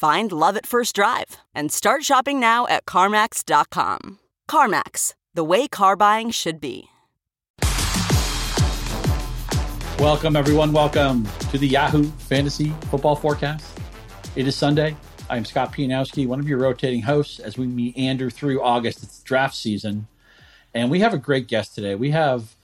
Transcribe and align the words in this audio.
Find 0.00 0.32
love 0.32 0.56
at 0.56 0.64
first 0.64 0.94
drive 0.94 1.36
and 1.54 1.70
start 1.70 2.04
shopping 2.04 2.40
now 2.40 2.66
at 2.68 2.86
CarMax.com. 2.86 4.18
CarMax, 4.50 5.12
the 5.34 5.44
way 5.44 5.68
car 5.68 5.94
buying 5.94 6.30
should 6.30 6.58
be. 6.58 6.88
Welcome, 9.98 10.36
everyone. 10.36 10.72
Welcome 10.72 11.28
to 11.50 11.58
the 11.58 11.68
Yahoo 11.68 12.04
Fantasy 12.04 12.70
Football 12.90 13.14
Forecast. 13.14 13.78
It 14.36 14.48
is 14.48 14.56
Sunday. 14.56 14.96
I'm 15.28 15.44
Scott 15.44 15.70
Pianowski, 15.70 16.26
one 16.26 16.40
of 16.40 16.48
your 16.48 16.60
rotating 16.60 17.02
hosts 17.02 17.38
as 17.38 17.58
we 17.58 17.66
meander 17.66 18.30
through 18.30 18.62
August. 18.62 19.02
It's 19.02 19.22
draft 19.22 19.54
season. 19.54 20.06
And 20.72 20.90
we 20.90 21.00
have 21.00 21.12
a 21.12 21.18
great 21.18 21.46
guest 21.46 21.74
today. 21.74 21.94
We 21.94 22.12
have 22.12 22.54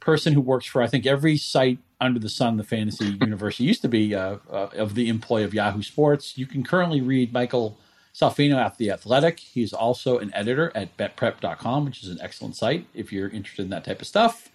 a 0.00 0.02
person 0.02 0.32
who 0.32 0.40
works 0.40 0.64
for, 0.64 0.80
I 0.80 0.86
think, 0.86 1.04
every 1.04 1.36
site 1.36 1.78
under 2.00 2.18
the 2.18 2.28
sun, 2.28 2.56
the 2.56 2.64
fantasy 2.64 3.16
universe. 3.20 3.60
Used 3.60 3.82
to 3.82 3.88
be 3.88 4.14
uh, 4.14 4.36
uh, 4.50 4.68
of 4.74 4.94
the 4.94 5.08
employ 5.08 5.44
of 5.44 5.54
Yahoo 5.54 5.82
Sports. 5.82 6.36
You 6.36 6.46
can 6.46 6.62
currently 6.62 7.00
read 7.00 7.32
Michael 7.32 7.78
Salfino 8.14 8.56
at 8.56 8.78
The 8.78 8.90
Athletic. 8.90 9.40
He's 9.40 9.72
also 9.72 10.18
an 10.18 10.32
editor 10.34 10.72
at 10.74 10.96
betprep.com, 10.96 11.84
which 11.84 12.02
is 12.02 12.08
an 12.08 12.18
excellent 12.20 12.56
site 12.56 12.86
if 12.94 13.12
you're 13.12 13.28
interested 13.28 13.62
in 13.62 13.70
that 13.70 13.84
type 13.84 14.00
of 14.00 14.06
stuff. 14.06 14.50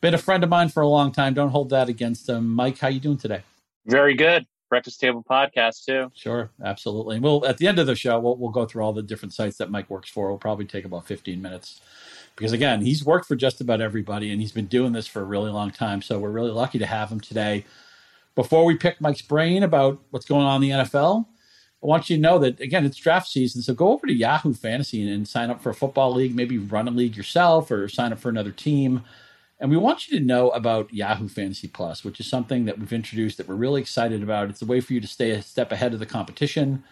Been 0.00 0.14
a 0.14 0.18
friend 0.18 0.44
of 0.44 0.50
mine 0.50 0.68
for 0.68 0.82
a 0.82 0.88
long 0.88 1.10
time. 1.10 1.34
Don't 1.34 1.50
hold 1.50 1.70
that 1.70 1.88
against 1.88 2.28
him. 2.28 2.48
Mike, 2.48 2.78
how 2.78 2.88
you 2.88 3.00
doing 3.00 3.18
today? 3.18 3.42
Very 3.86 4.14
good. 4.14 4.46
Breakfast 4.68 5.00
Table 5.00 5.24
podcast 5.28 5.84
too. 5.84 6.12
Sure, 6.14 6.50
absolutely. 6.62 7.16
And 7.16 7.24
we'll 7.24 7.44
at 7.46 7.56
the 7.56 7.66
end 7.66 7.78
of 7.78 7.86
the 7.86 7.96
show, 7.96 8.18
we'll, 8.20 8.36
we'll 8.36 8.50
go 8.50 8.66
through 8.66 8.82
all 8.82 8.92
the 8.92 9.02
different 9.02 9.32
sites 9.32 9.56
that 9.56 9.70
Mike 9.70 9.88
works 9.88 10.10
for. 10.10 10.26
It'll 10.26 10.38
probably 10.38 10.66
take 10.66 10.84
about 10.84 11.06
15 11.06 11.40
minutes 11.40 11.80
because 12.38 12.52
again, 12.52 12.82
he's 12.82 13.04
worked 13.04 13.26
for 13.26 13.34
just 13.34 13.60
about 13.60 13.80
everybody 13.80 14.30
and 14.30 14.40
he's 14.40 14.52
been 14.52 14.66
doing 14.66 14.92
this 14.92 15.08
for 15.08 15.20
a 15.20 15.24
really 15.24 15.50
long 15.50 15.72
time. 15.72 16.00
So 16.00 16.20
we're 16.20 16.30
really 16.30 16.52
lucky 16.52 16.78
to 16.78 16.86
have 16.86 17.10
him 17.10 17.18
today. 17.18 17.64
Before 18.36 18.64
we 18.64 18.76
pick 18.76 19.00
Mike's 19.00 19.22
brain 19.22 19.64
about 19.64 20.00
what's 20.10 20.24
going 20.24 20.46
on 20.46 20.62
in 20.62 20.70
the 20.70 20.76
NFL, 20.84 21.26
I 21.82 21.86
want 21.86 22.08
you 22.08 22.14
to 22.14 22.22
know 22.22 22.38
that 22.38 22.60
again, 22.60 22.86
it's 22.86 22.96
draft 22.96 23.26
season. 23.26 23.60
So 23.62 23.74
go 23.74 23.90
over 23.90 24.06
to 24.06 24.12
Yahoo 24.12 24.54
Fantasy 24.54 25.02
and, 25.02 25.10
and 25.12 25.26
sign 25.26 25.50
up 25.50 25.60
for 25.60 25.70
a 25.70 25.74
football 25.74 26.14
league, 26.14 26.36
maybe 26.36 26.58
run 26.58 26.86
a 26.86 26.92
league 26.92 27.16
yourself 27.16 27.72
or 27.72 27.88
sign 27.88 28.12
up 28.12 28.20
for 28.20 28.28
another 28.28 28.52
team. 28.52 29.02
And 29.58 29.68
we 29.68 29.76
want 29.76 30.06
you 30.06 30.16
to 30.20 30.24
know 30.24 30.50
about 30.50 30.94
Yahoo 30.94 31.26
Fantasy 31.26 31.66
Plus, 31.66 32.04
which 32.04 32.20
is 32.20 32.28
something 32.28 32.66
that 32.66 32.78
we've 32.78 32.92
introduced 32.92 33.38
that 33.38 33.48
we're 33.48 33.56
really 33.56 33.80
excited 33.80 34.22
about. 34.22 34.48
It's 34.48 34.62
a 34.62 34.66
way 34.66 34.78
for 34.78 34.92
you 34.92 35.00
to 35.00 35.08
stay 35.08 35.32
a 35.32 35.42
step 35.42 35.72
ahead 35.72 35.92
of 35.92 35.98
the 35.98 36.06
competition. 36.06 36.84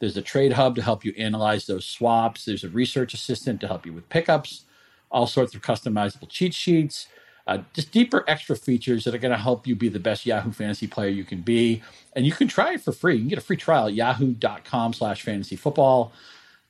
There's 0.00 0.18
a 0.18 0.22
trade 0.22 0.52
hub 0.52 0.76
to 0.76 0.82
help 0.82 1.02
you 1.02 1.14
analyze 1.16 1.64
those 1.64 1.86
swaps. 1.86 2.44
There's 2.44 2.64
a 2.64 2.68
research 2.68 3.14
assistant 3.14 3.62
to 3.62 3.68
help 3.68 3.86
you 3.86 3.94
with 3.94 4.10
pickups 4.10 4.66
all 5.12 5.26
sorts 5.26 5.54
of 5.54 5.62
customizable 5.62 6.28
cheat 6.28 6.54
sheets, 6.54 7.06
uh, 7.46 7.58
just 7.72 7.92
deeper 7.92 8.24
extra 8.26 8.56
features 8.56 9.04
that 9.04 9.14
are 9.14 9.18
going 9.18 9.32
to 9.32 9.38
help 9.38 9.66
you 9.66 9.76
be 9.76 9.88
the 9.88 10.00
best 10.00 10.26
Yahoo 10.26 10.52
fantasy 10.52 10.86
player 10.86 11.10
you 11.10 11.24
can 11.24 11.42
be. 11.42 11.82
And 12.14 12.24
you 12.24 12.32
can 12.32 12.48
try 12.48 12.74
it 12.74 12.80
for 12.80 12.92
free. 12.92 13.14
You 13.14 13.20
can 13.20 13.28
get 13.28 13.38
a 13.38 13.42
free 13.42 13.56
trial 13.56 13.86
at 13.86 13.94
yahoo.com 13.94 14.92
slash 14.92 15.22
fantasy 15.22 15.56
football. 15.56 16.12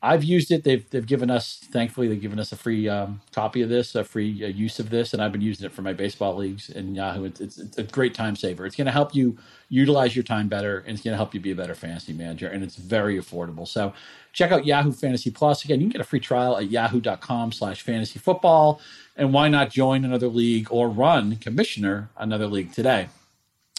I've 0.04 0.24
used 0.24 0.50
it. 0.50 0.64
They've 0.64 0.88
they've 0.90 1.06
given 1.06 1.30
us, 1.30 1.58
thankfully, 1.70 2.08
they've 2.08 2.20
given 2.20 2.40
us 2.40 2.50
a 2.50 2.56
free 2.56 2.88
um, 2.88 3.20
copy 3.32 3.62
of 3.62 3.68
this, 3.68 3.94
a 3.94 4.02
free 4.02 4.44
uh, 4.44 4.48
use 4.48 4.80
of 4.80 4.90
this, 4.90 5.12
and 5.12 5.22
I've 5.22 5.30
been 5.30 5.40
using 5.40 5.64
it 5.64 5.72
for 5.72 5.82
my 5.82 5.92
baseball 5.92 6.34
leagues 6.34 6.70
and 6.70 6.96
Yahoo. 6.96 7.24
It's, 7.24 7.40
it's, 7.40 7.58
it's 7.58 7.78
a 7.78 7.84
great 7.84 8.12
time 8.12 8.34
saver. 8.34 8.66
It's 8.66 8.74
going 8.74 8.86
to 8.86 8.92
help 8.92 9.14
you 9.14 9.38
utilize 9.68 10.16
your 10.16 10.24
time 10.24 10.48
better, 10.48 10.78
and 10.80 10.94
it's 10.94 11.04
going 11.04 11.12
to 11.12 11.16
help 11.16 11.34
you 11.34 11.40
be 11.40 11.52
a 11.52 11.54
better 11.54 11.76
fantasy 11.76 12.12
manager, 12.12 12.48
and 12.48 12.64
it's 12.64 12.74
very 12.74 13.16
affordable. 13.16 13.66
So 13.66 13.92
check 14.32 14.50
out 14.50 14.66
Yahoo 14.66 14.90
Fantasy 14.90 15.30
Plus. 15.30 15.64
Again, 15.64 15.80
you 15.80 15.86
can 15.86 15.92
get 15.92 16.00
a 16.00 16.04
free 16.04 16.20
trial 16.20 16.56
at 16.56 16.68
yahoo.com/slash 16.68 17.82
fantasy 17.82 18.18
football, 18.18 18.80
and 19.16 19.32
why 19.32 19.48
not 19.48 19.70
join 19.70 20.04
another 20.04 20.28
league 20.28 20.66
or 20.70 20.88
run 20.88 21.36
commissioner 21.36 22.10
another 22.16 22.48
league 22.48 22.72
today? 22.72 23.08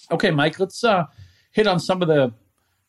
Okay, 0.10 0.32
Mike, 0.32 0.58
let's 0.58 0.86
uh, 0.86 1.06
hit 1.52 1.68
on 1.68 1.82
some 1.82 2.02
of 2.02 2.08
the 2.08 2.34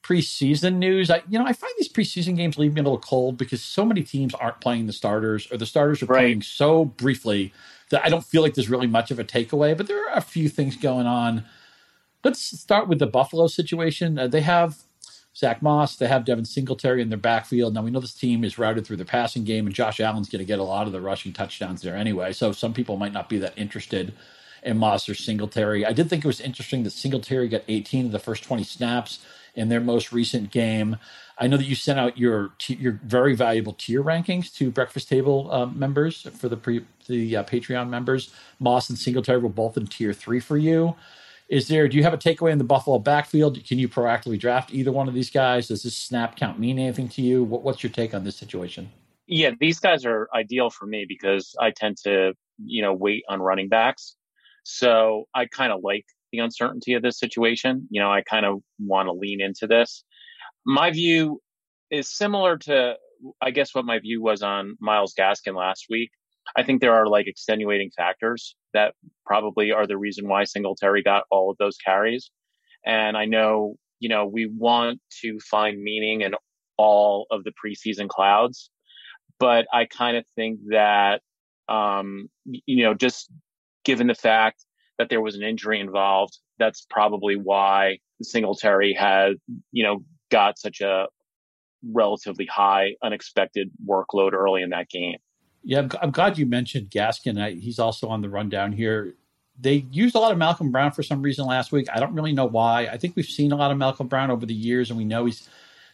preseason 0.04 0.74
news. 0.76 1.10
I, 1.10 1.22
you 1.28 1.38
know, 1.38 1.46
I 1.46 1.54
find 1.54 1.72
these 1.78 1.88
preseason 1.88 2.36
games 2.36 2.58
leave 2.58 2.74
me 2.74 2.80
a 2.80 2.84
little 2.84 2.98
cold 2.98 3.38
because 3.38 3.62
so 3.62 3.84
many 3.84 4.02
teams 4.02 4.34
aren't 4.34 4.60
playing 4.60 4.86
the 4.86 4.92
starters, 4.92 5.50
or 5.50 5.56
the 5.56 5.66
starters 5.66 6.02
are 6.02 6.06
right. 6.06 6.18
playing 6.18 6.42
so 6.42 6.84
briefly 6.84 7.52
that 7.90 8.04
I 8.04 8.10
don't 8.10 8.24
feel 8.24 8.42
like 8.42 8.54
there's 8.54 8.68
really 8.68 8.86
much 8.86 9.10
of 9.10 9.18
a 9.18 9.24
takeaway. 9.24 9.76
But 9.76 9.88
there 9.88 10.08
are 10.08 10.16
a 10.16 10.20
few 10.20 10.48
things 10.48 10.76
going 10.76 11.06
on. 11.06 11.44
Let's 12.22 12.40
start 12.40 12.88
with 12.88 12.98
the 12.98 13.06
Buffalo 13.06 13.46
situation. 13.46 14.18
Uh, 14.18 14.28
they 14.28 14.42
have 14.42 14.76
Zack 15.36 15.62
Moss, 15.62 15.96
they 15.96 16.06
have 16.06 16.24
Devin 16.24 16.44
Singletary 16.44 17.02
in 17.02 17.08
their 17.08 17.18
backfield. 17.18 17.74
Now 17.74 17.82
we 17.82 17.90
know 17.90 18.00
this 18.00 18.14
team 18.14 18.44
is 18.44 18.58
routed 18.58 18.86
through 18.86 18.98
the 18.98 19.04
passing 19.04 19.44
game, 19.44 19.66
and 19.66 19.74
Josh 19.74 19.98
Allen's 20.00 20.28
going 20.28 20.38
to 20.38 20.44
get 20.44 20.60
a 20.60 20.64
lot 20.64 20.86
of 20.86 20.92
the 20.92 21.00
rushing 21.00 21.32
touchdowns 21.32 21.82
there 21.82 21.96
anyway. 21.96 22.32
So 22.32 22.52
some 22.52 22.72
people 22.72 22.96
might 22.96 23.12
not 23.12 23.28
be 23.28 23.38
that 23.38 23.58
interested 23.58 24.12
in 24.62 24.78
Moss 24.78 25.08
or 25.08 25.14
Singletary. 25.14 25.84
I 25.84 25.92
did 25.92 26.08
think 26.08 26.24
it 26.24 26.28
was 26.28 26.40
interesting 26.40 26.84
that 26.84 26.92
Singletary 26.92 27.48
got 27.48 27.62
18 27.68 28.06
of 28.06 28.12
the 28.12 28.18
first 28.18 28.44
20 28.44 28.62
snaps 28.64 29.18
in 29.54 29.68
their 29.68 29.80
most 29.80 30.12
recent 30.12 30.50
game. 30.50 30.96
I 31.38 31.48
know 31.48 31.56
that 31.56 31.64
you 31.64 31.74
sent 31.74 31.98
out 31.98 32.16
your 32.16 32.52
your 32.68 33.00
very 33.04 33.34
valuable 33.34 33.72
tier 33.72 34.02
rankings 34.02 34.54
to 34.56 34.70
Breakfast 34.70 35.08
Table 35.08 35.50
uh, 35.50 35.66
members 35.66 36.22
for 36.38 36.48
the 36.48 36.56
pre, 36.56 36.84
the 37.08 37.38
uh, 37.38 37.44
Patreon 37.44 37.88
members. 37.88 38.32
Moss 38.60 38.88
and 38.88 38.98
Singletary 38.98 39.38
were 39.38 39.48
both 39.48 39.76
in 39.76 39.86
tier 39.86 40.12
three 40.12 40.40
for 40.40 40.56
you. 40.56 40.94
Is 41.48 41.68
there? 41.68 41.88
Do 41.88 41.96
you 41.96 42.04
have 42.04 42.14
a 42.14 42.18
takeaway 42.18 42.52
in 42.52 42.58
the 42.58 42.64
Buffalo 42.64 42.98
backfield? 42.98 43.62
Can 43.64 43.78
you 43.78 43.88
proactively 43.88 44.38
draft 44.38 44.72
either 44.72 44.92
one 44.92 45.08
of 45.08 45.14
these 45.14 45.30
guys? 45.30 45.68
Does 45.68 45.82
this 45.82 45.96
snap 45.96 46.36
count 46.36 46.58
mean 46.58 46.78
anything 46.78 47.08
to 47.10 47.22
you? 47.22 47.44
What, 47.44 47.62
what's 47.62 47.82
your 47.82 47.92
take 47.92 48.14
on 48.14 48.24
this 48.24 48.36
situation? 48.36 48.90
Yeah, 49.26 49.50
these 49.58 49.80
guys 49.80 50.04
are 50.04 50.28
ideal 50.34 50.70
for 50.70 50.86
me 50.86 51.04
because 51.08 51.54
I 51.60 51.70
tend 51.70 51.96
to, 52.04 52.34
you 52.64 52.82
know, 52.82 52.92
wait 52.92 53.24
on 53.28 53.42
running 53.42 53.68
backs. 53.68 54.16
So 54.62 55.28
I 55.34 55.46
kind 55.46 55.72
of 55.72 55.80
like 55.82 56.06
the 56.34 56.42
uncertainty 56.42 56.94
of 56.94 57.02
this 57.02 57.18
situation. 57.18 57.86
You 57.90 58.00
know, 58.00 58.10
I 58.10 58.22
kind 58.22 58.44
of 58.44 58.60
want 58.78 59.06
to 59.06 59.12
lean 59.12 59.40
into 59.40 59.66
this. 59.66 60.04
My 60.66 60.90
view 60.90 61.40
is 61.90 62.10
similar 62.10 62.56
to, 62.58 62.94
I 63.40 63.50
guess, 63.50 63.74
what 63.74 63.84
my 63.84 63.98
view 64.00 64.22
was 64.22 64.42
on 64.42 64.76
Myles 64.80 65.14
Gaskin 65.18 65.54
last 65.54 65.86
week. 65.88 66.10
I 66.56 66.62
think 66.62 66.80
there 66.80 66.94
are 66.94 67.06
like 67.06 67.26
extenuating 67.26 67.90
factors 67.96 68.56
that 68.74 68.94
probably 69.24 69.70
are 69.70 69.86
the 69.86 69.96
reason 69.96 70.28
why 70.28 70.44
Singletary 70.44 71.02
got 71.02 71.24
all 71.30 71.50
of 71.50 71.56
those 71.58 71.76
carries. 71.76 72.30
And 72.84 73.16
I 73.16 73.24
know, 73.24 73.76
you 74.00 74.08
know, 74.08 74.26
we 74.26 74.46
want 74.46 75.00
to 75.22 75.38
find 75.50 75.82
meaning 75.82 76.20
in 76.20 76.34
all 76.76 77.26
of 77.30 77.44
the 77.44 77.52
preseason 77.52 78.08
clouds, 78.08 78.70
but 79.38 79.66
I 79.72 79.86
kind 79.86 80.16
of 80.16 80.24
think 80.34 80.58
that, 80.70 81.22
um, 81.68 82.28
you 82.44 82.84
know, 82.84 82.94
just 82.94 83.30
given 83.84 84.06
the 84.06 84.14
fact 84.14 84.64
that 84.98 85.08
there 85.08 85.20
was 85.20 85.34
an 85.34 85.42
injury 85.42 85.80
involved. 85.80 86.38
That's 86.58 86.86
probably 86.88 87.36
why 87.36 87.98
Singletary 88.22 88.94
had, 88.94 89.34
you 89.72 89.84
know, 89.84 90.04
got 90.30 90.58
such 90.58 90.80
a 90.80 91.06
relatively 91.92 92.46
high 92.46 92.94
unexpected 93.02 93.70
workload 93.86 94.32
early 94.32 94.62
in 94.62 94.70
that 94.70 94.88
game. 94.88 95.18
Yeah, 95.62 95.80
I'm, 95.80 95.90
I'm 96.02 96.10
glad 96.10 96.38
you 96.38 96.46
mentioned 96.46 96.90
Gaskin. 96.90 97.40
I, 97.40 97.52
he's 97.52 97.78
also 97.78 98.08
on 98.08 98.20
the 98.20 98.28
rundown 98.28 98.72
here. 98.72 99.14
They 99.58 99.86
used 99.90 100.14
a 100.14 100.18
lot 100.18 100.32
of 100.32 100.38
Malcolm 100.38 100.72
Brown 100.72 100.92
for 100.92 101.02
some 101.02 101.22
reason 101.22 101.46
last 101.46 101.72
week. 101.72 101.86
I 101.94 102.00
don't 102.00 102.14
really 102.14 102.32
know 102.32 102.44
why. 102.44 102.86
I 102.86 102.96
think 102.96 103.16
we've 103.16 103.24
seen 103.24 103.52
a 103.52 103.56
lot 103.56 103.70
of 103.70 103.78
Malcolm 103.78 104.08
Brown 104.08 104.30
over 104.30 104.46
the 104.46 104.54
years, 104.54 104.90
and 104.90 104.98
we 104.98 105.04
know 105.04 105.26
he's, 105.26 105.48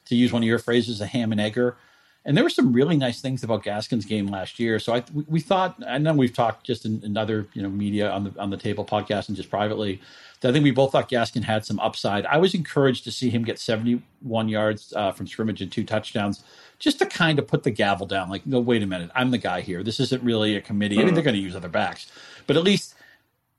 to 0.06 0.17
use 0.17 0.32
one 0.32 0.43
of 0.43 0.47
your 0.47 0.58
phrases, 0.58 1.00
a 1.00 1.06
ham 1.06 1.31
and 1.31 1.41
egger. 1.41 1.76
And 2.25 2.37
there 2.37 2.44
were 2.44 2.50
some 2.50 2.72
really 2.72 2.99
nice 2.99 3.20
things 3.20 3.43
about 3.43 3.64
Gaskin's 3.64 4.05
game 4.05 4.26
last 4.26 4.58
year. 4.58 4.78
So 4.78 4.94
I 4.94 5.05
we, 5.26 5.40
thought, 5.40 5.76
and 5.87 6.06
then 6.06 6.19
we've 6.19 6.34
talked 6.34 6.67
just 6.67 6.84
in, 6.84 7.02
in, 7.02 7.17
other 7.17 7.49
you 7.55 7.62
know 7.62 7.70
media 7.70 8.11
on 8.11 8.25
the 8.25 8.38
on 8.38 8.50
the 8.50 8.58
table 8.58 8.84
podcast 8.84 9.28
and 9.28 9.37
just 9.37 9.49
privately. 9.49 10.00
That 10.40 10.50
I 10.50 10.52
think 10.52 10.62
we 10.62 10.70
both 10.70 10.93
thought 10.93 11.11
Gaskin 11.11 11.43
had 11.43 11.64
some 11.64 11.81
upside. 11.81 12.26
I 12.26 12.37
was 12.37 12.55
encouraged 12.55 13.05
to 13.05 13.12
see 13.12 13.31
him 13.31 13.43
get 13.43 13.58
71 13.58 14.49
yards 14.49 14.93
uh, 14.96 15.12
from 15.12 15.26
scrimmage 15.26 15.61
and 15.61 15.70
two 15.70 15.84
touchdowns, 15.84 16.44
just 16.78 16.99
to 16.99 17.06
kind 17.06 17.38
of 17.38 17.46
put 17.46 17.62
the 17.62 17.70
gavel 17.70 18.06
down. 18.06 18.31
Like, 18.31 18.46
no, 18.46 18.58
wait 18.58 18.82
a 18.82 18.87
minute, 18.87 19.11
I'm 19.14 19.31
the 19.31 19.38
guy 19.38 19.61
here. 19.61 19.82
This 19.82 20.00
isn't 20.00 20.23
really 20.23 20.56
a 20.56 20.61
committee. 20.62 20.99
I 20.99 21.05
mean, 21.05 21.14
they're 21.14 21.23
going 21.23 21.37
to 21.37 21.43
use 21.43 21.56
other 21.56 21.69
backs, 21.69 22.11
but 22.46 22.56
at 22.56 22.62
least 22.62 22.89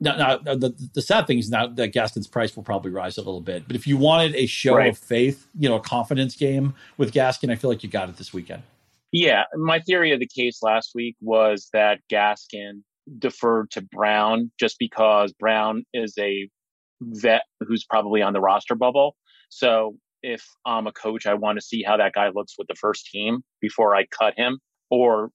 now, 0.02 0.40
now 0.44 0.56
the, 0.56 0.74
the 0.94 1.02
sad 1.02 1.28
thing 1.28 1.38
is 1.38 1.50
now 1.50 1.68
that 1.68 1.94
Gaskin's 1.94 2.28
price 2.28 2.56
will 2.56 2.64
probably 2.64 2.92
rise 2.92 3.18
a 3.18 3.22
little 3.22 3.42
bit. 3.42 3.68
But 3.68 3.76
if 3.76 3.86
you 3.86 3.98
wanted 3.98 4.36
a 4.36 4.48
show 4.48 4.76
right. 4.76 4.90
of 4.90 4.98
faith, 4.98 5.48
you 5.58 5.70
know, 5.70 5.76
a 5.76 5.80
confidence 5.80 6.36
game 6.36 6.74
with 6.98 7.14
Gaskin, 7.14 7.52
I 7.52 7.56
feel 7.56 7.70
like 7.70 7.84
you 7.84 7.90
got 7.90 8.10
it 8.10 8.18
this 8.18 8.34
weekend. 8.34 8.64
Yeah, 9.12 9.44
my 9.56 9.80
theory 9.80 10.12
of 10.12 10.20
the 10.20 10.28
case 10.28 10.64
last 10.64 10.92
week 10.96 11.16
was 11.22 11.70
that 11.74 12.00
Gaskin 12.12 12.82
deferred 13.20 13.70
to 13.72 13.82
Brown 13.82 14.52
just 14.60 14.78
because 14.80 15.34
Brown 15.34 15.84
is 15.94 16.16
a 16.18 16.50
vet 17.02 17.44
who's 17.60 17.84
probably 17.84 18.22
on 18.22 18.34
the 18.34 18.42
roster 18.42 18.76
bubble. 18.76 19.16
So 19.50 19.98
if 20.24 20.46
I'm 20.66 20.88
a 20.88 20.94
coach, 20.94 21.26
I 21.26 21.34
want 21.34 21.58
to 21.58 21.66
see 21.66 21.84
how 21.84 21.98
that 21.98 22.14
guy 22.14 22.30
looks 22.30 22.56
with 22.58 22.68
the 22.68 22.76
first 22.76 23.08
team 23.08 23.44
before 23.60 23.96
I 23.96 24.06
cut 24.06 24.34
him. 24.38 24.60
Or 24.90 25.30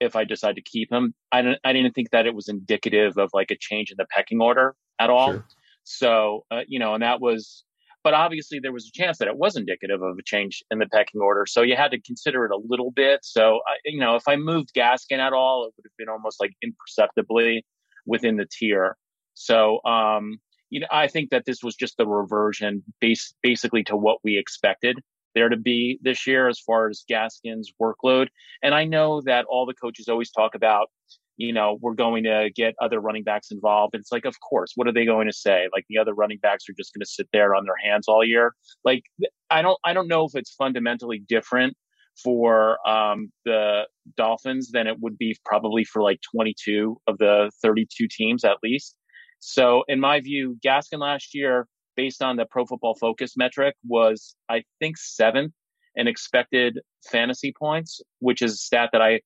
if 0.00 0.16
I 0.16 0.24
decide 0.24 0.56
to 0.56 0.62
keep 0.62 0.92
him. 0.92 1.14
I 1.32 1.42
didn't, 1.42 1.60
I 1.64 1.72
didn't 1.72 1.94
think 1.94 2.10
that 2.10 2.26
it 2.26 2.34
was 2.34 2.48
indicative 2.48 3.16
of 3.18 3.30
like 3.32 3.50
a 3.50 3.56
change 3.58 3.90
in 3.90 3.96
the 3.98 4.06
pecking 4.10 4.40
order 4.40 4.74
at 4.98 5.10
all. 5.10 5.32
Sure. 5.32 5.44
So, 5.84 6.44
uh, 6.50 6.62
you 6.66 6.78
know, 6.78 6.94
and 6.94 7.02
that 7.02 7.20
was, 7.20 7.64
but 8.02 8.14
obviously 8.14 8.58
there 8.60 8.72
was 8.72 8.86
a 8.86 8.92
chance 8.92 9.18
that 9.18 9.28
it 9.28 9.36
was 9.36 9.56
indicative 9.56 10.02
of 10.02 10.18
a 10.18 10.22
change 10.22 10.62
in 10.70 10.78
the 10.78 10.86
pecking 10.86 11.20
order. 11.20 11.44
So 11.46 11.62
you 11.62 11.76
had 11.76 11.90
to 11.92 12.00
consider 12.00 12.44
it 12.44 12.52
a 12.52 12.58
little 12.68 12.90
bit. 12.90 13.20
So, 13.22 13.60
I, 13.66 13.76
you 13.84 13.98
know, 13.98 14.16
if 14.16 14.24
I 14.28 14.36
moved 14.36 14.72
Gaskin 14.74 15.18
at 15.18 15.32
all, 15.32 15.64
it 15.64 15.72
would 15.76 15.84
have 15.84 15.96
been 15.98 16.08
almost 16.08 16.40
like 16.40 16.52
imperceptibly 16.62 17.64
within 18.04 18.36
the 18.36 18.46
tier. 18.46 18.96
So, 19.34 19.80
um, 19.84 20.38
you 20.70 20.80
know, 20.80 20.86
I 20.90 21.08
think 21.08 21.30
that 21.30 21.44
this 21.46 21.62
was 21.62 21.76
just 21.76 21.96
the 21.96 22.06
reversion 22.06 22.82
base, 23.00 23.34
basically 23.42 23.84
to 23.84 23.96
what 23.96 24.18
we 24.24 24.38
expected 24.38 25.00
there 25.36 25.48
to 25.48 25.56
be 25.56 26.00
this 26.02 26.26
year 26.26 26.48
as 26.48 26.58
far 26.58 26.88
as 26.88 27.04
Gaskin's 27.08 27.72
workload. 27.80 28.28
And 28.62 28.74
I 28.74 28.84
know 28.84 29.20
that 29.26 29.44
all 29.48 29.66
the 29.66 29.74
coaches 29.74 30.08
always 30.08 30.30
talk 30.30 30.54
about, 30.56 30.88
you 31.36 31.52
know, 31.52 31.78
we're 31.80 31.94
going 31.94 32.24
to 32.24 32.50
get 32.56 32.74
other 32.80 32.98
running 32.98 33.22
backs 33.22 33.50
involved. 33.50 33.94
And 33.94 34.00
it's 34.00 34.10
like, 34.10 34.24
of 34.24 34.34
course, 34.40 34.72
what 34.74 34.88
are 34.88 34.92
they 34.92 35.04
going 35.04 35.26
to 35.26 35.32
say? 35.32 35.68
Like 35.72 35.84
the 35.88 35.98
other 35.98 36.14
running 36.14 36.38
backs 36.38 36.64
are 36.68 36.74
just 36.76 36.94
going 36.94 37.02
to 37.02 37.10
sit 37.10 37.28
there 37.32 37.54
on 37.54 37.64
their 37.64 37.76
hands 37.84 38.08
all 38.08 38.24
year. 38.24 38.54
Like 38.82 39.02
I 39.50 39.60
don't, 39.62 39.78
I 39.84 39.92
don't 39.92 40.08
know 40.08 40.24
if 40.24 40.34
it's 40.34 40.54
fundamentally 40.54 41.22
different 41.28 41.76
for 42.24 42.78
um, 42.88 43.30
the 43.44 43.82
Dolphins 44.16 44.70
than 44.72 44.86
it 44.86 44.98
would 45.00 45.18
be 45.18 45.36
probably 45.44 45.84
for 45.84 46.02
like 46.02 46.20
22 46.32 46.98
of 47.06 47.18
the 47.18 47.50
32 47.62 48.08
teams 48.10 48.42
at 48.42 48.56
least. 48.62 48.96
So 49.38 49.84
in 49.86 50.00
my 50.00 50.20
view, 50.20 50.56
Gaskin 50.64 50.98
last 50.98 51.34
year 51.34 51.68
based 51.96 52.22
on 52.22 52.36
the 52.36 52.46
Pro 52.46 52.66
Football 52.66 52.94
Focus 52.94 53.36
metric, 53.36 53.74
was 53.86 54.34
I 54.48 54.64
think 54.80 54.98
seventh 54.98 55.52
in 55.94 56.08
expected 56.08 56.80
fantasy 57.10 57.52
points, 57.58 58.00
which 58.18 58.42
is 58.42 58.54
a 58.54 58.56
stat 58.56 58.90
that 58.92 59.02
I 59.02 59.20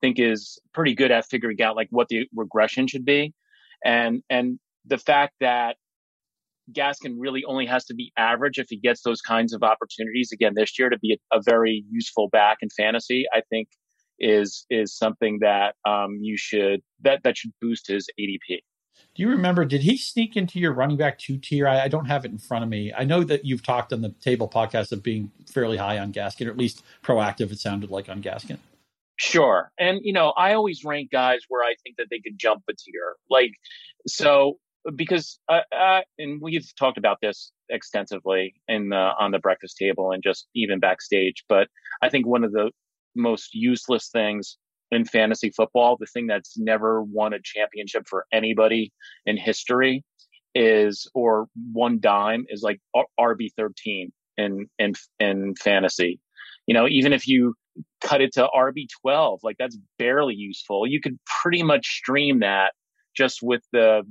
think 0.00 0.18
is 0.18 0.58
pretty 0.74 0.94
good 0.94 1.10
at 1.10 1.26
figuring 1.26 1.60
out 1.62 1.76
like 1.76 1.88
what 1.90 2.08
the 2.08 2.26
regression 2.34 2.86
should 2.86 3.04
be, 3.04 3.32
and 3.84 4.22
and 4.28 4.58
the 4.86 4.98
fact 4.98 5.34
that 5.40 5.76
Gaskin 6.72 7.14
really 7.18 7.44
only 7.44 7.66
has 7.66 7.84
to 7.86 7.94
be 7.94 8.12
average 8.16 8.58
if 8.58 8.66
he 8.68 8.76
gets 8.76 9.02
those 9.02 9.20
kinds 9.20 9.52
of 9.52 9.62
opportunities 9.62 10.30
again 10.32 10.52
this 10.54 10.78
year 10.78 10.90
to 10.90 10.98
be 10.98 11.18
a, 11.32 11.38
a 11.38 11.42
very 11.42 11.84
useful 11.90 12.28
back 12.28 12.58
in 12.60 12.68
fantasy. 12.70 13.24
I 13.32 13.42
think 13.48 13.68
is 14.18 14.66
is 14.68 14.96
something 14.96 15.38
that 15.40 15.74
um, 15.84 16.18
you 16.20 16.36
should 16.36 16.80
that 17.02 17.22
that 17.24 17.36
should 17.36 17.52
boost 17.60 17.86
his 17.88 18.08
ADP. 18.18 18.58
Do 19.18 19.24
you 19.24 19.30
remember? 19.30 19.64
Did 19.64 19.82
he 19.82 19.96
sneak 19.96 20.36
into 20.36 20.60
your 20.60 20.72
running 20.72 20.96
back 20.96 21.18
two 21.18 21.38
tier? 21.38 21.66
I, 21.66 21.80
I, 21.80 21.88
don't 21.88 22.04
have 22.04 22.24
it 22.24 22.30
in 22.30 22.38
front 22.38 22.62
of 22.62 22.70
me. 22.70 22.92
I 22.96 23.02
know 23.02 23.24
that 23.24 23.44
you've 23.44 23.64
talked 23.64 23.92
on 23.92 24.00
the 24.00 24.10
table 24.20 24.48
podcast 24.48 24.92
of 24.92 25.02
being 25.02 25.32
fairly 25.52 25.76
high 25.76 25.98
on 25.98 26.12
Gaskin, 26.12 26.46
or 26.46 26.50
at 26.50 26.56
least 26.56 26.84
proactive. 27.02 27.50
It 27.50 27.58
sounded 27.58 27.90
like 27.90 28.08
on 28.08 28.22
Gaskin. 28.22 28.58
Sure, 29.16 29.72
and 29.76 29.98
you 30.04 30.12
know, 30.12 30.32
I 30.36 30.54
always 30.54 30.84
rank 30.84 31.10
guys 31.10 31.40
where 31.48 31.64
I 31.64 31.74
think 31.82 31.96
that 31.96 32.06
they 32.12 32.20
could 32.20 32.38
jump 32.38 32.62
a 32.70 32.74
tier. 32.74 33.16
Like, 33.28 33.50
so 34.06 34.60
because 34.94 35.40
uh, 35.48 35.62
and 36.16 36.40
we've 36.40 36.70
talked 36.78 36.96
about 36.96 37.18
this 37.20 37.50
extensively 37.70 38.54
in 38.68 38.90
the 38.90 39.10
on 39.18 39.32
the 39.32 39.40
breakfast 39.40 39.78
table 39.78 40.12
and 40.12 40.22
just 40.22 40.46
even 40.54 40.78
backstage. 40.78 41.42
But 41.48 41.66
I 42.02 42.08
think 42.08 42.24
one 42.24 42.44
of 42.44 42.52
the 42.52 42.70
most 43.16 43.52
useless 43.52 44.10
things 44.10 44.58
in 44.90 45.04
fantasy 45.04 45.50
football, 45.50 45.96
the 45.98 46.06
thing 46.06 46.26
that's 46.26 46.58
never 46.58 47.02
won 47.02 47.32
a 47.32 47.38
championship 47.42 48.06
for 48.08 48.26
anybody 48.32 48.92
in 49.26 49.36
history 49.36 50.04
is, 50.54 51.08
or 51.14 51.48
one 51.72 52.00
dime 52.00 52.46
is 52.48 52.62
like 52.62 52.80
RB 53.18 53.50
thirteen 53.56 54.12
in 54.36 54.66
in 54.78 54.94
in 55.20 55.54
fantasy. 55.56 56.20
You 56.66 56.74
know, 56.74 56.86
even 56.88 57.12
if 57.12 57.26
you 57.26 57.54
cut 58.00 58.20
it 58.20 58.32
to 58.34 58.48
RB 58.54 58.86
twelve, 59.02 59.40
like 59.42 59.56
that's 59.58 59.78
barely 59.98 60.34
useful. 60.34 60.86
You 60.86 61.00
could 61.00 61.18
pretty 61.42 61.62
much 61.62 61.86
stream 61.86 62.40
that 62.40 62.72
just 63.16 63.40
with 63.42 63.62
the 63.72 64.02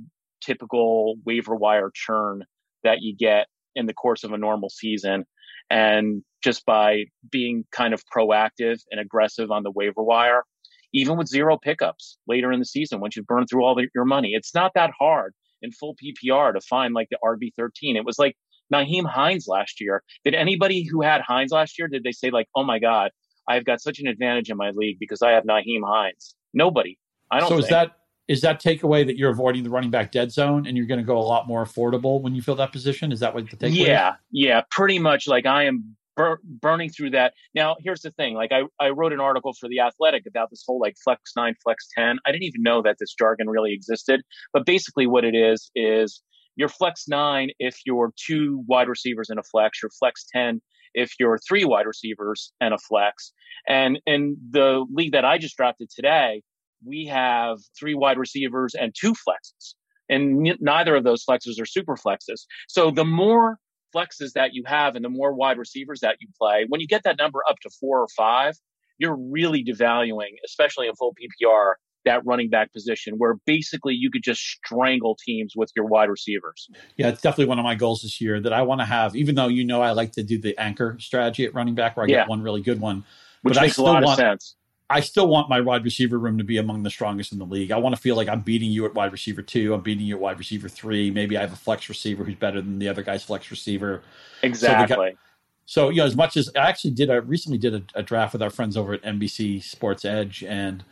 typical 0.44 1.16
waiver 1.24 1.56
wire 1.56 1.90
churn 1.92 2.44
that 2.84 2.98
you 3.00 3.16
get 3.16 3.46
in 3.74 3.86
the 3.86 3.94
course 3.94 4.24
of 4.24 4.32
a 4.32 4.38
normal 4.38 4.68
season. 4.68 5.24
And 5.70 6.22
just 6.42 6.64
by 6.64 7.04
being 7.30 7.64
kind 7.72 7.92
of 7.92 8.02
proactive 8.14 8.78
and 8.90 9.00
aggressive 9.00 9.50
on 9.50 9.62
the 9.62 9.70
waiver 9.70 10.02
wire, 10.02 10.44
even 10.92 11.16
with 11.16 11.28
zero 11.28 11.58
pickups 11.58 12.18
later 12.26 12.52
in 12.52 12.58
the 12.58 12.64
season 12.64 13.00
once 13.00 13.16
you've 13.16 13.26
burned 13.26 13.48
through 13.50 13.64
all 13.64 13.74
the, 13.74 13.88
your 13.94 14.04
money. 14.04 14.30
It's 14.34 14.54
not 14.54 14.72
that 14.74 14.90
hard 14.98 15.34
in 15.62 15.70
full 15.72 15.94
PPR 15.96 16.52
to 16.54 16.60
find 16.60 16.94
like 16.94 17.08
the 17.10 17.18
RB13. 17.24 17.96
It 17.96 18.04
was 18.04 18.18
like 18.18 18.36
Nyheim 18.72 19.06
Hines 19.06 19.46
last 19.48 19.80
year. 19.80 20.02
Did 20.24 20.34
anybody 20.34 20.84
who 20.84 21.02
had 21.02 21.20
Hines 21.20 21.52
last 21.52 21.78
year, 21.78 21.88
did 21.88 22.04
they 22.04 22.12
say 22.12 22.30
like, 22.30 22.48
oh 22.54 22.64
my 22.64 22.78
God, 22.78 23.10
I've 23.48 23.64
got 23.64 23.80
such 23.80 23.98
an 23.98 24.06
advantage 24.06 24.50
in 24.50 24.56
my 24.56 24.70
league 24.70 24.98
because 24.98 25.22
I 25.22 25.32
have 25.32 25.44
Nyheim 25.44 25.80
Hines? 25.84 26.34
Nobody. 26.54 26.98
I 27.30 27.40
don't 27.40 27.48
So 27.48 27.56
think. 27.56 27.64
is 27.64 27.70
that 27.70 27.92
is 28.28 28.40
that 28.42 28.62
takeaway 28.62 29.06
that 29.06 29.16
you're 29.16 29.30
avoiding 29.30 29.64
the 29.64 29.70
running 29.70 29.90
back 29.90 30.12
dead 30.12 30.30
zone 30.30 30.66
and 30.66 30.76
you're 30.76 30.86
going 30.86 31.00
to 31.00 31.06
go 31.06 31.16
a 31.16 31.20
lot 31.24 31.48
more 31.48 31.64
affordable 31.64 32.20
when 32.20 32.34
you 32.34 32.42
fill 32.42 32.56
that 32.56 32.72
position? 32.72 33.10
Is 33.10 33.20
that 33.20 33.34
what 33.34 33.48
the 33.48 33.56
takeaway 33.56 33.86
Yeah, 33.86 34.10
is? 34.10 34.14
yeah, 34.32 34.62
pretty 34.70 34.98
much 34.98 35.26
like 35.26 35.46
I 35.46 35.64
am 35.64 35.96
bur- 36.18 36.40
burning 36.44 36.90
through 36.90 37.10
that. 37.10 37.32
Now, 37.54 37.76
here's 37.80 38.02
the 38.02 38.10
thing: 38.10 38.34
like 38.34 38.52
I, 38.52 38.62
I 38.78 38.90
wrote 38.90 39.14
an 39.14 39.20
article 39.20 39.54
for 39.58 39.68
the 39.68 39.80
Athletic 39.80 40.24
about 40.26 40.50
this 40.50 40.62
whole 40.66 40.80
like 40.80 40.96
flex 41.02 41.32
nine, 41.36 41.54
flex 41.62 41.88
ten. 41.96 42.18
I 42.26 42.32
didn't 42.32 42.44
even 42.44 42.62
know 42.62 42.82
that 42.82 42.96
this 43.00 43.14
jargon 43.18 43.48
really 43.48 43.72
existed, 43.72 44.20
but 44.52 44.66
basically, 44.66 45.06
what 45.06 45.24
it 45.24 45.34
is 45.34 45.70
is 45.74 46.22
your 46.56 46.68
flex 46.68 47.04
nine 47.08 47.50
if 47.58 47.78
you're 47.86 48.12
two 48.26 48.62
wide 48.66 48.88
receivers 48.88 49.30
in 49.30 49.38
a 49.38 49.42
flex, 49.42 49.80
your 49.82 49.90
flex 49.98 50.26
ten 50.30 50.60
if 50.94 51.12
you're 51.20 51.38
three 51.48 51.64
wide 51.64 51.86
receivers 51.86 52.52
and 52.60 52.74
a 52.74 52.78
flex. 52.78 53.32
And 53.68 54.00
in 54.06 54.36
the 54.50 54.84
league 54.92 55.12
that 55.12 55.24
I 55.24 55.38
just 55.38 55.56
drafted 55.56 55.88
today, 55.94 56.42
we 56.84 57.06
have 57.06 57.58
three 57.78 57.94
wide 57.94 58.18
receivers 58.18 58.74
and 58.74 58.94
two 58.98 59.12
flexes. 59.12 59.74
And 60.08 60.56
neither 60.60 60.96
of 60.96 61.04
those 61.04 61.24
flexes 61.24 61.60
are 61.60 61.66
super 61.66 61.94
flexes. 61.94 62.46
So 62.66 62.90
the 62.90 63.04
more 63.04 63.58
flexes 63.94 64.32
that 64.34 64.50
you 64.52 64.62
have 64.66 64.96
and 64.96 65.04
the 65.04 65.08
more 65.08 65.32
wide 65.32 65.58
receivers 65.58 66.00
that 66.00 66.16
you 66.20 66.28
play, 66.38 66.66
when 66.68 66.80
you 66.80 66.86
get 66.86 67.02
that 67.04 67.18
number 67.18 67.40
up 67.48 67.56
to 67.62 67.70
four 67.80 68.00
or 68.00 68.08
five, 68.16 68.54
you're 68.98 69.16
really 69.16 69.64
devaluing, 69.64 70.34
especially 70.44 70.88
in 70.88 70.94
full 70.94 71.14
PPR, 71.14 71.74
that 72.04 72.24
running 72.24 72.48
back 72.48 72.72
position 72.72 73.14
where 73.18 73.34
basically 73.44 73.94
you 73.94 74.10
could 74.10 74.22
just 74.22 74.40
strangle 74.40 75.16
teams 75.24 75.54
with 75.56 75.70
your 75.76 75.86
wide 75.86 76.08
receivers. 76.08 76.68
Yeah, 76.96 77.08
it's 77.08 77.20
definitely 77.20 77.46
one 77.46 77.58
of 77.58 77.64
my 77.64 77.74
goals 77.74 78.02
this 78.02 78.20
year 78.20 78.40
that 78.40 78.52
I 78.52 78.62
want 78.62 78.80
to 78.80 78.84
have, 78.84 79.14
even 79.14 79.34
though 79.34 79.48
you 79.48 79.64
know 79.64 79.82
I 79.82 79.92
like 79.92 80.12
to 80.12 80.22
do 80.22 80.38
the 80.38 80.56
anchor 80.58 80.96
strategy 81.00 81.44
at 81.44 81.54
running 81.54 81.74
back 81.74 81.96
where 81.96 82.06
I 82.06 82.08
yeah. 82.08 82.20
get 82.20 82.28
one 82.28 82.42
really 82.42 82.62
good 82.62 82.80
one. 82.80 83.04
Which 83.42 83.54
but 83.54 83.62
makes 83.62 83.76
a 83.76 83.82
lot 83.82 84.02
want, 84.02 84.06
of 84.06 84.16
sense. 84.16 84.56
I 84.90 85.00
still 85.00 85.28
want 85.28 85.50
my 85.50 85.60
wide 85.60 85.84
receiver 85.84 86.18
room 86.18 86.38
to 86.38 86.44
be 86.44 86.56
among 86.56 86.82
the 86.82 86.90
strongest 86.90 87.32
in 87.32 87.38
the 87.38 87.44
league. 87.44 87.72
I 87.72 87.76
want 87.76 87.94
to 87.94 88.00
feel 88.00 88.16
like 88.16 88.28
I'm 88.28 88.40
beating 88.40 88.70
you 88.70 88.86
at 88.86 88.94
wide 88.94 89.12
receiver 89.12 89.42
two. 89.42 89.74
I'm 89.74 89.82
beating 89.82 90.06
you 90.06 90.14
at 90.14 90.20
wide 90.20 90.38
receiver 90.38 90.68
three. 90.68 91.10
Maybe 91.10 91.36
I 91.36 91.42
have 91.42 91.52
a 91.52 91.56
flex 91.56 91.88
receiver 91.90 92.24
who's 92.24 92.36
better 92.36 92.62
than 92.62 92.78
the 92.78 92.88
other 92.88 93.02
guy's 93.02 93.22
flex 93.22 93.50
receiver. 93.50 94.02
Exactly. 94.42 94.96
So, 94.96 94.96
got, 94.96 95.18
so 95.66 95.88
you 95.90 95.96
know, 95.96 96.06
as 96.06 96.16
much 96.16 96.38
as 96.38 96.50
I 96.56 96.60
actually 96.70 96.92
did, 96.92 97.10
I 97.10 97.16
recently 97.16 97.58
did 97.58 97.74
a, 97.74 97.82
a, 97.96 98.02
draft 98.02 98.32
with 98.32 98.42
our 98.42 98.48
friends 98.48 98.78
over 98.78 98.94
at 98.94 99.02
NBC 99.02 99.62
Sports 99.62 100.06
Edge, 100.06 100.42
and 100.42 100.82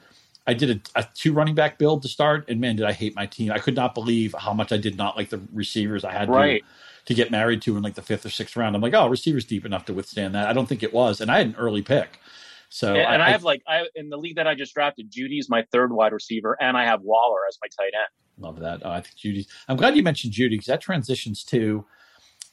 I 0.47 0.53
did 0.53 0.71
a, 0.95 1.01
a, 1.01 1.09
two 1.15 1.33
running 1.33 1.55
back 1.55 1.79
build 1.79 2.03
to 2.03 2.09
start. 2.09 2.45
And 2.49 2.61
man, 2.61 2.77
did 2.77 2.85
I 2.85 2.93
hate 2.93 3.17
my 3.17 3.25
team! 3.25 3.51
I 3.51 3.59
could 3.59 3.75
not 3.75 3.95
believe 3.95 4.35
how 4.39 4.53
much 4.53 4.73
I 4.73 4.77
did 4.77 4.99
not 4.99 5.17
like 5.17 5.31
the 5.31 5.41
receivers 5.55 6.05
I 6.05 6.13
had 6.13 6.29
right. 6.29 6.63
to, 7.07 7.07
to 7.07 7.15
get 7.15 7.31
married 7.31 7.63
to 7.63 7.79
in 7.79 7.83
like 7.83 7.95
the 7.95 8.03
fifth 8.03 8.27
or 8.27 8.31
sixth 8.31 8.57
round. 8.57 8.77
I'm 8.77 8.83
like, 8.83 8.93
oh, 8.93 9.09
receivers 9.09 9.47
deep 9.47 9.65
enough 9.65 9.87
to 9.87 9.95
withstand 9.95 10.35
that. 10.35 10.47
I 10.47 10.53
don't 10.53 10.67
think 10.67 10.83
it 10.83 10.93
was, 10.93 11.23
and 11.23 11.31
I 11.31 11.39
had 11.39 11.47
an 11.47 11.57
early 11.57 11.81
pick. 11.81 12.21
So 12.69 12.95
and, 12.95 13.15
and 13.15 13.23
I, 13.23 13.29
I, 13.29 13.31
have 13.31 13.45
like 13.45 13.63
I 13.67 13.87
in 13.95 14.09
the 14.09 14.17
league 14.17 14.37
that 14.37 14.47
I 14.47 14.55
just 14.55 14.75
drafted, 14.75 15.11
Jeudy's 15.11 15.49
my 15.49 15.65
third 15.73 15.93
wide 15.93 16.13
receiver, 16.13 16.57
and 16.61 16.77
I 16.77 16.85
have 16.85 17.03
Waller 17.03 17.41
as 17.49 17.59
my 17.63 17.69
tight 17.69 17.93
end. 17.95 18.45
Love 18.45 18.61
that. 18.61 18.83
Oh, 18.85 18.91
I 18.91 19.01
think 19.01 19.17
Jeudy's. 19.17 19.49
I'm 19.69 19.77
glad 19.77 19.97
you 19.97 20.03
mentioned 20.03 20.33
Jeudy 20.33 20.51
because 20.51 20.67
that 20.67 20.81
transitions 20.81 21.43
to 21.45 21.85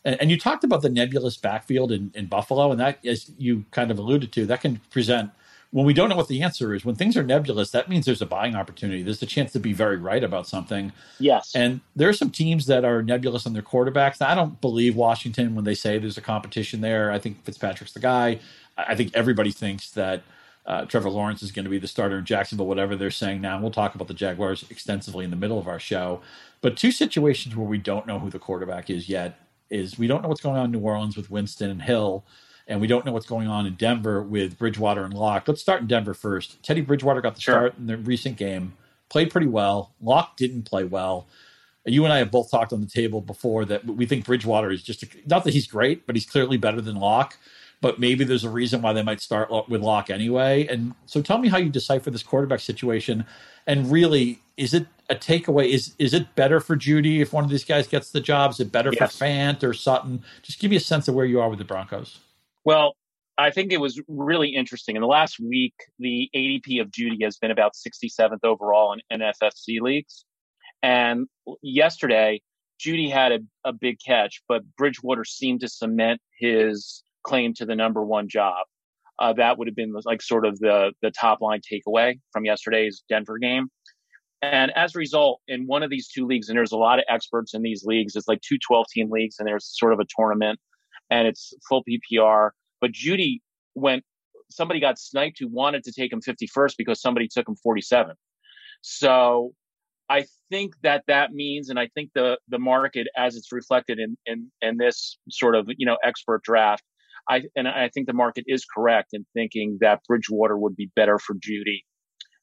And, 0.06 0.20
and 0.22 0.32
you 0.32 0.40
talked 0.40 0.64
about 0.64 0.82
the 0.82 0.90
nebulous 0.90 1.38
backfield 1.38 1.92
in, 1.92 2.12
in 2.14 2.28
Buffalo, 2.28 2.72
and 2.72 2.80
that, 2.80 3.06
as 3.06 3.32
you 3.38 3.66
kind 3.72 3.92
of 3.92 4.00
alluded 4.00 4.32
to, 4.34 4.46
that 4.46 4.62
can 4.62 4.80
present 4.90 5.32
when 5.74 5.88
we 5.88 5.94
don't 5.94 6.08
know 6.08 6.16
what 6.16 6.28
the 6.28 6.44
answer 6.44 6.76
is, 6.76 6.86
when 6.86 6.94
things 6.94 7.18
are 7.18 7.24
nebulous, 7.24 7.72
that 7.72 7.90
means 7.90 8.06
there's 8.06 8.22
a 8.22 8.28
buying 8.28 8.56
opportunity. 8.56 9.02
There's 9.02 9.24
a 9.24 9.26
chance 9.26 9.52
to 9.54 9.60
be 9.60 9.74
very 9.74 9.98
right 9.98 10.24
about 10.24 10.48
something. 10.48 10.94
Yes. 11.18 11.56
And 11.56 11.82
there 11.96 12.08
are 12.08 12.14
some 12.14 12.30
teams 12.30 12.68
that 12.68 12.86
are 12.86 13.02
nebulous 13.02 13.48
on 13.48 13.54
their 13.54 13.64
quarterbacks. 13.64 14.22
I 14.22 14.36
don't 14.36 14.62
believe 14.62 14.96
Washington 14.96 15.56
when 15.56 15.66
they 15.66 15.74
say 15.74 15.98
there's 15.98 16.18
a 16.20 16.22
competition 16.22 16.82
there. 16.82 17.12
I 17.12 17.18
think 17.18 17.44
Fitzpatrick's 17.44 17.94
the 17.94 18.00
guy. 18.00 18.40
I 18.78 18.96
think 18.96 19.12
everybody 19.14 19.52
thinks 19.52 19.92
that 19.92 20.24
uh, 20.66 20.86
Trevor 20.86 21.10
Lawrence 21.10 21.44
is 21.44 21.52
going 21.52 21.66
to 21.66 21.70
be 21.70 21.80
the 21.80 21.88
starter 21.88 22.18
in 22.18 22.26
Jacksonville, 22.26 22.68
whatever 22.68 22.96
they're 22.96 23.12
saying 23.12 23.42
now. 23.42 23.56
And 23.56 23.62
we'll 23.64 23.72
talk 23.72 23.96
about 23.96 24.08
the 24.08 24.14
Jaguars 24.14 24.66
extensively 24.70 25.26
in 25.26 25.32
the 25.32 25.38
middle 25.38 25.60
of 25.60 25.68
our 25.68 25.80
show. 25.80 26.22
But 26.62 26.78
two 26.78 26.92
situations 26.92 27.56
where 27.56 27.68
we 27.68 27.78
don't 27.78 28.08
know 28.08 28.20
who 28.20 28.30
the 28.30 28.40
quarterback 28.40 28.90
is 28.90 29.10
yet 29.10 29.40
is 29.70 29.98
we 29.98 30.08
don't 30.08 30.22
know 30.22 30.30
what's 30.30 30.42
going 30.42 30.58
on 30.58 30.66
in 30.66 30.72
New 30.72 30.80
Orleans 30.80 31.18
with 31.18 31.30
Winston 31.30 31.70
and 31.70 31.82
Hill 31.82 32.24
and 32.68 32.80
we 32.80 32.88
don't 32.88 33.06
know 33.06 33.12
what's 33.12 33.26
going 33.26 33.48
on 33.48 33.66
in 33.66 33.76
Denver 33.76 34.22
with 34.22 34.58
Bridgewater 34.58 35.04
and 35.04 35.14
Lock. 35.14 35.48
Let's 35.48 35.62
start 35.62 35.82
in 35.82 35.88
Denver 35.88 36.14
first. 36.14 36.62
Teddy 36.64 36.82
Bridgewater 36.82 37.22
got 37.22 37.36
the 37.36 37.42
sure. 37.42 37.54
start 37.54 37.78
in 37.78 37.88
the 37.88 37.98
recent 37.98 38.38
game, 38.38 38.74
played 39.10 39.32
pretty 39.32 39.48
well. 39.48 39.94
Lock 40.02 40.38
didn't 40.38 40.64
play 40.64 40.84
well. 40.84 41.28
You 41.86 42.06
and 42.06 42.14
I 42.14 42.20
have 42.20 42.32
both 42.32 42.50
talked 42.50 42.72
on 42.72 42.80
the 42.80 42.88
table 42.88 43.20
before 43.20 43.66
that 43.66 43.86
we 43.86 44.06
think 44.06 44.26
Bridgewater 44.26 44.72
is 44.72 44.82
just 44.82 45.04
a, 45.04 45.08
not 45.26 45.44
that 45.44 45.54
he's 45.54 45.68
great, 45.68 46.06
but 46.08 46.16
he's 46.16 46.26
clearly 46.26 46.56
better 46.56 46.80
than 46.80 46.96
Lock. 46.96 47.38
But 47.84 48.00
maybe 48.00 48.24
there's 48.24 48.46
a 48.46 48.50
reason 48.50 48.82
why 48.82 48.94
they 48.94 49.04
might 49.04 49.20
start 49.20 49.50
with 49.68 49.82
Lock 49.82 50.10
anyway. 50.10 50.66
And 50.68 50.96
so, 51.06 51.22
tell 51.22 51.38
me 51.38 51.50
how 51.50 51.58
you 51.58 51.70
decipher 51.70 52.10
this 52.10 52.24
quarterback 52.24 52.62
situation. 52.62 53.26
And 53.68 53.92
really, 53.92 54.40
is 54.56 54.74
it 54.74 54.88
a 55.10 55.16
takeaway? 55.16 55.68
Is 55.68 55.94
is 56.00 56.14
it 56.14 56.34
better 56.34 56.62
for 56.62 56.78
Jeudy 56.78 57.20
if 57.20 57.34
one 57.34 57.44
of 57.44 57.50
these 57.50 57.66
guys 57.66 57.86
gets 57.88 58.10
the 58.12 58.22
job? 58.22 58.52
Is 58.52 58.62
it 58.62 58.72
better 58.72 58.92
yes. 58.94 59.18
for 59.18 59.26
Fant 59.26 59.64
or 59.64 59.74
Sutton? 59.74 60.24
Just 60.44 60.60
give 60.60 60.72
me 60.72 60.78
a 60.78 60.80
sense 60.80 61.10
of 61.10 61.16
where 61.16 61.26
you 61.26 61.42
are 61.42 61.50
with 61.50 61.60
the 61.60 61.66
Broncos. 61.66 62.20
Well, 62.64 62.96
I 63.38 63.52
think 63.52 63.74
it 63.74 63.82
was 63.82 64.00
really 64.08 64.50
interesting. 64.50 64.96
In 64.96 65.02
the 65.02 65.08
last 65.08 65.40
week, 65.40 65.74
the 66.00 66.30
ADP 66.34 66.80
of 66.80 66.90
Jeudy 66.90 67.22
has 67.24 67.38
been 67.38 67.52
about 67.52 67.74
67th 67.74 68.40
overall 68.46 68.96
in 69.10 69.20
NFFC 69.20 69.82
leagues. 69.82 70.24
And 70.82 71.28
yesterday, 71.62 72.42
Jeudy 72.80 73.12
had 73.12 73.32
a, 73.32 73.40
a 73.66 73.74
big 73.74 73.98
catch, 74.06 74.42
but 74.48 74.64
Bridgewater 74.78 75.26
seemed 75.26 75.62
to 75.62 75.68
cement 75.68 76.22
his 76.40 77.03
claim 77.24 77.54
to 77.56 77.66
the 77.66 77.76
number 77.76 78.04
one 78.04 78.28
job. 78.30 78.66
Uh, 79.20 79.34
that 79.34 79.58
would 79.58 79.68
have 79.68 79.76
been 79.76 79.94
like 80.06 80.22
sort 80.22 80.46
of 80.46 80.60
the 80.60 80.92
the 81.02 81.12
top 81.12 81.42
line 81.42 81.62
takeaway 81.62 82.20
from 82.32 82.46
yesterday's 82.46 83.04
Denver 83.10 83.38
game. 83.38 83.68
And 84.42 84.72
as 84.76 84.94
a 84.94 85.00
result, 85.00 85.40
in 85.48 85.68
one 85.68 85.84
of 85.84 85.90
these 85.90 86.10
two 86.10 86.26
leagues, 86.26 86.50
and 86.50 86.58
there's 86.58 86.74
a 86.74 86.78
lot 86.78 87.00
of 87.00 87.06
experts 87.08 87.54
in 87.54 87.62
these 87.62 87.86
leagues, 87.86 88.16
it's 88.18 88.28
like 88.28 88.42
two 88.42 88.58
12 88.58 88.88
team 88.92 89.10
leagues, 89.10 89.38
and 89.40 89.48
there's 89.48 89.66
sort 89.66 89.94
of 89.94 90.00
a 90.00 90.06
tournament 90.18 90.60
and 91.10 91.28
it's 91.28 91.54
full 91.68 91.84
PPR. 91.84 92.52
But 92.82 92.92
Jeudy 92.92 93.42
went, 93.76 94.04
somebody 94.50 94.80
got 94.80 95.00
sniped 95.00 95.38
who 95.40 95.48
wanted 95.48 95.84
to 95.86 95.92
take 95.92 96.12
him 96.12 96.22
51st 96.22 96.74
because 96.78 97.02
somebody 97.02 97.28
took 97.28 97.48
him 97.48 97.56
47. 97.56 98.16
So 98.82 99.54
I 100.10 100.26
think 100.50 100.74
that 100.82 101.04
that 101.08 101.32
means, 101.32 101.70
and 101.70 101.80
I 101.80 101.88
think 101.96 102.12
the 102.14 102.38
the 102.50 102.60
market, 102.60 103.08
as 103.16 103.36
it's 103.36 103.52
reflected 103.52 104.00
in 104.00 104.18
in 104.26 104.52
in 104.62 104.78
this 104.78 105.18
sort 105.30 105.56
of 105.56 105.70
you 105.78 105.86
know 105.86 105.98
expert 106.04 106.44
draft, 106.44 106.84
I 107.30 107.44
and 107.56 107.68
I 107.68 107.90
think 107.94 108.08
the 108.08 108.14
market 108.14 108.46
is 108.48 108.66
correct 108.66 109.10
in 109.14 109.26
thinking 109.34 109.78
that 109.82 110.02
Bridgewater 110.08 110.58
would 110.58 110.76
be 110.76 110.92
better 110.96 111.20
for 111.20 111.36
Jeudy, 111.36 111.84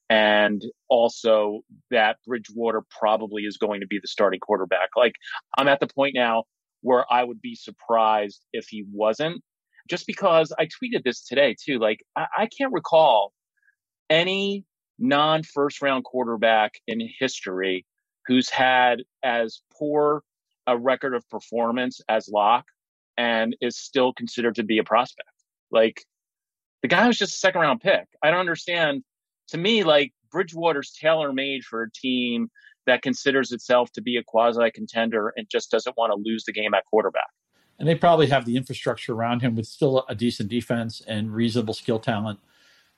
and 0.08 0.62
also 0.88 1.60
that 1.90 2.16
Bridgewater 2.26 2.82
probably 2.98 3.42
is 3.42 3.56
going 3.56 3.80
to 3.80 3.86
be 3.86 3.98
the 4.00 4.08
starting 4.08 4.40
quarterback. 4.40 4.90
Like 4.96 5.14
I'm 5.58 5.68
at 5.68 5.80
the 5.80 5.86
point 5.86 6.14
now 6.14 6.44
where 6.82 7.04
I 7.12 7.24
would 7.24 7.40
be 7.40 7.54
surprised 7.54 8.44
if 8.52 8.66
he 8.68 8.84
wasn't. 8.92 9.42
Just 9.88 10.06
because 10.06 10.52
I 10.58 10.66
tweeted 10.66 11.02
this 11.04 11.24
today 11.24 11.56
too. 11.62 11.78
Like 11.78 12.00
I, 12.16 12.26
I 12.38 12.46
can't 12.46 12.72
recall 12.72 13.32
any 14.08 14.64
non 14.98 15.42
first 15.42 15.82
round 15.82 16.04
quarterback 16.04 16.72
in 16.86 17.00
history 17.18 17.86
who's 18.26 18.48
had 18.48 19.02
as 19.22 19.62
poor 19.76 20.22
a 20.66 20.78
record 20.78 21.14
of 21.14 21.28
performance 21.28 22.00
as 22.08 22.28
Lock 22.28 22.64
and 23.20 23.54
is 23.60 23.76
still 23.76 24.14
considered 24.14 24.54
to 24.54 24.62
be 24.62 24.78
a 24.78 24.84
prospect. 24.84 25.28
Like 25.70 26.06
the 26.80 26.88
guy 26.88 27.06
was 27.06 27.18
just 27.18 27.34
a 27.34 27.38
second 27.38 27.60
round 27.60 27.82
pick. 27.82 28.08
I 28.22 28.30
don't 28.30 28.40
understand. 28.40 29.04
To 29.48 29.58
me, 29.58 29.84
like 29.84 30.14
Bridgewater's 30.32 30.90
tailor 30.92 31.30
made 31.30 31.62
for 31.62 31.82
a 31.82 31.90
team 31.90 32.50
that 32.86 33.02
considers 33.02 33.52
itself 33.52 33.92
to 33.92 34.00
be 34.00 34.16
a 34.16 34.24
quasi 34.24 34.70
contender 34.70 35.34
and 35.36 35.46
just 35.50 35.70
doesn't 35.70 35.98
want 35.98 36.12
to 36.12 36.18
lose 36.18 36.44
the 36.44 36.52
game 36.52 36.72
at 36.72 36.86
quarterback. 36.86 37.28
And 37.78 37.86
they 37.86 37.94
probably 37.94 38.28
have 38.28 38.46
the 38.46 38.56
infrastructure 38.56 39.12
around 39.12 39.42
him 39.42 39.54
with 39.54 39.66
still 39.66 40.06
a 40.08 40.14
decent 40.14 40.48
defense 40.48 41.02
and 41.06 41.34
reasonable 41.34 41.74
skill 41.74 41.98
talent. 41.98 42.40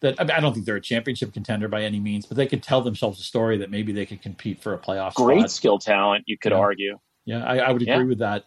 That 0.02 0.20
I, 0.20 0.24
mean, 0.24 0.30
I 0.36 0.40
don't 0.40 0.52
think 0.52 0.66
they're 0.66 0.76
a 0.76 0.80
championship 0.80 1.32
contender 1.32 1.66
by 1.66 1.82
any 1.82 1.98
means, 1.98 2.26
but 2.26 2.36
they 2.36 2.46
could 2.46 2.62
tell 2.62 2.80
themselves 2.80 3.18
a 3.18 3.24
story 3.24 3.58
that 3.58 3.70
maybe 3.70 3.92
they 3.92 4.06
could 4.06 4.22
compete 4.22 4.60
for 4.62 4.72
a 4.72 4.78
playoff. 4.78 5.14
Great 5.14 5.40
spot. 5.40 5.50
skill 5.50 5.78
talent, 5.78 6.24
you 6.26 6.38
could 6.38 6.52
yeah. 6.52 6.58
argue. 6.58 6.98
Yeah, 7.24 7.44
I, 7.44 7.58
I 7.58 7.72
would 7.72 7.82
agree 7.82 7.94
yeah. 7.94 8.02
with 8.04 8.18
that. 8.18 8.44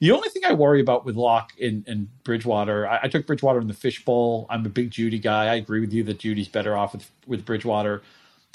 The 0.00 0.12
only 0.12 0.30
thing 0.30 0.42
I 0.46 0.54
worry 0.54 0.80
about 0.80 1.04
with 1.04 1.16
Lock 1.16 1.52
and, 1.60 1.84
and 1.86 2.08
Bridgewater, 2.24 2.88
I, 2.88 3.00
I, 3.02 3.08
took 3.08 3.26
Bridgewater 3.26 3.60
in 3.60 3.68
the 3.68 3.74
fishbowl. 3.74 4.46
I'm 4.48 4.64
a 4.64 4.70
big 4.70 4.90
Jeudy 4.90 5.20
guy. 5.20 5.46
I 5.46 5.56
agree 5.56 5.80
with 5.80 5.92
you 5.92 6.02
that 6.04 6.18
Jeudy's 6.18 6.48
better 6.48 6.74
off 6.74 6.94
with, 6.94 7.10
with 7.26 7.44
Bridgewater. 7.44 8.00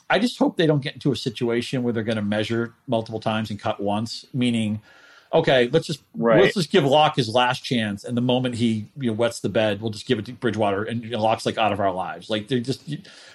I 0.10 0.18
just 0.18 0.40
hope 0.40 0.58
they 0.58 0.66
don't 0.66 0.82
get 0.82 0.96
into 0.96 1.12
a 1.12 1.16
situation 1.16 1.84
where 1.84 1.94
they're 1.94 2.04
going 2.04 2.16
to 2.18 2.24
measure 2.24 2.74
multiple 2.88 3.20
times 3.20 3.52
and 3.52 3.60
cut 3.60 3.80
once, 3.80 4.26
meaning 4.34 4.82
okay, 5.36 5.70
let's 5.72 5.88
just 5.88 6.02
right. 6.16 6.42
let's 6.42 6.56
just 6.56 6.72
give 6.72 6.84
Lock 6.84 7.16
his 7.16 7.30
last 7.30 7.64
chance, 7.64 8.04
and 8.04 8.16
the 8.18 8.22
moment 8.22 8.56
he 8.56 8.88
you 8.98 9.12
know 9.12 9.14
wets 9.14 9.40
the 9.40 9.50
bed, 9.50 9.82
we'll 9.82 9.92
just 9.92 10.06
give 10.06 10.20
it 10.20 10.26
to 10.26 10.34
Bridgewater, 10.34 10.84
and 10.84 11.04
you 11.04 11.12
know, 11.12 11.22
Lock's 11.22 11.46
like 11.46 11.58
out 11.58 11.72
of 11.72 11.80
our 11.80 11.92
lives. 11.92 12.30
Like 12.30 12.48
they're 12.48 12.60
just 12.60 12.88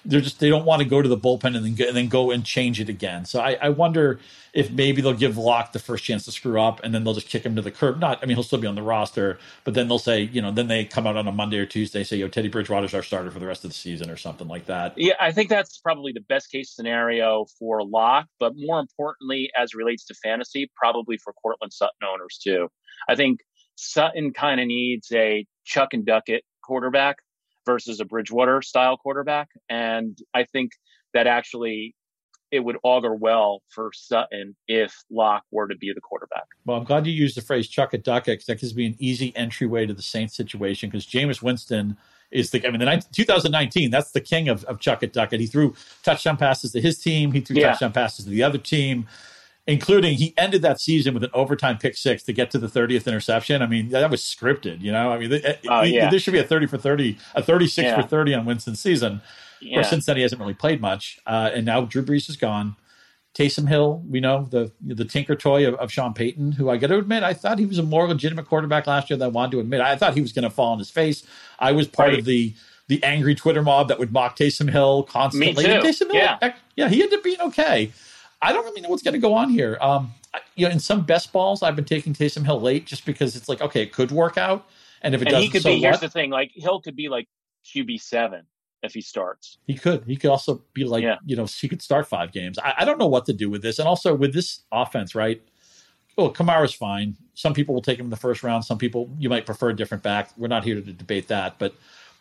they're 0.05 0.21
just 0.21 0.41
they 0.41 0.49
don't 0.49 0.65
want 0.65 0.83
to 0.83 0.89
go 0.89 1.03
to 1.03 1.09
the 1.09 1.17
bullpen 1.17 1.57
and 1.57 1.65
then 1.65 1.87
and 1.87 1.97
then 1.97 2.09
go 2.09 2.31
and 2.31 2.45
change 2.45 2.81
it 2.81 2.89
again. 2.89 3.25
So 3.25 3.41
I, 3.41 3.57
I 3.61 3.69
wonder 3.69 4.19
if 4.53 4.71
maybe 4.71 5.01
they'll 5.01 5.13
give 5.13 5.37
Lock 5.37 5.73
the 5.73 5.79
first 5.79 6.05
chance 6.05 6.25
to 6.25 6.33
screw 6.33 6.61
up, 6.61 6.81
and 6.83 6.95
then 6.95 7.05
they'll 7.05 7.15
just 7.15 7.29
kick 7.29 7.45
him 7.45 7.57
to 7.57 7.63
the 7.63 7.71
curb. 7.71 7.99
Not, 8.01 8.19
I 8.23 8.27
mean, 8.27 8.37
he'll 8.37 8.45
still 8.45 8.59
be 8.59 8.67
on 8.67 8.75
the 8.75 8.83
roster, 8.83 9.39
but 9.65 9.75
then 9.75 9.89
they'll 9.89 9.99
say, 9.99 10.23
you 10.23 10.43
know, 10.43 10.51
then 10.51 10.69
they 10.69 10.85
come 10.85 11.07
out 11.07 11.17
on 11.17 11.29
a 11.29 11.33
Monday 11.33 11.59
or 11.59 11.67
Tuesday, 11.67 12.03
say, 12.03 12.17
yo, 12.17 12.29
Teddy 12.29 12.49
Bridgewater's 12.49 12.95
our 12.95 13.03
starter 13.03 13.31
for 13.31 13.39
the 13.39 13.47
rest 13.47 13.65
of 13.65 13.71
the 13.71 13.77
season 13.77 14.11
or 14.11 14.17
something 14.17 14.49
like 14.49 14.67
that. 14.67 14.95
Yeah, 14.97 15.15
I 15.21 15.33
think 15.33 15.49
that's 15.49 15.79
probably 15.79 16.13
the 16.13 16.21
best 16.21 16.51
case 16.51 16.71
scenario 16.75 17.47
for 17.59 17.85
Lock, 17.85 18.27
but 18.39 18.55
more 18.57 18.81
importantly, 18.81 19.51
as 19.57 19.75
relates 19.75 20.05
to 20.07 20.15
fantasy, 20.15 20.71
probably 20.75 21.17
for 21.17 21.33
Courtland 21.35 21.73
Sutton 21.73 21.90
owners 22.07 22.39
too. 22.43 22.69
I 23.09 23.17
think 23.17 23.41
Sutton 23.77 24.33
kind 24.33 24.61
of 24.61 24.67
needs 24.67 25.11
a 25.13 25.47
Chuck 25.65 25.93
and 25.93 26.05
Duckett 26.05 26.45
quarterback 26.63 27.19
versus 27.67 28.01
a 28.01 28.05
Bridgewater 28.05 28.63
style 28.63 28.97
quarterback, 28.97 29.49
and 29.69 30.19
I 30.35 30.45
think 30.45 30.73
that 31.15 31.27
actually 31.27 31.95
it 32.51 32.61
would 32.61 32.77
augur 32.83 33.15
well 33.15 33.63
for 33.69 33.91
Sutton 33.95 34.57
if 34.67 35.05
Lock 35.11 35.45
were 35.51 35.69
to 35.69 35.77
be 35.77 35.93
the 35.95 36.01
quarterback. 36.01 36.47
Well, 36.65 36.79
I'm 36.79 36.85
glad 36.85 37.07
you 37.07 37.13
used 37.13 37.37
the 37.37 37.43
phrase 37.43 37.69
chuck 37.69 37.95
and 37.95 38.03
Duckett 38.03 38.35
because 38.35 38.47
that 38.47 38.61
gives 38.61 38.75
me 38.75 38.87
an 38.87 38.97
easy 38.99 39.35
entryway 39.37 39.87
to 39.87 39.95
the 39.95 40.03
Saints 40.03 40.35
situation 40.35 40.91
because 40.91 41.07
Jameis 41.07 41.43
Winston 41.43 41.97
is 42.31 42.51
the, 42.51 42.67
I 42.67 42.71
mean, 42.71 42.81
the 42.81 43.05
2019, 43.13 43.91
that's 43.91 44.11
the 44.11 44.21
king 44.21 44.49
of, 44.49 44.65
of 44.65 44.81
chuck 44.81 45.03
it 45.03 45.13
Duckett. 45.13 45.41
He 45.41 45.47
threw 45.47 45.75
touchdown 46.03 46.37
passes 46.37 46.73
to 46.73 46.81
his 46.81 46.99
team, 46.99 47.33
he 47.33 47.41
threw 47.41 47.57
yeah. 47.57 47.71
touchdown 47.71 47.93
passes 47.93 48.25
to 48.25 48.31
the 48.31 48.43
other 48.43 48.59
team. 48.59 49.07
Including, 49.71 50.17
he 50.17 50.35
ended 50.37 50.63
that 50.63 50.81
season 50.81 51.15
with 51.15 51.23
an 51.23 51.31
overtime 51.33 51.79
pick 51.79 51.97
six 51.97 52.25
to 52.25 52.33
get 52.33 52.51
to 52.51 52.59
the 52.59 52.67
30th 52.67 53.07
interception. 53.07 53.63
I 53.63 53.67
mean, 53.67 53.91
that 53.91 54.11
was 54.11 54.21
scripted, 54.21 54.81
you 54.81 54.91
know. 54.91 55.13
I 55.13 55.19
mean, 55.19 55.31
he, 55.31 55.95
yeah. 55.95 56.11
there 56.11 56.19
should 56.19 56.33
be 56.33 56.41
a 56.41 56.45
30 56.45 56.67
for 56.67 56.77
30, 56.77 57.17
a 57.37 57.43
36 57.43 57.85
yeah. 57.85 58.01
for 58.01 58.07
30 58.07 58.35
on 58.35 58.45
Winston's 58.47 58.81
season. 58.81 59.23
Yeah. 59.61 59.77
Course, 59.77 59.91
since 59.91 60.07
then 60.07 60.17
he 60.17 60.23
hasn't 60.23 60.41
really 60.41 60.55
played 60.55 60.81
much, 60.81 61.21
uh, 61.25 61.51
and 61.55 61.65
now 61.65 61.83
Drew 61.83 62.03
Brees 62.03 62.29
is 62.29 62.37
gone. 62.37 62.75
Taysom 63.33 63.69
Hill, 63.69 64.03
we 64.09 64.19
know 64.19 64.49
the 64.51 64.73
the 64.81 65.05
tinker 65.05 65.37
toy 65.37 65.69
of, 65.69 65.75
of 65.75 65.93
Sean 65.93 66.15
Payton, 66.15 66.53
who 66.53 66.69
I 66.69 66.77
got 66.77 66.89
to 66.89 66.99
admit, 66.99 67.23
I 67.23 67.33
thought 67.33 67.61
he 67.61 67.67
was 67.67 67.79
a 67.79 67.83
more 67.85 68.09
legitimate 68.09 68.47
quarterback 68.47 68.89
last 68.89 69.09
year 69.09 69.17
than 69.17 69.27
I 69.27 69.29
wanted 69.29 69.53
to 69.53 69.61
admit. 69.61 69.81
I 69.83 69.95
thought 69.95 70.15
he 70.15 70.21
was 70.21 70.33
going 70.33 70.43
to 70.43 70.51
fall 70.51 70.73
on 70.73 70.79
his 70.79 70.91
face. 70.91 71.23
I 71.61 71.71
was 71.71 71.87
part 71.87 72.09
right. 72.09 72.19
of 72.19 72.25
the 72.25 72.55
the 72.89 73.01
angry 73.05 73.37
Twitter 73.37 73.63
mob 73.63 73.87
that 73.87 74.01
would 74.01 74.13
mock 74.13 74.37
Taysom 74.37 74.69
Hill 74.69 75.05
constantly. 75.05 75.65
Me 75.65 75.81
too. 75.81 75.87
Taysom 75.87 76.11
Hill, 76.11 76.17
yeah. 76.17 76.55
yeah, 76.75 76.89
he 76.89 77.03
ended 77.03 77.21
up 77.21 77.25
being 77.25 77.41
okay. 77.41 77.93
I 78.43 78.53
don't 78.53 78.65
really 78.65 78.81
know 78.81 78.89
what's 78.89 79.03
going 79.03 79.15
to 79.15 79.21
go 79.21 79.35
on 79.35 79.51
here. 79.51 79.77
Um, 79.81 80.13
you 80.55 80.67
know, 80.67 80.73
in 80.73 80.81
some 80.81 81.05
best 81.05 81.33
balls, 81.33 81.63
I've 81.63 81.77
been 81.77 81.85
taking 81.85 82.15
Taysom 82.15 82.45
Hill 82.45 82.61
late 82.61 82.87
just 82.87 83.05
because 83.05 83.37
it's 83.37 83.49
like, 83.49 83.61
okay, 83.61 83.83
it 83.83 83.93
could 83.93 84.11
work 84.11 84.39
out, 84.39 84.67
and 85.03 85.15
if 85.15 85.23
it 85.23 85.27
doesn't, 85.27 85.43
he 85.43 85.49
could 85.49 85.63
so 85.63 85.71
be. 85.71 85.77
what? 85.77 85.83
Here's 85.83 86.01
the 86.01 86.09
thing: 86.09 86.31
like 86.31 86.53
Hill 86.55 86.81
could 86.81 86.97
be 86.97 87.09
like 87.09 87.29
QB 87.65 88.01
seven 88.01 88.47
if 88.83 88.95
he 88.95 89.01
starts. 89.01 89.59
He 89.67 89.75
could. 89.75 90.05
He 90.07 90.17
could 90.17 90.31
also 90.31 90.63
be 90.73 90.85
like, 90.85 91.03
yeah. 91.03 91.17
you 91.25 91.37
know, 91.37 91.45
he 91.45 91.69
could 91.69 91.83
start 91.83 92.07
five 92.07 92.33
games. 92.33 92.59
I, 92.59 92.75
I, 92.79 92.85
don't 92.85 92.99
know 92.99 93.07
what 93.07 93.27
to 93.27 93.33
do 93.33 93.51
with 93.51 93.63
this. 93.63 93.79
And 93.79 93.87
also 93.87 94.15
with 94.15 94.33
this 94.33 94.61
offense, 94.73 95.15
right? 95.15 95.43
Well, 96.17 96.33
Kamara's 96.33 96.73
fine. 96.73 97.17
Some 97.35 97.55
people 97.55 97.75
will 97.75 97.83
take 97.83 97.99
him 97.99 98.07
in 98.07 98.11
the 98.11 98.17
first 98.17 98.43
round. 98.43 98.65
Some 98.65 98.79
people 98.79 99.15
you 99.19 99.29
might 99.29 99.47
prefer 99.47 99.71
a 99.71 99.77
different 99.77 100.03
back. 100.03 100.31
We're 100.37 100.49
not 100.49 100.65
here 100.65 100.75
to 100.75 100.81
debate 100.81 101.29
that. 101.29 101.59
But 101.59 101.75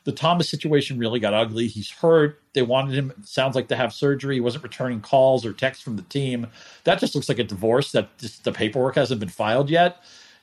the 0.03 0.11
Thomas 0.11 0.49
situation 0.49 0.97
really 0.97 1.19
got 1.19 1.33
ugly. 1.33 1.67
He's 1.67 1.91
hurt. 1.91 2.41
They 2.53 2.61
wanted 2.61 2.95
him, 2.95 3.13
sounds 3.23 3.55
like, 3.55 3.67
to 3.67 3.75
have 3.75 3.93
surgery. 3.93 4.35
He 4.35 4.41
wasn't 4.41 4.63
returning 4.63 5.01
calls 5.01 5.45
or 5.45 5.53
texts 5.53 5.83
from 5.83 5.95
the 5.95 6.01
team. 6.03 6.47
That 6.83 6.99
just 6.99 7.15
looks 7.15 7.29
like 7.29 7.39
a 7.39 7.43
divorce 7.43 7.91
that 7.91 8.17
just 8.17 8.43
the 8.43 8.51
paperwork 8.51 8.95
hasn't 8.95 9.19
been 9.19 9.29
filed 9.29 9.69
yet. 9.69 10.01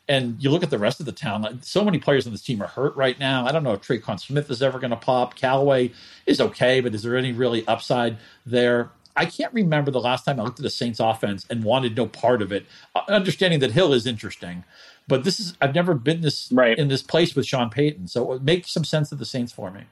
And 0.09 0.41
you 0.41 0.51
look 0.51 0.63
at 0.63 0.71
the 0.71 0.79
rest 0.79 1.01
of 1.01 1.07
the 1.07 1.13
town, 1.13 1.59
so 1.63 1.85
many 1.85 1.99
players 1.99 2.27
on 2.27 2.33
this 2.33 2.43
team 2.43 2.63
are 2.63 2.69
hurt 2.69 2.95
right 2.95 3.19
now. 3.19 3.45
I 3.45 3.51
don't 3.51 3.65
know 3.65 3.73
if 3.73 3.81
Tre'Quan 3.81 4.21
Smith 4.21 4.49
is 4.51 4.63
ever 4.63 4.79
going 4.79 4.93
to 4.93 4.97
pop. 4.97 5.35
Callaway 5.35 5.91
is 6.27 6.41
okay, 6.41 6.81
but 6.81 6.95
is 6.95 7.03
there 7.03 7.17
any 7.17 7.33
really 7.33 7.67
upside 7.67 8.19
there? 8.45 8.91
I 9.17 9.25
can't 9.25 9.53
remember 9.53 9.91
the 9.91 10.01
last 10.01 10.25
time 10.25 10.39
I 10.39 10.45
looked 10.45 10.61
at 10.61 10.63
the 10.63 10.71
Saints 10.71 11.01
offense 11.01 11.47
and 11.49 11.65
wanted 11.65 11.97
no 11.97 12.07
part 12.07 12.43
of 12.43 12.53
it. 12.53 12.67
Uh, 12.95 13.01
understanding 13.09 13.61
that 13.61 13.73
Hill 13.73 13.95
is 13.95 14.07
interesting, 14.07 14.63
but 15.09 15.25
this 15.25 15.41
is 15.41 15.55
I've 15.61 15.75
never 15.75 15.95
been 15.95 16.21
this 16.21 16.51
right. 16.53 16.77
in 16.79 16.89
this 16.89 17.03
place 17.03 17.35
with 17.35 17.47
Sean 17.47 17.71
Payton, 17.71 18.09
so 18.09 18.33
it 18.33 18.43
makes 18.43 18.71
some 18.71 18.85
sense 18.85 19.13
of 19.13 19.19
the 19.19 19.27
Saints 19.27 19.53
for 19.53 19.71
me. 19.71 19.83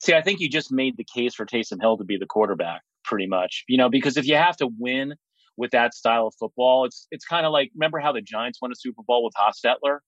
See, 0.00 0.14
I 0.14 0.22
think 0.22 0.40
you 0.40 0.48
just 0.48 0.72
made 0.72 0.96
the 0.96 1.04
case 1.04 1.34
for 1.34 1.44
Taysom 1.44 1.80
Hill 1.80 1.98
to 1.98 2.04
be 2.04 2.16
the 2.16 2.26
quarterback, 2.26 2.82
pretty 3.04 3.26
much. 3.26 3.64
You 3.68 3.76
know, 3.78 3.90
because 3.90 4.16
if 4.16 4.26
you 4.26 4.36
have 4.36 4.56
to 4.58 4.68
win 4.78 5.14
with 5.60 5.70
that 5.72 5.94
style 5.94 6.26
of 6.26 6.34
football. 6.38 6.86
It's 6.86 7.06
it's 7.10 7.24
kind 7.24 7.46
of 7.46 7.52
like 7.52 7.70
remember 7.74 8.00
how 8.00 8.12
the 8.12 8.22
Giants 8.22 8.60
won 8.60 8.72
a 8.72 8.74
Super 8.74 9.02
Bowl 9.06 9.22
with 9.22 9.34
Hostetler? 9.34 9.98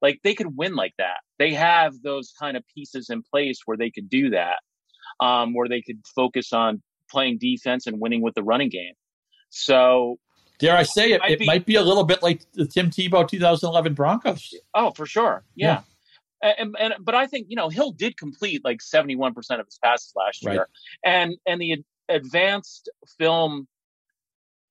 Like 0.00 0.20
they 0.22 0.34
could 0.34 0.56
win 0.56 0.76
like 0.76 0.92
that. 0.98 1.18
They 1.38 1.54
have 1.54 1.94
those 2.02 2.32
kind 2.38 2.56
of 2.56 2.62
pieces 2.76 3.10
in 3.10 3.22
place 3.22 3.60
where 3.64 3.76
they 3.76 3.90
could 3.90 4.08
do 4.08 4.30
that, 4.30 4.58
um, 5.18 5.54
where 5.54 5.68
they 5.68 5.82
could 5.82 6.00
focus 6.14 6.52
on 6.52 6.82
playing 7.10 7.38
defense 7.40 7.86
and 7.86 7.98
winning 7.98 8.22
with 8.22 8.34
the 8.34 8.42
running 8.42 8.68
game. 8.68 8.94
So, 9.50 10.18
dare 10.58 10.76
I 10.76 10.82
say 10.82 11.12
it? 11.12 11.20
It, 11.24 11.32
it 11.32 11.38
be, 11.40 11.46
might 11.46 11.66
be 11.66 11.76
a 11.76 11.82
little 11.82 12.04
bit 12.04 12.22
like 12.22 12.42
the 12.52 12.66
Tim 12.66 12.90
Tebow 12.90 13.26
2011 13.26 13.94
Broncos. 13.94 14.54
Oh, 14.74 14.90
for 14.90 15.06
sure. 15.06 15.44
Yeah. 15.54 15.82
yeah. 16.42 16.52
And, 16.58 16.76
and 16.78 16.94
but 17.00 17.14
I 17.14 17.26
think 17.26 17.46
you 17.48 17.56
know 17.56 17.68
Hill 17.68 17.92
did 17.92 18.16
complete 18.16 18.64
like 18.64 18.78
71% 18.78 19.34
of 19.34 19.66
his 19.66 19.78
passes 19.82 20.12
last 20.14 20.44
year, 20.44 20.58
right. 20.58 20.66
and 21.04 21.34
and 21.46 21.60
the 21.60 21.82
advanced 22.08 22.88
film 23.18 23.66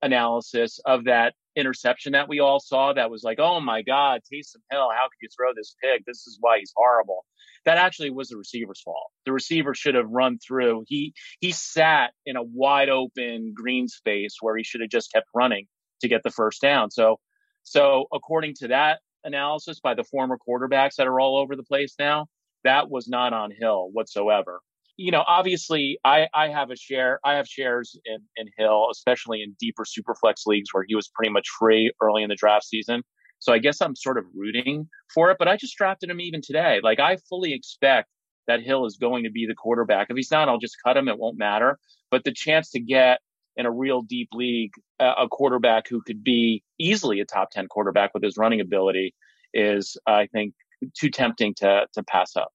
analysis 0.02 0.80
of 0.86 1.06
that 1.06 1.34
interception 1.58 2.14
that 2.14 2.30
we 2.30 2.40
all 2.40 2.60
saw 2.60 2.94
that 2.94 3.10
was 3.10 3.24
like, 3.24 3.40
oh 3.40 3.60
my 3.60 3.82
God, 3.82 4.22
Taysom 4.32 4.62
Hill, 4.72 4.90
how 4.96 5.06
could 5.06 5.22
you 5.22 5.30
throw 5.36 5.54
this 5.56 5.76
pig? 5.84 6.04
This 6.06 6.28
is 6.28 6.38
why 6.40 6.60
he's 6.60 6.72
horrible. 6.76 7.26
That 7.66 7.78
actually 7.78 8.12
was 8.12 8.30
the 8.30 8.38
receiver's 8.38 8.82
fault. 8.82 9.12
The 9.26 9.34
receiver 9.34 9.74
should 9.74 9.96
have 9.96 10.10
run 10.10 10.38
through. 10.40 10.86
He 10.88 11.14
he 11.42 11.52
sat 11.52 12.12
in 12.26 12.38
a 12.38 12.44
wide 12.44 12.90
open 12.90 13.54
green 13.54 13.88
space 13.90 14.38
where 14.40 14.56
he 14.56 14.64
should 14.64 14.82
have 14.82 14.90
just 14.90 15.12
kept 15.12 15.28
running 15.34 15.68
to 16.02 16.08
get 16.08 16.24
the 16.24 16.32
first 16.32 16.62
down. 16.62 16.92
So 16.92 17.20
so 17.64 18.06
according 18.14 18.56
to 18.60 18.70
that 18.70 19.00
analysis 19.24 19.80
by 19.80 19.94
the 19.94 20.04
former 20.04 20.38
quarterbacks 20.38 20.96
that 20.96 21.08
are 21.08 21.20
all 21.20 21.38
over 21.38 21.56
the 21.56 21.64
place 21.64 21.96
now, 22.00 22.28
that 22.64 22.90
was 22.90 23.08
not 23.08 23.34
on 23.34 23.52
Hill 23.52 23.90
whatsoever 23.92 24.62
you 24.98 25.12
know, 25.12 25.24
obviously, 25.28 26.00
I, 26.04 26.28
I 26.34 26.50
have 26.50 26.72
a 26.72 26.76
share. 26.76 27.20
I 27.24 27.36
have 27.36 27.48
shares 27.48 27.96
in, 28.06 28.18
in 28.36 28.48
Hill, 28.58 28.88
especially 28.92 29.44
in 29.44 29.56
deeper 29.60 29.86
superflex 29.86 30.48
leagues 30.48 30.74
where 30.74 30.84
he 30.88 30.96
was 30.96 31.08
pretty 31.08 31.32
much 31.32 31.48
free 31.50 31.92
early 32.02 32.24
in 32.24 32.30
the 32.30 32.36
draft 32.36 32.66
season. 32.66 33.04
So 33.40 33.54
I 33.54 33.60
guess 33.60 33.80
I'm 33.80 33.96
sort 33.96 34.18
of 34.18 34.26
rooting 34.36 34.90
for 35.14 35.30
it. 35.30 35.38
But 35.38 35.48
I 35.48 35.56
just 35.56 35.78
drafted 35.78 36.10
him 36.10 36.20
even 36.20 36.42
today. 36.42 36.80
Like 36.82 37.00
I 37.00 37.18
fully 37.30 37.54
expect 37.54 38.10
that 38.48 38.62
Hill 38.62 38.86
is 38.86 38.98
going 38.98 39.24
to 39.24 39.30
be 39.30 39.46
the 39.46 39.54
quarterback. 39.54 40.08
If 40.10 40.18
he's 40.18 40.32
not, 40.32 40.50
I'll 40.50 40.58
just 40.58 40.78
cut 40.84 40.98
him. 40.98 41.08
It 41.08 41.20
won't 41.20 41.38
matter. 41.38 41.78
But 42.10 42.24
the 42.24 42.34
chance 42.34 42.72
to 42.72 42.80
get 42.80 43.20
in 43.58 43.66
a 43.66 43.72
real 43.72 44.02
deep 44.02 44.30
league 44.34 44.72
a 45.00 45.28
quarterback 45.30 45.88
who 45.88 46.02
could 46.02 46.24
be 46.24 46.64
easily 46.80 47.20
a 47.20 47.26
top 47.26 47.52
10 47.52 47.68
quarterback 47.68 48.14
with 48.14 48.24
his 48.24 48.38
running 48.38 48.62
ability 48.62 49.14
is, 49.54 49.98
I 50.08 50.28
think, 50.28 50.54
too 50.96 51.10
tempting 51.10 51.56
to 51.56 51.88
to 51.94 52.04
pass 52.04 52.36
up 52.36 52.54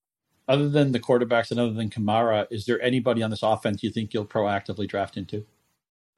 other 0.48 0.68
than 0.68 0.92
the 0.92 1.00
quarterbacks 1.00 1.50
and 1.50 1.60
other 1.60 1.72
than 1.72 1.90
Kamara, 1.90 2.46
is 2.50 2.66
there 2.66 2.80
anybody 2.82 3.22
on 3.22 3.30
this 3.30 3.42
offense 3.42 3.82
you 3.82 3.90
think 3.90 4.12
you'll 4.12 4.26
proactively 4.26 4.88
draft 4.88 5.16
into? 5.16 5.46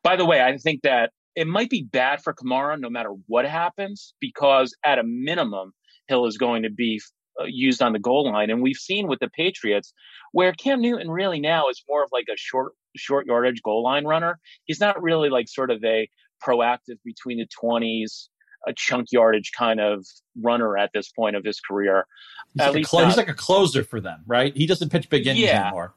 By 0.02 0.16
the 0.16 0.24
way, 0.24 0.42
I 0.42 0.56
think 0.58 0.82
that 0.82 1.12
it 1.34 1.46
might 1.46 1.70
be 1.70 1.82
bad 1.82 2.22
for 2.22 2.32
Kamara 2.32 2.78
no 2.78 2.90
matter 2.90 3.10
what 3.26 3.44
happens 3.44 4.14
because 4.20 4.74
at 4.84 4.98
a 4.98 5.02
minimum, 5.04 5.72
Hill 6.06 6.26
is 6.26 6.36
going 6.36 6.62
to 6.62 6.70
be 6.70 7.00
uh, 7.40 7.44
used 7.44 7.82
on 7.82 7.92
the 7.92 7.98
goal 7.98 8.30
line. 8.30 8.50
And 8.50 8.62
we've 8.62 8.76
seen 8.76 9.08
with 9.08 9.20
the 9.20 9.28
Patriots 9.28 9.92
where 10.32 10.52
Cam 10.52 10.80
Newton 10.80 11.10
really 11.10 11.40
now 11.40 11.68
is 11.68 11.82
more 11.88 12.02
of 12.02 12.10
like 12.12 12.26
a 12.28 12.36
short, 12.36 12.72
short 12.96 13.26
yardage 13.26 13.62
goal 13.62 13.82
line 13.82 14.04
runner. 14.04 14.38
He's 14.64 14.80
not 14.80 15.02
really 15.02 15.30
like 15.30 15.48
sort 15.48 15.70
of 15.70 15.82
a 15.84 16.08
proactive 16.46 16.96
between 17.04 17.38
the 17.38 17.46
20s, 17.62 18.28
a 18.66 18.72
chunk 18.74 19.08
yardage 19.12 19.52
kind 19.56 19.80
of 19.80 20.04
runner 20.40 20.76
at 20.76 20.90
this 20.94 21.10
point 21.10 21.36
of 21.36 21.44
his 21.44 21.60
career. 21.60 22.06
He's, 22.54 22.62
at 22.62 22.66
like, 22.68 22.74
least 22.76 22.94
a, 22.94 23.06
he's 23.06 23.16
like 23.16 23.28
a 23.28 23.34
closer 23.34 23.84
for 23.84 24.00
them, 24.00 24.22
right? 24.26 24.56
He 24.56 24.66
doesn't 24.66 24.90
pitch 24.90 25.08
big 25.08 25.26
innings 25.26 25.44
yeah. 25.44 25.66
anymore. 25.66 25.94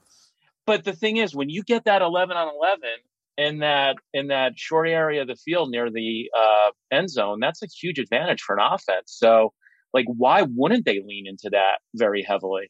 But 0.65 0.83
the 0.83 0.93
thing 0.93 1.17
is, 1.17 1.33
when 1.33 1.49
you 1.49 1.63
get 1.63 1.85
that 1.85 2.01
eleven 2.01 2.35
on 2.35 2.53
eleven 2.53 2.97
in 3.37 3.59
that 3.59 3.95
in 4.13 4.27
that 4.27 4.53
short 4.57 4.87
area 4.87 5.21
of 5.21 5.27
the 5.27 5.35
field 5.35 5.69
near 5.69 5.89
the 5.89 6.29
uh, 6.37 6.71
end 6.91 7.09
zone, 7.09 7.39
that's 7.39 7.63
a 7.63 7.67
huge 7.67 7.99
advantage 7.99 8.41
for 8.41 8.57
an 8.57 8.63
offense. 8.63 9.05
So, 9.05 9.53
like, 9.93 10.05
why 10.07 10.43
wouldn't 10.47 10.85
they 10.85 11.01
lean 11.05 11.25
into 11.25 11.49
that 11.51 11.77
very 11.95 12.21
heavily? 12.21 12.69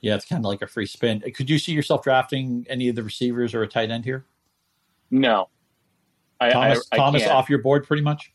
Yeah, 0.00 0.14
it's 0.14 0.24
kind 0.24 0.44
of 0.44 0.48
like 0.48 0.62
a 0.62 0.66
free 0.66 0.86
spin. 0.86 1.20
Could 1.34 1.48
you 1.48 1.58
see 1.58 1.72
yourself 1.72 2.02
drafting 2.02 2.66
any 2.68 2.88
of 2.88 2.96
the 2.96 3.02
receivers 3.02 3.54
or 3.54 3.62
a 3.62 3.68
tight 3.68 3.90
end 3.90 4.04
here? 4.04 4.26
No. 5.10 5.48
Thomas, 6.40 6.88
I, 6.90 6.96
I, 6.96 6.98
Thomas 6.98 7.26
off 7.26 7.48
your 7.48 7.60
board 7.60 7.86
pretty 7.86 8.02
much? 8.02 8.32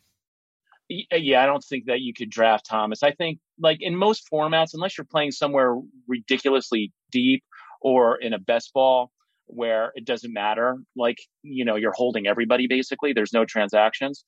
Uh, 0.90 1.18
yeah, 1.18 1.44
I 1.44 1.46
don't 1.46 1.64
think 1.64 1.86
that 1.86 2.00
you 2.00 2.14
could 2.14 2.30
draft 2.30 2.66
Thomas. 2.66 3.04
I 3.04 3.12
think 3.12 3.40
like 3.60 3.80
in 3.82 3.96
most 3.96 4.28
formats, 4.32 4.74
unless 4.74 4.98
you're 4.98 5.06
playing 5.06 5.32
somewhere 5.32 5.78
ridiculously 6.08 6.94
deep 7.12 7.44
or 7.82 8.16
in 8.18 8.34
a 8.34 8.40
best 8.40 8.74
ball 8.74 9.12
where 9.48 9.92
it 9.96 10.06
doesn't 10.06 10.34
matter, 10.34 10.78
like, 10.96 11.18
you 11.44 11.66
know, 11.66 11.76
you're 11.76 11.94
holding 11.94 12.28
everybody 12.28 12.68
basically, 12.68 13.14
there's 13.14 13.34
no 13.34 13.46
transactions. 13.46 14.24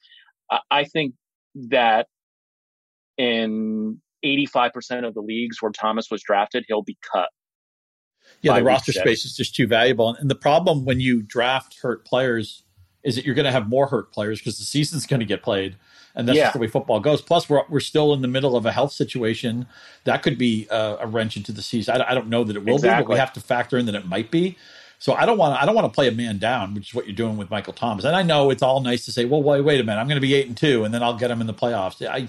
I 0.72 0.84
think 0.84 1.14
that 1.56 2.08
in 3.18 4.02
85% 4.24 5.08
of 5.08 5.14
the 5.14 5.22
leagues 5.22 5.62
where 5.62 5.72
Thomas 5.72 6.10
was 6.12 6.22
drafted, 6.22 6.66
he'll 6.68 6.82
be 6.82 6.98
cut. 7.12 7.30
Yeah, 8.42 8.60
the 8.60 8.64
roster 8.64 8.92
space 8.92 9.26
is 9.26 9.36
just 9.36 9.56
too 9.56 9.68
valuable. 9.68 10.14
And 10.14 10.30
the 10.30 10.36
problem 10.36 10.86
when 10.86 11.00
you 11.00 11.22
draft 11.22 11.78
hurt 11.82 12.06
players 12.06 12.64
is 13.04 13.16
that 13.16 13.26
you're 13.26 13.36
going 13.36 13.46
to 13.46 13.52
have 13.52 13.68
more 13.68 13.88
hurt 13.88 14.12
players 14.12 14.40
because 14.40 14.60
the 14.60 14.66
season's 14.66 15.06
going 15.06 15.20
to 15.20 15.26
get 15.26 15.42
played 15.42 15.76
and 16.16 16.28
that's 16.28 16.38
yeah. 16.38 16.46
just 16.46 16.54
the 16.54 16.60
way 16.60 16.68
football 16.68 17.00
goes. 17.00 17.22
Plus, 17.22 17.50
we're 17.50 17.64
we're 17.70 17.80
still 17.80 18.14
in 18.14 18.22
the 18.22 18.28
middle 18.28 18.56
of 18.56 18.66
a 18.66 18.72
health 18.72 18.92
situation 18.92 19.68
that 20.04 20.24
could 20.24 20.38
be 20.38 20.68
a, 20.70 20.98
a 21.02 21.08
wrench 21.08 21.38
into 21.38 21.52
the 21.52 21.62
season. 21.62 22.02
I, 22.02 22.12
I, 22.12 22.14
don't 22.14 22.28
know 22.28 22.44
that 22.44 22.56
it 22.56 22.66
will 22.66 22.76
exactly. 22.76 23.04
be, 23.04 23.08
but 23.08 23.14
we 23.14 23.20
have 23.20 23.34
to 23.34 23.40
factor 23.40 23.78
in 23.78 23.86
that 23.86 23.96
it 23.96 24.06
might 24.06 24.32
be. 24.32 24.58
So 24.98 25.14
I 25.14 25.26
don't 25.26 25.38
want 25.38 25.62
I 25.62 25.66
don't 25.66 25.76
want 25.76 25.86
to 25.86 25.96
play 25.96 26.08
a 26.08 26.12
man 26.12 26.38
down, 26.38 26.74
which 26.74 26.90
is 26.90 26.94
what 26.94 27.06
you're 27.06 27.16
doing 27.16 27.38
with 27.38 27.50
Michael 27.50 27.74
Thomas. 27.74 28.04
And 28.06 28.16
I 28.16 28.22
know 28.22 28.50
it's 28.50 28.62
all 28.62 28.82
nice 28.82 29.06
to 29.06 29.12
say, 29.12 29.26
well, 29.26 29.42
wait, 29.42 29.62
wait 29.62 29.80
a 29.80 29.84
minute, 29.84 30.00
I'm 30.00 30.08
going 30.08 30.18
to 30.18 30.22
be 30.22 30.34
eight 30.34 30.48
and 30.48 30.58
two, 30.58 30.84
and 30.84 30.94
then 30.94 31.02
I'll 31.02 31.18
get 31.18 31.32
him 31.32 31.42
in 31.42 31.48
the 31.48 31.54
playoffs. 31.54 32.06
I 32.06 32.28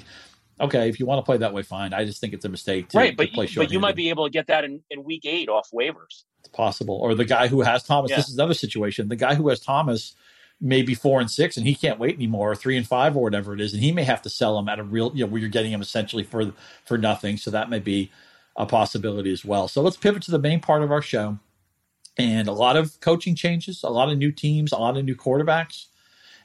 okay, 0.61 0.89
if 0.89 1.01
you 1.01 1.07
want 1.07 1.19
to 1.19 1.23
play 1.23 1.39
that 1.39 1.53
way, 1.53 1.63
fine. 1.63 1.93
I 1.93 2.05
just 2.05 2.21
think 2.21 2.35
it's 2.35 2.45
a 2.45 2.49
mistake 2.49 2.89
to, 2.91 2.99
right, 2.99 3.17
but, 3.17 3.29
to 3.29 3.33
play 3.33 3.49
but 3.55 3.71
you 3.71 3.81
might 3.81 3.97
be 3.97 4.11
able 4.11 4.25
to 4.25 4.31
get 4.31 4.49
that 4.49 4.65
in, 4.65 4.83
in 4.91 5.05
week 5.05 5.25
eight 5.25 5.49
off 5.49 5.71
waivers. 5.73 6.25
It's 6.41 6.49
possible. 6.53 6.97
Or 6.97 7.15
the 7.15 7.25
guy 7.25 7.49
who 7.49 7.63
has 7.63 7.83
Thomas. 7.83 8.11
Yeah. 8.11 8.17
This 8.17 8.29
is 8.29 8.35
another 8.35 8.55
situation. 8.55 9.09
The 9.09 9.17
guy 9.17 9.35
who 9.35 9.49
has 9.49 9.61
Thomas 9.61 10.15
maybe 10.61 10.95
four 10.95 11.21
and 11.21 11.31
six 11.31 11.57
and 11.57 11.67
he 11.67 11.75
can't 11.75 11.99
wait 11.99 12.15
anymore 12.17 12.53
or 12.53 12.55
three 12.55 12.77
and 12.77 12.87
five 12.87 13.17
or 13.17 13.23
whatever 13.23 13.55
it 13.55 13.61
is 13.61 13.73
and 13.73 13.83
he 13.83 13.93
may 13.93 14.05
have 14.05 14.21
to 14.21 14.29
sell 14.29 14.57
them 14.57 14.69
at 14.69 14.79
a 14.79 14.83
real 14.83 15.11
you 15.15 15.25
know 15.25 15.31
where 15.31 15.41
you're 15.41 15.49
getting 15.49 15.73
him 15.73 15.81
essentially 15.81 16.23
for 16.23 16.53
for 16.85 16.99
nothing 16.99 17.39
so 17.39 17.51
that 17.51 17.71
may 17.71 17.79
be 17.79 18.11
a 18.57 18.67
possibility 18.67 19.33
as 19.33 19.43
well 19.43 19.69
so 19.69 19.81
let's 19.81 19.97
pivot 19.97 20.23
to 20.23 20.31
the 20.31 20.39
main 20.39 20.61
part 20.61 20.83
of 20.83 20.93
our 20.93 21.01
show 21.01 21.39
and 22.19 22.47
a 22.47 22.53
lot 22.53 22.77
of 22.77 23.01
coaching 23.01 23.35
changes 23.35 23.83
a 23.83 23.89
lot 23.89 24.11
of 24.11 24.19
new 24.19 24.31
teams 24.31 24.71
a 24.71 24.77
lot 24.77 24.99
of 24.99 25.05
new 25.05 25.17
quarterbacks 25.17 25.87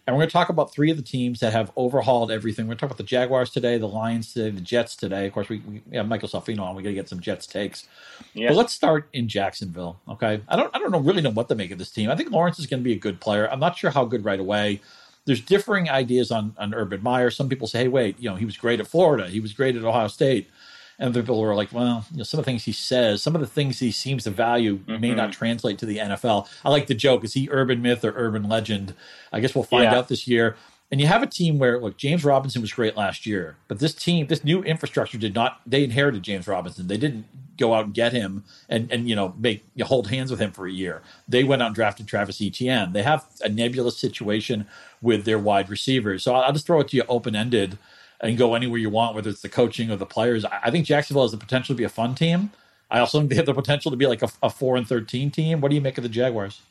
and 0.08 0.16
we're 0.16 0.22
going 0.22 0.30
to 0.30 0.34
talk 0.34 0.50
about 0.50 0.72
three 0.72 0.92
of 0.92 0.98
the 0.98 1.04
teams 1.04 1.40
that 1.40 1.52
have 1.52 1.72
overhauled 1.76 2.32
everything. 2.32 2.66
We're 2.66 2.72
going 2.72 2.78
to 2.78 2.82
talk 2.82 2.90
about 2.90 2.98
the 2.98 3.04
Jaguars 3.04 3.50
today, 3.50 3.80
the 3.80 3.88
Lions 3.88 4.34
today, 4.34 4.52
the 4.52 4.62
Jets 4.62 4.96
today. 4.96 5.26
Of 5.26 5.34
course, 5.34 5.50
we, 5.50 5.64
we 5.90 5.98
have 5.98 6.08
Michael 6.08 6.30
Salfino 6.30 6.62
on. 6.62 6.76
We 6.76 6.84
got 6.84 6.90
to 6.90 6.96
get 6.96 7.10
some 7.10 7.20
Jets 7.20 7.48
takes. 7.48 7.88
Yeah. 8.34 8.50
But 8.50 8.58
let's 8.58 8.74
start 8.74 9.10
in 9.14 9.28
Jacksonville. 9.28 10.00
Okay, 10.08 10.42
I 10.48 10.56
don't 10.56 10.76
I 10.76 10.80
don't 10.80 10.92
know 10.92 11.00
really 11.00 11.22
know 11.22 11.32
what 11.32 11.50
to 11.50 11.56
make 11.56 11.72
of 11.72 11.80
this 11.80 11.92
team. 11.92 12.12
I 12.12 12.16
think 12.16 12.32
Lawrence 12.32 12.60
is 12.60 12.68
going 12.68 12.82
to 12.82 12.84
be 12.84 12.94
a 12.94 13.00
good 13.00 13.20
player. 13.20 13.50
I'm 13.52 13.60
not 13.60 13.78
sure 13.78 13.90
how 13.90 14.06
good 14.06 14.24
right 14.24 14.40
away. 14.40 14.82
There's 15.26 15.42
differing 15.42 15.90
ideas 15.90 16.32
on 16.32 16.54
on 16.60 16.76
Urban 16.76 17.02
Meyer. 17.02 17.32
Some 17.32 17.50
people 17.50 17.68
say, 17.68 17.80
hey, 17.80 17.88
wait, 17.88 18.20
you 18.20 18.30
know, 18.30 18.36
he 18.36 18.46
was 18.46 18.58
great 18.58 18.80
at 18.80 18.88
Florida. 18.88 19.28
He 19.28 19.40
was 19.40 19.54
great 19.54 19.76
at 19.76 19.84
Ohio 19.84 20.08
State. 20.08 20.50
And 20.98 21.14
people 21.14 21.42
were 21.42 21.56
like, 21.56 21.74
well, 21.74 22.06
you 22.12 22.18
know, 22.18 22.24
some 22.24 22.40
of 22.40 22.46
the 22.46 22.52
things 22.52 22.64
he 22.64 22.72
says, 22.72 23.22
some 23.22 23.36
of 23.36 23.42
the 23.42 23.48
things 23.48 23.80
he 23.80 23.92
seems 23.92 24.24
to 24.24 24.30
value 24.30 24.78
mm-hmm. 24.78 25.02
may 25.02 25.14
not 25.14 25.34
translate 25.34 25.78
to 25.80 25.86
the 25.86 25.98
NFL. 25.98 26.48
I 26.64 26.70
like 26.70 26.88
the 26.88 26.96
joke. 26.96 27.24
Is 27.24 27.34
he 27.34 27.50
urban 27.52 27.82
myth 27.82 28.06
or 28.06 28.14
urban 28.16 28.48
legend? 28.48 28.94
I 29.34 29.40
guess 29.40 29.54
we'll 29.54 29.66
find 29.66 29.84
yeah. 29.84 29.96
out 29.96 30.08
this 30.08 30.28
year. 30.28 30.56
And 30.92 31.02
you 31.02 31.08
have 31.08 31.24
a 31.24 31.28
team 31.28 31.58
where, 31.58 31.80
look, 31.80 31.98
James 31.98 32.24
Robinson 32.24 32.62
was 32.62 32.72
great 32.72 32.96
last 32.96 33.26
year, 33.26 33.58
but 33.68 33.80
this 33.80 33.94
team, 33.94 34.28
this 34.28 34.44
new 34.44 34.62
infrastructure 34.64 35.18
did 35.18 35.34
not, 35.34 35.60
they 35.66 35.84
inherited 35.84 36.22
James 36.22 36.48
Robinson. 36.48 36.88
They 36.88 36.98
didn't 36.98 37.26
go 37.58 37.74
out 37.74 37.86
and 37.86 37.94
get 37.94 38.14
him 38.14 38.44
and, 38.70 38.92
and 38.92 39.10
you 39.10 39.16
know, 39.16 39.34
make, 39.38 39.66
you 39.74 39.84
hold 39.84 40.10
hands 40.10 40.30
with 40.30 40.40
him 40.40 40.52
for 40.52 40.68
a 40.68 40.72
year. 40.72 41.02
They 41.28 41.44
went 41.44 41.64
out 41.64 41.68
and 41.68 41.76
drafted 41.76 42.08
Travis 42.08 42.42
Etienne. 42.42 42.94
They 42.94 43.02
have 43.02 43.26
a 43.42 43.50
nebulous 43.50 43.98
situation 43.98 44.68
with 45.02 45.26
their 45.26 45.40
wide 45.40 45.70
receivers. 45.70 46.24
So 46.24 46.36
I'll, 46.36 46.44
I'll 46.44 46.54
just 46.54 46.68
throw 46.68 46.80
it 46.82 46.90
to 46.90 46.98
you 46.98 47.04
open 47.10 47.36
ended 47.36 47.80
and 48.26 48.38
go 48.38 48.56
anywhere 48.56 48.80
you 48.80 48.90
want, 48.90 49.16
whether 49.16 49.30
it's 49.30 49.42
the 49.42 49.50
coaching 49.50 49.92
or 49.92 49.96
the 49.96 50.06
players. 50.06 50.46
I 50.46 50.72
think 50.72 50.86
Jacksonville 50.86 51.24
has 51.24 51.32
the 51.32 51.38
potential 51.38 51.76
to 51.76 51.78
be 51.78 51.84
a 51.84 51.90
fun 51.90 52.16
team. 52.16 52.52
I 52.90 53.00
also 53.00 53.20
think 53.20 53.30
they 53.30 53.36
have 53.36 53.46
the 53.46 53.54
potential 53.54 53.92
to 53.92 53.98
be 53.98 54.08
like 54.08 54.22
a, 54.22 54.30
a 54.44 54.50
four 54.50 54.76
and 54.78 54.88
thirteen 54.88 55.32
team. 55.32 55.62
What 55.62 55.70
do 55.70 55.76
you 55.76 55.82
make 55.82 55.98
of 55.98 56.04
the 56.04 56.10
Jaguars? 56.10 56.62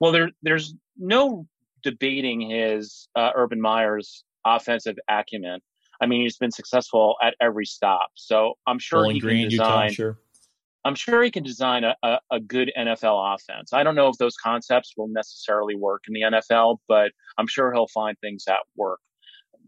Well, 0.00 0.12
there 0.12 0.30
there's 0.42 0.74
no 0.98 1.46
debating 1.82 2.40
his 2.40 3.08
uh, 3.16 3.30
Urban 3.34 3.60
Meyer's 3.60 4.24
offensive 4.44 4.96
acumen. 5.08 5.60
I 6.00 6.06
mean, 6.06 6.22
he's 6.22 6.36
been 6.36 6.50
successful 6.50 7.16
at 7.22 7.34
every 7.40 7.64
stop. 7.64 8.10
So 8.14 8.54
I'm 8.66 8.78
sure 8.78 9.00
Bowling 9.00 9.14
he 9.14 9.20
Green, 9.20 9.42
can 9.42 9.50
design. 9.50 9.88
I'm 9.88 9.92
sure. 9.92 10.18
I'm 10.84 10.94
sure 10.94 11.20
he 11.24 11.32
can 11.32 11.42
design 11.42 11.82
a, 11.82 11.96
a, 12.04 12.18
a 12.30 12.38
good 12.38 12.70
NFL 12.78 13.34
offense. 13.34 13.72
I 13.72 13.82
don't 13.82 13.96
know 13.96 14.08
if 14.08 14.18
those 14.18 14.36
concepts 14.36 14.94
will 14.96 15.08
necessarily 15.08 15.74
work 15.74 16.04
in 16.06 16.14
the 16.14 16.20
NFL, 16.20 16.78
but 16.86 17.10
I'm 17.38 17.48
sure 17.48 17.72
he'll 17.72 17.88
find 17.88 18.16
things 18.20 18.44
that 18.46 18.60
work. 18.76 19.00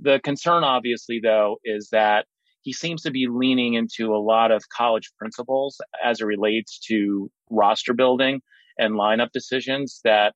The 0.01 0.21
concern, 0.23 0.65
obviously, 0.65 1.21
though, 1.23 1.57
is 1.65 1.89
that 1.91 2.27
he 2.63 2.73
seems 2.73 3.03
to 3.03 3.11
be 3.11 3.29
leaning 3.31 3.75
into 3.75 4.15
a 4.15 4.19
lot 4.19 4.51
of 4.51 4.63
college 4.77 5.11
principles 5.19 5.81
as 6.05 6.21
it 6.21 6.25
relates 6.27 6.79
to 6.89 7.31
roster 7.51 7.95
building 7.95 8.41
and 8.79 8.95
lineup 8.95 9.31
decisions 9.33 10.01
that 10.05 10.35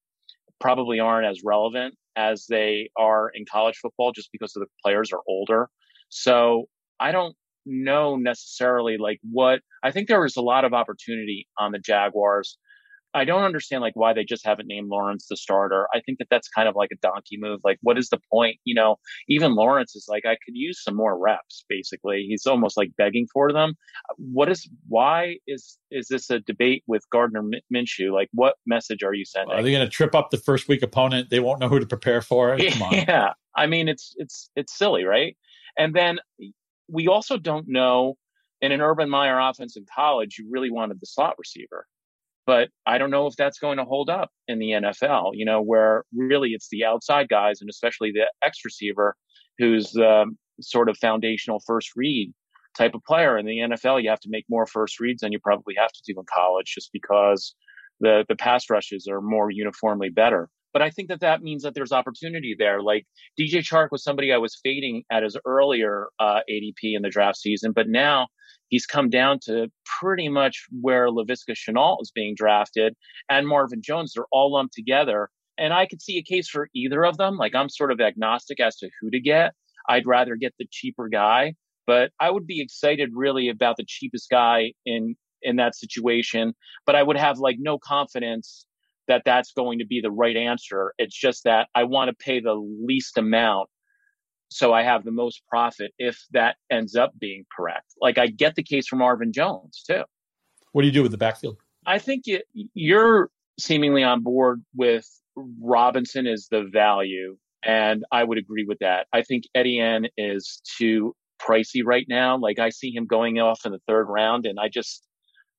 probably 0.60 1.00
aren't 1.00 1.26
as 1.26 1.42
relevant 1.44 1.94
as 2.16 2.46
they 2.48 2.90
are 2.96 3.30
in 3.34 3.44
college 3.50 3.76
football 3.80 4.12
just 4.12 4.30
because 4.32 4.52
the 4.52 4.66
players 4.84 5.12
are 5.12 5.20
older. 5.28 5.68
So 6.08 6.66
I 7.00 7.12
don't 7.12 7.34
know 7.64 8.16
necessarily 8.16 8.96
like 8.98 9.18
what 9.22 9.60
I 9.82 9.90
think 9.90 10.08
there 10.08 10.20
was 10.20 10.36
a 10.36 10.42
lot 10.42 10.64
of 10.64 10.72
opportunity 10.72 11.48
on 11.58 11.72
the 11.72 11.78
Jaguars. 11.78 12.58
I 13.14 13.24
don't 13.24 13.44
understand 13.44 13.82
like 13.82 13.94
why 13.94 14.12
they 14.12 14.24
just 14.24 14.46
haven't 14.46 14.66
named 14.66 14.88
Lawrence 14.88 15.26
the 15.28 15.36
starter. 15.36 15.86
I 15.94 16.00
think 16.00 16.18
that 16.18 16.28
that's 16.30 16.48
kind 16.48 16.68
of 16.68 16.74
like 16.74 16.90
a 16.92 16.96
donkey 17.02 17.36
move. 17.38 17.60
Like, 17.62 17.78
what 17.82 17.98
is 17.98 18.08
the 18.08 18.18
point? 18.32 18.56
You 18.64 18.74
know, 18.74 18.96
even 19.28 19.54
Lawrence 19.54 19.94
is 19.94 20.06
like, 20.08 20.24
I 20.24 20.36
could 20.44 20.54
use 20.54 20.82
some 20.82 20.96
more 20.96 21.18
reps. 21.18 21.64
Basically, 21.68 22.26
he's 22.28 22.46
almost 22.46 22.76
like 22.76 22.90
begging 22.96 23.26
for 23.32 23.52
them. 23.52 23.74
What 24.16 24.50
is? 24.50 24.68
Why 24.88 25.36
is 25.46 25.78
is 25.90 26.08
this 26.08 26.30
a 26.30 26.40
debate 26.40 26.82
with 26.86 27.02
Gardner 27.10 27.42
Minshew? 27.72 28.12
Like, 28.12 28.28
what 28.32 28.56
message 28.66 29.02
are 29.02 29.14
you 29.14 29.24
sending? 29.24 29.56
Are 29.56 29.62
they 29.62 29.72
going 29.72 29.84
to 29.84 29.90
trip 29.90 30.14
up 30.14 30.30
the 30.30 30.38
first 30.38 30.68
week 30.68 30.82
opponent? 30.82 31.30
They 31.30 31.40
won't 31.40 31.60
know 31.60 31.68
who 31.68 31.80
to 31.80 31.86
prepare 31.86 32.22
for. 32.22 32.56
Come 32.56 32.82
on. 32.82 32.94
Yeah, 32.94 33.32
I 33.56 33.66
mean, 33.66 33.88
it's 33.88 34.14
it's 34.16 34.50
it's 34.56 34.76
silly, 34.76 35.04
right? 35.04 35.36
And 35.78 35.94
then 35.94 36.18
we 36.88 37.08
also 37.08 37.36
don't 37.36 37.66
know. 37.68 38.16
In 38.60 38.70
an 38.70 38.80
Urban 38.80 39.10
Meyer 39.10 39.40
offense 39.40 39.76
in 39.76 39.84
college, 39.92 40.36
you 40.38 40.46
really 40.48 40.70
wanted 40.70 41.00
the 41.00 41.06
slot 41.06 41.34
receiver 41.36 41.84
but 42.46 42.68
I 42.86 42.98
don't 42.98 43.10
know 43.10 43.26
if 43.26 43.36
that's 43.36 43.58
going 43.58 43.78
to 43.78 43.84
hold 43.84 44.10
up 44.10 44.30
in 44.48 44.58
the 44.58 44.70
NFL, 44.70 45.32
you 45.34 45.44
know, 45.44 45.62
where 45.62 46.04
really 46.14 46.50
it's 46.50 46.68
the 46.70 46.84
outside 46.84 47.28
guys 47.28 47.60
and 47.60 47.70
especially 47.70 48.12
the 48.12 48.26
X 48.44 48.58
receiver 48.64 49.16
who's 49.58 49.94
um, 49.96 50.36
sort 50.60 50.88
of 50.88 50.98
foundational 50.98 51.60
first 51.66 51.90
read 51.94 52.32
type 52.76 52.94
of 52.94 53.04
player. 53.04 53.38
In 53.38 53.46
the 53.46 53.58
NFL, 53.58 54.02
you 54.02 54.10
have 54.10 54.20
to 54.20 54.30
make 54.30 54.44
more 54.48 54.66
first 54.66 54.98
reads 54.98 55.20
than 55.20 55.32
you 55.32 55.38
probably 55.38 55.74
have 55.78 55.92
to 55.92 56.02
do 56.06 56.18
in 56.18 56.24
college 56.32 56.72
just 56.74 56.90
because 56.92 57.54
the, 58.00 58.24
the 58.28 58.36
pass 58.36 58.68
rushes 58.70 59.06
are 59.08 59.20
more 59.20 59.50
uniformly 59.50 60.08
better. 60.08 60.48
But 60.72 60.82
I 60.82 60.90
think 60.90 61.08
that 61.08 61.20
that 61.20 61.42
means 61.42 61.62
that 61.62 61.74
there's 61.74 61.92
opportunity 61.92 62.54
there. 62.58 62.82
Like 62.82 63.06
DJ 63.38 63.60
Chark 63.60 63.88
was 63.90 64.02
somebody 64.02 64.32
I 64.32 64.38
was 64.38 64.58
fading 64.62 65.04
at 65.10 65.22
his 65.22 65.36
earlier 65.44 66.08
uh, 66.18 66.40
ADP 66.50 66.94
in 66.94 67.02
the 67.02 67.10
draft 67.10 67.38
season, 67.38 67.72
but 67.72 67.88
now 67.88 68.28
he's 68.68 68.86
come 68.86 69.10
down 69.10 69.38
to 69.44 69.68
pretty 70.00 70.28
much 70.28 70.66
where 70.80 71.08
Laviska 71.08 71.54
Shenault 71.54 71.98
is 72.00 72.10
being 72.10 72.34
drafted 72.34 72.94
and 73.28 73.46
Marvin 73.46 73.82
Jones. 73.82 74.12
They're 74.14 74.24
all 74.32 74.52
lumped 74.52 74.74
together. 74.74 75.28
And 75.58 75.74
I 75.74 75.86
could 75.86 76.00
see 76.00 76.16
a 76.16 76.22
case 76.22 76.48
for 76.48 76.68
either 76.74 77.04
of 77.04 77.18
them. 77.18 77.36
Like 77.36 77.54
I'm 77.54 77.68
sort 77.68 77.92
of 77.92 78.00
agnostic 78.00 78.58
as 78.60 78.76
to 78.78 78.88
who 79.00 79.10
to 79.10 79.20
get. 79.20 79.52
I'd 79.88 80.06
rather 80.06 80.36
get 80.36 80.54
the 80.58 80.66
cheaper 80.70 81.08
guy, 81.08 81.54
but 81.86 82.12
I 82.20 82.30
would 82.30 82.46
be 82.46 82.62
excited 82.62 83.10
really 83.14 83.48
about 83.48 83.76
the 83.76 83.84
cheapest 83.86 84.30
guy 84.30 84.72
in 84.86 85.16
in 85.42 85.56
that 85.56 85.74
situation. 85.74 86.54
But 86.86 86.94
I 86.94 87.02
would 87.02 87.16
have 87.16 87.38
like 87.38 87.56
no 87.58 87.78
confidence 87.78 88.64
that 89.12 89.22
that's 89.24 89.52
going 89.52 89.78
to 89.80 89.86
be 89.86 90.00
the 90.00 90.10
right 90.10 90.36
answer. 90.36 90.94
It's 90.96 91.18
just 91.18 91.44
that 91.44 91.68
I 91.74 91.84
want 91.84 92.08
to 92.08 92.14
pay 92.14 92.40
the 92.40 92.54
least 92.54 93.18
amount 93.18 93.68
so 94.48 94.72
I 94.72 94.82
have 94.82 95.04
the 95.04 95.10
most 95.10 95.42
profit 95.48 95.92
if 95.98 96.24
that 96.32 96.56
ends 96.70 96.94
up 96.94 97.12
being 97.18 97.44
correct. 97.54 97.86
Like 98.00 98.18
I 98.18 98.26
get 98.26 98.54
the 98.54 98.62
case 98.62 98.86
from 98.86 99.00
Marvin 99.00 99.32
Jones 99.32 99.82
too. 99.86 100.02
What 100.72 100.82
do 100.82 100.88
you 100.88 100.92
do 100.92 101.02
with 101.02 101.12
the 101.12 101.18
backfield? 101.18 101.56
I 101.86 101.98
think 101.98 102.24
it, 102.26 102.44
you're 102.74 103.30
seemingly 103.58 104.02
on 104.02 104.22
board 104.22 104.62
with 104.74 105.06
Robinson 105.36 106.26
is 106.26 106.48
the 106.50 106.64
value, 106.70 107.36
and 107.64 108.04
I 108.12 108.24
would 108.24 108.38
agree 108.38 108.64
with 108.66 108.78
that. 108.80 109.06
I 109.12 109.22
think 109.22 109.44
Eddie 109.54 109.80
Etienne 109.80 110.08
is 110.16 110.60
too 110.78 111.14
pricey 111.40 111.82
right 111.84 112.06
now. 112.08 112.38
Like 112.38 112.58
I 112.58 112.70
see 112.70 112.94
him 112.94 113.06
going 113.06 113.38
off 113.40 113.60
in 113.64 113.72
the 113.72 113.80
third 113.88 114.06
round, 114.08 114.46
and 114.46 114.58
I 114.60 114.68
just 114.68 115.06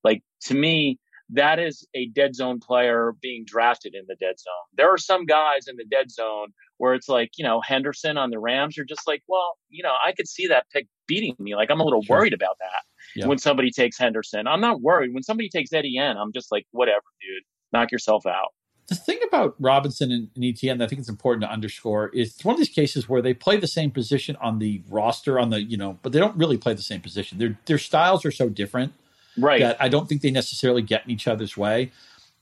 like 0.04 0.22
to 0.46 0.54
me 0.54 1.00
that 1.34 1.60
is 1.60 1.88
a 1.96 2.08
dead 2.10 2.36
zone 2.36 2.60
player 2.60 3.13
being 3.22 3.43
drafted 3.46 3.96
in 3.96 4.06
the 4.08 4.15
dead 4.15 4.39
zone. 4.39 4.54
There 4.76 4.91
are 4.91 4.98
some 4.98 5.26
guys 5.26 5.67
in 5.67 5.76
the 5.76 5.86
dead 5.86 6.12
zone 6.12 6.50
where 6.78 6.93
it's 6.93 7.10
like, 7.10 7.32
you 7.38 7.43
know, 7.43 7.62
Henderson 7.62 8.17
on 8.17 8.30
the 8.30 8.39
Rams, 8.39 8.78
you're 8.78 8.86
just 8.86 9.08
like, 9.08 9.24
well, 9.28 9.58
you 9.69 9.84
know, 9.84 9.93
I 10.06 10.12
could 10.12 10.28
see 10.28 10.48
that 10.48 10.65
pick 10.72 10.88
beating 11.08 11.36
me. 11.39 11.56
Like, 11.56 11.69
I'm 11.72 11.80
a 11.80 11.84
little 11.84 12.04
sure. 12.04 12.17
worried 12.17 12.34
about 12.34 12.58
that 12.60 12.84
yeah. 13.15 13.26
when 13.26 13.38
somebody 13.38 13.72
takes 13.72 13.98
Henderson. 13.98 14.48
I'm 14.48 14.62
not 14.62 14.82
worried. 14.82 15.13
When 15.13 15.24
somebody 15.24 15.50
takes 15.50 15.74
Etienne, 15.74 16.17
I'm 16.17 16.32
just 16.34 16.52
like, 16.52 16.65
whatever, 16.72 17.04
dude, 17.22 17.43
knock 17.72 17.91
yourself 17.91 18.26
out. 18.26 18.50
The 18.88 18.96
thing 18.96 19.19
about 19.26 19.56
Robinson 19.60 20.12
and, 20.12 20.30
and 20.36 20.43
Etienne 20.43 20.78
that 20.78 20.86
I 20.86 20.88
think 20.88 21.00
it's 21.00 21.10
important 21.10 21.43
to 21.43 21.50
underscore 21.50 22.10
is 22.10 22.34
it's 22.36 22.46
one 22.46 22.54
of 22.54 22.60
these 22.60 22.69
cases 22.69 23.08
where 23.08 23.22
they 23.22 23.34
play 23.34 23.58
the 23.58 23.67
same 23.67 23.91
position 23.91 24.36
on 24.41 24.60
the 24.60 24.84
roster, 24.89 25.39
on 25.39 25.52
the, 25.52 25.63
you 25.63 25.78
know, 25.78 25.98
but 26.02 26.12
they 26.12 26.19
don't 26.19 26.36
really 26.36 26.58
play 26.58 26.74
the 26.74 26.82
same 26.82 27.00
position. 27.00 27.38
Their, 27.38 27.58
their 27.65 27.78
styles 27.78 28.26
are 28.26 28.32
so 28.32 28.50
different 28.50 28.93
right. 29.38 29.62
that 29.62 29.78
I 29.80 29.89
don't 29.89 30.08
think 30.08 30.22
they 30.22 30.32
necessarily 30.32 30.82
get 30.82 31.06
in 31.06 31.12
each 31.12 31.28
other's 31.28 31.58
way. 31.58 31.91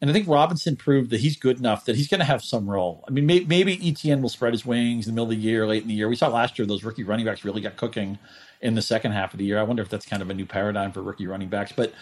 And 0.01 0.10
I 0.10 0.13
think 0.13 0.27
Robinson 0.27 0.75
proved 0.75 1.12
that 1.12 1.19
he's 1.19 1.38
good 1.38 1.60
enough 1.60 1.86
that 1.86 1.95
he's 1.95 2.08
going 2.08 2.19
to 2.19 2.25
have 2.25 2.43
some 2.43 2.67
role. 2.67 3.06
I 3.08 3.12
mean, 3.12 3.27
may, 3.27 3.41
maybe 3.41 3.80
Etienne 3.88 4.21
will 4.23 4.30
spread 4.30 4.51
his 4.51 4.65
wings 4.65 5.08
in 5.08 5.13
the 5.13 5.15
middle 5.15 5.32
of 5.32 5.38
the 5.38 5.43
year, 5.43 5.67
late 5.67 5.84
in 5.84 5.88
the 5.88 5.93
year. 5.93 6.10
We 6.10 6.15
saw 6.15 6.27
last 6.27 6.58
year 6.58 6.65
those 6.65 6.84
rookie 6.84 7.04
running 7.04 7.25
backs 7.25 7.45
really 7.45 7.62
got 7.62 7.77
cooking 7.77 8.17
in 8.62 8.73
the 8.73 8.82
second 8.82 9.12
half 9.12 9.34
of 9.34 9.38
the 9.38 9.45
year. 9.45 9.60
I 9.60 9.63
wonder 9.63 9.84
if 9.84 9.89
that's 9.89 10.06
kind 10.06 10.23
of 10.23 10.32
a 10.32 10.34
new 10.34 10.45
paradigm 10.47 10.91
for 10.91 11.04
rookie 11.04 11.27
running 11.27 11.49
backs. 11.49 11.71
But 11.71 11.93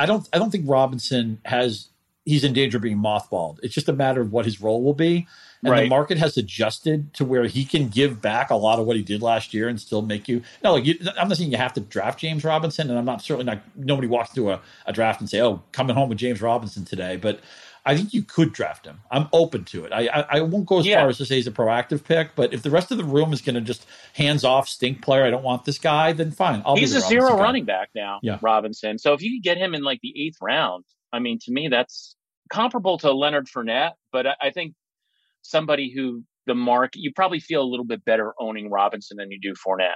I 0.00 0.06
don't, 0.06 0.28
I 0.32 0.38
don't 0.38 0.50
think 0.50 0.64
Robinson 0.68 1.40
has. 1.44 1.88
He's 2.24 2.42
in 2.42 2.54
danger 2.54 2.78
of 2.78 2.82
being 2.82 2.98
mothballed. 2.98 3.58
It's 3.62 3.74
just 3.74 3.88
a 3.88 3.92
matter 3.92 4.22
of 4.22 4.32
what 4.32 4.46
his 4.46 4.60
role 4.60 4.82
will 4.82 4.94
be. 4.94 5.28
And 5.64 5.72
right. 5.72 5.82
the 5.84 5.88
market 5.88 6.18
has 6.18 6.36
adjusted 6.36 7.14
to 7.14 7.24
where 7.24 7.44
he 7.44 7.64
can 7.64 7.88
give 7.88 8.20
back 8.20 8.50
a 8.50 8.54
lot 8.54 8.78
of 8.78 8.84
what 8.84 8.96
he 8.96 9.02
did 9.02 9.22
last 9.22 9.54
year 9.54 9.66
and 9.68 9.80
still 9.80 10.02
make 10.02 10.28
you. 10.28 10.42
No, 10.62 10.74
like 10.74 10.84
you, 10.84 10.98
I'm 11.18 11.28
not 11.28 11.38
saying 11.38 11.50
you 11.50 11.56
have 11.56 11.72
to 11.72 11.80
draft 11.80 12.20
James 12.20 12.44
Robinson, 12.44 12.90
and 12.90 12.98
I'm 12.98 13.06
not 13.06 13.22
certainly 13.22 13.46
not. 13.46 13.62
Nobody 13.74 14.06
walks 14.06 14.30
through 14.30 14.50
a, 14.50 14.60
a 14.84 14.92
draft 14.92 15.20
and 15.20 15.30
say, 15.30 15.40
"Oh, 15.40 15.62
coming 15.72 15.96
home 15.96 16.10
with 16.10 16.18
James 16.18 16.42
Robinson 16.42 16.84
today." 16.84 17.16
But 17.16 17.40
I 17.86 17.96
think 17.96 18.14
you 18.14 18.22
could 18.22 18.52
draft 18.52 18.86
him. 18.86 19.00
I'm 19.10 19.28
open 19.32 19.64
to 19.66 19.84
it. 19.84 19.92
I 19.92 20.06
I, 20.06 20.26
I 20.30 20.40
won't 20.42 20.66
go 20.66 20.80
as 20.80 20.86
yeah. 20.86 21.00
far 21.00 21.08
as 21.08 21.18
to 21.18 21.26
say 21.26 21.36
he's 21.36 21.46
a 21.46 21.52
proactive 21.52 22.04
pick, 22.04 22.34
but 22.34 22.52
if 22.52 22.62
the 22.62 22.70
rest 22.70 22.90
of 22.90 22.98
the 22.98 23.04
room 23.04 23.32
is 23.32 23.40
going 23.40 23.54
to 23.54 23.60
just 23.60 23.86
hands 24.14 24.44
off 24.44 24.68
stink 24.68 25.02
player, 25.02 25.24
I 25.24 25.30
don't 25.30 25.44
want 25.44 25.64
this 25.64 25.78
guy, 25.78 26.12
then 26.12 26.30
fine. 26.30 26.62
I'll 26.64 26.76
he's 26.76 26.94
a 26.94 27.00
zero 27.00 27.30
guy. 27.30 27.42
running 27.42 27.64
back 27.64 27.90
now, 27.94 28.20
yeah. 28.22 28.38
Robinson. 28.42 28.98
So 28.98 29.12
if 29.12 29.22
you 29.22 29.36
could 29.36 29.44
get 29.44 29.58
him 29.58 29.74
in 29.74 29.82
like 29.82 30.00
the 30.02 30.14
eighth 30.16 30.38
round, 30.40 30.84
I 31.12 31.18
mean, 31.18 31.38
to 31.44 31.52
me 31.52 31.68
that's 31.68 32.16
comparable 32.50 32.98
to 32.98 33.12
Leonard 33.12 33.46
Fournette, 33.46 33.92
but 34.12 34.26
I, 34.26 34.34
I 34.40 34.50
think 34.50 34.74
somebody 35.44 35.92
who 35.94 36.24
the 36.46 36.54
mark 36.54 36.92
you 36.94 37.12
probably 37.14 37.40
feel 37.40 37.62
a 37.62 37.68
little 37.68 37.86
bit 37.86 38.04
better 38.04 38.34
owning 38.38 38.70
Robinson 38.70 39.16
than 39.16 39.30
you 39.30 39.38
do 39.40 39.54
Fournette. 39.66 39.92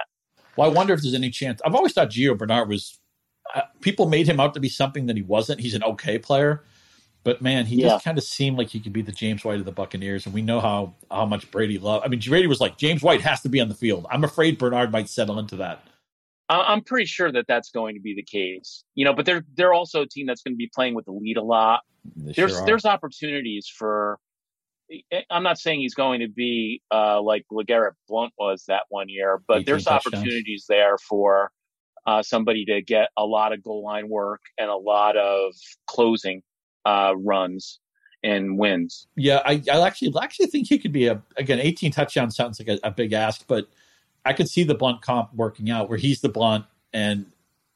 Well, 0.55 0.69
I 0.69 0.73
wonder 0.73 0.93
if 0.93 1.01
there's 1.01 1.13
any 1.13 1.29
chance. 1.29 1.61
I've 1.65 1.75
always 1.75 1.93
thought 1.93 2.09
Gio 2.09 2.37
Bernard 2.37 2.69
was. 2.69 2.97
Uh, 3.53 3.61
people 3.81 4.07
made 4.07 4.27
him 4.27 4.39
out 4.39 4.53
to 4.53 4.59
be 4.59 4.69
something 4.69 5.07
that 5.07 5.15
he 5.15 5.23
wasn't. 5.23 5.59
He's 5.59 5.73
an 5.73 5.83
okay 5.83 6.19
player, 6.19 6.63
but 7.23 7.41
man, 7.41 7.65
he 7.65 7.77
yeah. 7.77 7.89
just 7.89 8.05
kind 8.05 8.17
of 8.17 8.23
seemed 8.23 8.57
like 8.57 8.69
he 8.69 8.79
could 8.79 8.93
be 8.93 9.01
the 9.01 9.11
James 9.11 9.43
White 9.43 9.59
of 9.59 9.65
the 9.65 9.71
Buccaneers, 9.71 10.25
and 10.25 10.35
we 10.35 10.41
know 10.41 10.59
how 10.59 10.93
how 11.09 11.25
much 11.25 11.49
Brady 11.49 11.79
loved. 11.79 12.05
I 12.05 12.09
mean, 12.09 12.19
Brady 12.19 12.47
was 12.47 12.61
like 12.61 12.77
James 12.77 13.01
White 13.01 13.21
has 13.21 13.41
to 13.41 13.49
be 13.49 13.59
on 13.59 13.69
the 13.69 13.75
field. 13.75 14.05
I'm 14.11 14.23
afraid 14.23 14.57
Bernard 14.57 14.91
might 14.91 15.09
settle 15.09 15.39
into 15.39 15.55
that. 15.57 15.83
I'm 16.49 16.81
pretty 16.83 17.05
sure 17.05 17.31
that 17.31 17.45
that's 17.47 17.69
going 17.69 17.93
to 17.93 18.01
be 18.01 18.15
the 18.15 18.23
case, 18.23 18.83
you 18.95 19.05
know. 19.05 19.13
But 19.13 19.25
they're 19.25 19.45
they're 19.55 19.73
also 19.73 20.01
a 20.01 20.07
team 20.07 20.25
that's 20.25 20.41
going 20.41 20.53
to 20.53 20.57
be 20.57 20.69
playing 20.73 20.95
with 20.95 21.05
the 21.05 21.11
lead 21.11 21.37
a 21.37 21.43
lot. 21.43 21.81
They 22.15 22.33
there's 22.33 22.51
sure 22.53 22.65
there's 22.65 22.85
opportunities 22.85 23.67
for. 23.67 24.17
I'm 25.29 25.43
not 25.43 25.59
saying 25.59 25.81
he's 25.81 25.93
going 25.93 26.21
to 26.21 26.27
be 26.27 26.81
uh, 26.91 27.21
like 27.21 27.45
LeGarrette 27.51 27.93
Blount 28.07 28.33
was 28.37 28.63
that 28.67 28.83
one 28.89 29.09
year, 29.09 29.41
but 29.47 29.65
there's 29.65 29.87
opportunities 29.87 30.65
there 30.67 30.97
for 30.97 31.51
uh, 32.05 32.23
somebody 32.23 32.65
to 32.65 32.81
get 32.81 33.09
a 33.17 33.25
lot 33.25 33.53
of 33.53 33.63
goal 33.63 33.83
line 33.83 34.09
work 34.09 34.41
and 34.57 34.69
a 34.69 34.75
lot 34.75 35.15
of 35.15 35.53
closing 35.87 36.41
uh, 36.85 37.13
runs 37.17 37.79
and 38.23 38.57
wins. 38.57 39.07
Yeah, 39.15 39.41
I, 39.45 39.61
I 39.71 39.85
actually 39.85 40.13
actually 40.21 40.47
think 40.47 40.67
he 40.67 40.79
could 40.79 40.91
be 40.91 41.07
a 41.07 41.21
again 41.37 41.59
18 41.59 41.91
touchdowns 41.91 42.35
sounds 42.35 42.59
like 42.59 42.67
a, 42.67 42.87
a, 42.87 42.91
big 42.91 43.13
ask, 43.13 43.45
but 43.47 43.67
I 44.25 44.33
could 44.33 44.49
see 44.49 44.63
the 44.63 44.75
Blount 44.75 45.01
comp 45.01 45.33
working 45.33 45.69
out 45.69 45.89
where 45.89 45.97
he's 45.97 46.21
the 46.21 46.29
Blount 46.29 46.65
and 46.93 47.27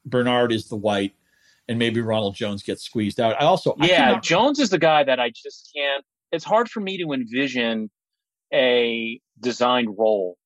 Bernard 0.04 0.52
is 0.52 0.68
the 0.68 0.76
white, 0.76 1.14
and 1.68 1.78
maybe 1.78 2.00
Ronald 2.00 2.34
Jones 2.34 2.62
gets 2.62 2.82
squeezed 2.82 3.20
out. 3.20 3.40
I 3.40 3.44
also 3.44 3.74
yeah, 3.78 3.84
I 3.84 3.88
cannot... 3.88 4.22
Jones 4.22 4.58
is 4.58 4.70
the 4.70 4.78
guy 4.78 5.04
that 5.04 5.20
I 5.20 5.30
just 5.30 5.70
can't. 5.74 6.04
It's 6.34 6.44
hard 6.44 6.68
for 6.68 6.80
me 6.80 6.98
to 6.98 7.12
envision 7.12 7.90
a 8.52 9.20
designed 9.40 9.96
role 9.98 10.36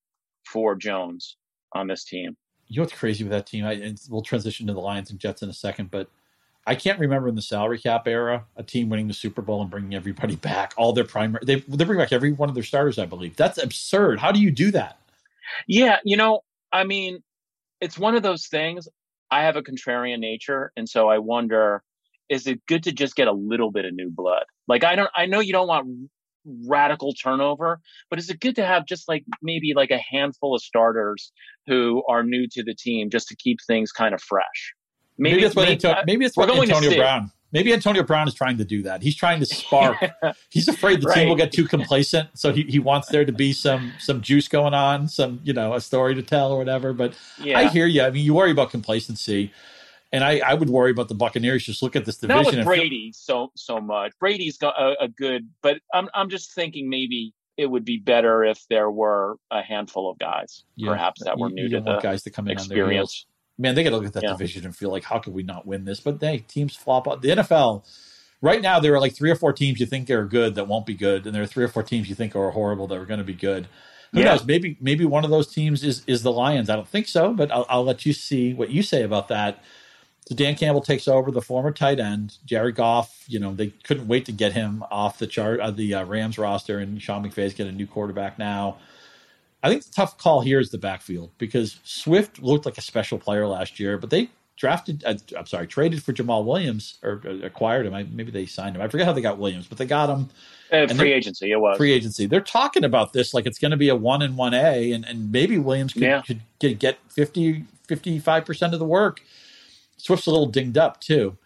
for 0.45 0.75
Jones 0.75 1.37
on 1.73 1.87
this 1.87 2.03
team. 2.03 2.37
You 2.67 2.77
know 2.77 2.83
what's 2.83 2.93
crazy 2.93 3.23
with 3.23 3.31
that 3.31 3.47
team? 3.47 3.65
I, 3.65 3.95
we'll 4.09 4.21
transition 4.21 4.67
to 4.67 4.73
the 4.73 4.79
Lions 4.79 5.09
and 5.09 5.19
Jets 5.19 5.41
in 5.41 5.49
a 5.49 5.53
second, 5.53 5.89
but 5.89 6.09
I 6.67 6.75
can't 6.75 6.99
remember 6.99 7.27
in 7.27 7.35
the 7.35 7.41
salary 7.41 7.79
cap 7.79 8.07
era 8.07 8.45
a 8.55 8.61
team 8.61 8.89
winning 8.89 9.07
the 9.07 9.13
Super 9.13 9.41
Bowl 9.41 9.61
and 9.61 9.71
bringing 9.71 9.95
everybody 9.95 10.35
back. 10.51 10.73
All 10.77 10.93
their 10.93 11.03
primary, 11.03 11.43
they 11.45 11.55
they 11.55 11.83
bring 11.83 11.97
back 11.97 12.11
every 12.11 12.31
one 12.31 12.49
of 12.49 12.55
their 12.55 12.63
starters, 12.63 12.99
I 12.99 13.05
believe. 13.05 13.35
That's 13.35 13.57
absurd. 13.57 14.19
How 14.19 14.31
do 14.31 14.39
you 14.39 14.51
do 14.51 14.71
that? 14.71 14.99
Yeah, 15.67 15.97
you 16.03 16.15
know, 16.15 16.41
I 16.71 16.83
mean, 16.83 17.23
it's 17.81 17.97
one 17.97 18.15
of 18.15 18.21
those 18.21 18.47
things. 18.47 18.87
I 19.31 19.43
have 19.43 19.55
a 19.55 19.63
contrarian 19.63 20.19
nature, 20.19 20.71
and 20.77 20.87
so 20.87 21.09
I 21.09 21.17
wonder: 21.17 21.81
is 22.29 22.47
it 22.47 22.65
good 22.67 22.83
to 22.83 22.91
just 22.91 23.15
get 23.15 23.27
a 23.27 23.31
little 23.31 23.71
bit 23.71 23.85
of 23.85 23.93
new 23.93 24.09
blood? 24.09 24.43
Like 24.67 24.83
I 24.83 24.95
don't, 24.95 25.09
I 25.15 25.25
know 25.25 25.39
you 25.39 25.53
don't 25.53 25.67
want 25.67 26.09
radical 26.67 27.13
turnover, 27.13 27.79
but 28.09 28.19
is 28.19 28.29
it 28.29 28.39
good 28.39 28.55
to 28.55 28.65
have 28.65 28.85
just 28.85 29.07
like 29.07 29.23
maybe 29.41 29.73
like 29.75 29.91
a 29.91 29.99
handful 30.11 30.55
of 30.55 30.61
starters 30.61 31.31
who 31.67 32.03
are 32.07 32.23
new 32.23 32.47
to 32.51 32.63
the 32.63 32.73
team 32.73 33.09
just 33.09 33.27
to 33.27 33.35
keep 33.35 33.59
things 33.67 33.91
kind 33.91 34.13
of 34.13 34.21
fresh? 34.21 34.73
Maybe, 35.17 35.35
maybe 35.35 35.43
that's 35.43 35.55
what, 35.55 35.63
uh, 35.63 35.71
maybe, 35.71 35.87
Anto- 35.87 36.01
maybe 36.05 36.25
it's 36.25 36.37
what 36.37 36.49
Antonio 36.49 36.95
Brown. 36.95 37.31
Maybe 37.51 37.73
Antonio 37.73 38.03
Brown 38.03 38.27
is 38.27 38.35
trying 38.35 38.59
to 38.59 38.65
do 38.65 38.83
that. 38.83 39.01
He's 39.01 39.15
trying 39.15 39.39
to 39.39 39.45
spark. 39.45 39.97
He's 40.49 40.67
afraid 40.67 41.01
the 41.01 41.07
right. 41.07 41.15
team 41.15 41.29
will 41.29 41.35
get 41.35 41.51
too 41.51 41.65
complacent, 41.65 42.29
so 42.35 42.53
he, 42.53 42.63
he 42.63 42.77
wants 42.77 43.07
there 43.09 43.25
to 43.25 43.31
be 43.31 43.53
some 43.53 43.93
some 43.97 44.21
juice 44.21 44.47
going 44.47 44.75
on, 44.75 45.07
some 45.07 45.39
you 45.43 45.51
know 45.51 45.73
a 45.73 45.81
story 45.81 46.13
to 46.13 46.21
tell 46.21 46.51
or 46.51 46.59
whatever. 46.59 46.93
But 46.93 47.15
yeah. 47.41 47.57
I 47.57 47.67
hear 47.67 47.87
you. 47.87 48.03
I 48.03 48.11
mean, 48.11 48.23
you 48.23 48.35
worry 48.35 48.51
about 48.51 48.69
complacency, 48.69 49.51
and 50.11 50.23
I, 50.23 50.39
I 50.39 50.53
would 50.53 50.69
worry 50.69 50.91
about 50.91 51.07
the 51.07 51.15
Buccaneers. 51.15 51.65
Just 51.65 51.83
look 51.83 51.95
at 51.95 52.05
this 52.05 52.17
division. 52.17 52.43
Not 52.43 52.55
with 52.55 52.65
Brady 52.65 53.11
so 53.13 53.51
so 53.55 53.79
much. 53.79 54.13
Brady's 54.19 54.57
got 54.57 54.79
a, 54.79 55.03
a 55.03 55.07
good, 55.07 55.49
but 55.61 55.79
I'm 55.93 56.09
I'm 56.13 56.29
just 56.29 56.53
thinking 56.53 56.89
maybe 56.89 57.33
it 57.57 57.65
would 57.65 57.85
be 57.85 57.97
better 57.97 58.43
if 58.43 58.65
there 58.69 58.89
were 58.89 59.37
a 59.51 59.61
handful 59.61 60.09
of 60.09 60.17
guys, 60.17 60.63
yeah. 60.75 60.91
perhaps 60.91 61.23
that 61.25 61.37
were 61.37 61.49
new 61.49 61.63
you 61.63 61.69
to 61.69 61.81
the 61.81 61.99
guys 61.99 62.23
to 62.23 62.29
come 62.29 62.47
in 62.47 62.53
experience 62.53 63.25
man, 63.59 63.75
they 63.75 63.83
got 63.83 63.91
to 63.91 63.97
look 63.97 64.05
at 64.05 64.13
that 64.13 64.23
yeah. 64.23 64.31
division 64.31 64.65
and 64.65 64.75
feel 64.75 64.89
like, 64.89 65.03
how 65.03 65.19
could 65.19 65.33
we 65.33 65.43
not 65.43 65.67
win 65.67 65.85
this? 65.85 65.99
But 65.99 66.17
hey, 66.19 66.39
teams 66.47 66.75
flop 66.75 67.07
out. 67.07 67.21
The 67.21 67.29
NFL, 67.29 67.83
right 68.41 68.61
now, 68.61 68.79
there 68.79 68.95
are 68.95 68.99
like 68.99 69.13
three 69.13 69.29
or 69.29 69.35
four 69.35 69.53
teams 69.53 69.79
you 69.79 69.85
think 69.85 70.09
are 70.09 70.25
good 70.25 70.55
that 70.55 70.67
won't 70.67 70.85
be 70.85 70.95
good, 70.95 71.27
and 71.27 71.35
there 71.35 71.43
are 71.43 71.47
three 71.47 71.65
or 71.65 71.67
four 71.67 71.83
teams 71.83 72.09
you 72.09 72.15
think 72.15 72.35
are 72.35 72.49
horrible 72.51 72.87
that 72.87 72.97
are 72.97 73.05
going 73.05 73.19
to 73.19 73.25
be 73.25 73.33
good. 73.33 73.67
Who 74.13 74.19
yeah. 74.19 74.25
knows? 74.25 74.45
Maybe 74.45 74.75
maybe 74.81 75.05
one 75.05 75.23
of 75.23 75.29
those 75.29 75.53
teams 75.53 75.83
is 75.83 76.03
is 76.07 76.23
the 76.23 76.31
Lions. 76.31 76.69
I 76.69 76.75
don't 76.75 76.87
think 76.87 77.07
so, 77.07 77.33
but 77.33 77.51
I'll, 77.51 77.65
I'll 77.69 77.83
let 77.83 78.07
you 78.07 78.13
see 78.13 78.53
what 78.53 78.71
you 78.71 78.81
say 78.81 79.03
about 79.03 79.27
that. 79.27 79.61
So 80.27 80.35
Dan 80.35 80.55
Campbell 80.55 80.81
takes 80.81 81.07
over 81.07 81.31
the 81.31 81.41
former 81.41 81.71
tight 81.71 81.99
end 81.99 82.37
Jared 82.45 82.75
Goff. 82.75 83.23
You 83.27 83.39
know 83.39 83.53
they 83.53 83.67
couldn't 83.83 84.07
wait 84.07 84.25
to 84.25 84.31
get 84.31 84.53
him 84.53 84.83
off 84.91 85.17
the 85.17 85.27
chart 85.27 85.59
of 85.59 85.67
uh, 85.67 85.71
the 85.71 85.95
uh, 85.95 86.05
Rams 86.05 86.37
roster, 86.37 86.79
and 86.79 87.01
Sean 87.01 87.23
McVay's 87.23 87.53
get 87.53 87.67
a 87.67 87.71
new 87.71 87.87
quarterback 87.87 88.37
now. 88.37 88.77
I 89.61 89.69
think 89.69 89.83
the 89.83 89.91
tough 89.91 90.17
call 90.17 90.41
here 90.41 90.59
is 90.59 90.69
the 90.69 90.77
backfield 90.77 91.31
because 91.37 91.79
Swift 91.83 92.41
looked 92.41 92.65
like 92.65 92.77
a 92.77 92.81
special 92.81 93.17
player 93.17 93.45
last 93.45 93.79
year, 93.79 93.97
but 93.97 94.09
they 94.09 94.29
drafted, 94.59 95.03
uh, 95.05 95.15
I'm 95.37 95.45
sorry, 95.45 95.67
traded 95.67 96.03
for 96.03 96.13
Jamaal 96.13 96.45
Williams 96.45 96.97
or 97.01 97.21
uh, 97.25 97.45
acquired 97.45 97.85
him. 97.85 97.93
I, 97.93 98.03
maybe 98.03 98.29
they 98.29 98.45
signed 98.45 98.75
him. 98.75 98.81
I 98.81 98.87
forget 98.89 99.07
how 99.07 99.13
they 99.13 99.21
got 99.21 99.37
Williams, 99.37 99.67
but 99.67 99.77
they 99.77 99.85
got 99.85 100.09
him. 100.09 100.29
Uh, 100.71 100.85
free 100.93 101.13
agency, 101.13 101.51
it 101.51 101.59
was 101.59 101.77
free 101.77 101.93
agency. 101.93 102.25
They're 102.25 102.41
talking 102.41 102.83
about 102.83 103.13
this 103.13 103.33
like 103.33 103.45
it's 103.45 103.57
going 103.57 103.71
to 103.71 103.77
be 103.77 103.89
a 103.89 103.95
one 103.95 104.21
and 104.21 104.37
one 104.37 104.53
A, 104.53 104.91
and 104.91 105.05
and 105.05 105.31
maybe 105.31 105.57
Williams 105.57 105.93
could, 105.93 106.03
yeah. 106.03 106.21
could 106.21 106.41
get, 106.59 106.77
get 106.77 106.99
50, 107.09 107.65
55 107.87 108.45
percent 108.45 108.73
of 108.73 108.79
the 108.79 108.85
work. 108.85 109.21
Swift's 109.99 110.27
a 110.27 110.31
little 110.31 110.47
dinged 110.47 110.77
up 110.77 110.99
too. 111.01 111.37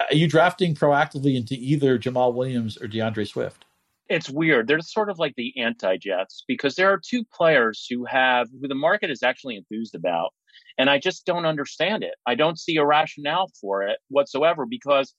Are 0.00 0.14
you 0.14 0.28
drafting 0.28 0.74
proactively 0.74 1.36
into 1.36 1.54
either 1.54 1.98
Jamaal 1.98 2.34
Williams 2.34 2.76
or 2.76 2.88
D'Andre 2.88 3.24
Swift? 3.24 3.64
it's 4.08 4.28
weird. 4.28 4.66
They're 4.66 4.80
sort 4.80 5.10
of 5.10 5.18
like 5.18 5.34
the 5.36 5.56
anti 5.58 5.96
Jets 5.96 6.44
because 6.46 6.74
there 6.74 6.92
are 6.92 7.00
two 7.02 7.24
players 7.24 7.86
who 7.88 8.04
have 8.04 8.48
who 8.60 8.68
the 8.68 8.74
market 8.74 9.10
is 9.10 9.22
actually 9.22 9.56
enthused 9.56 9.94
about. 9.94 10.32
And 10.76 10.90
I 10.90 10.98
just 10.98 11.24
don't 11.24 11.46
understand 11.46 12.04
it. 12.04 12.14
I 12.26 12.34
don't 12.34 12.58
see 12.58 12.76
a 12.76 12.84
rationale 12.84 13.50
for 13.60 13.82
it 13.82 13.98
whatsoever 14.08 14.66
because 14.66 15.14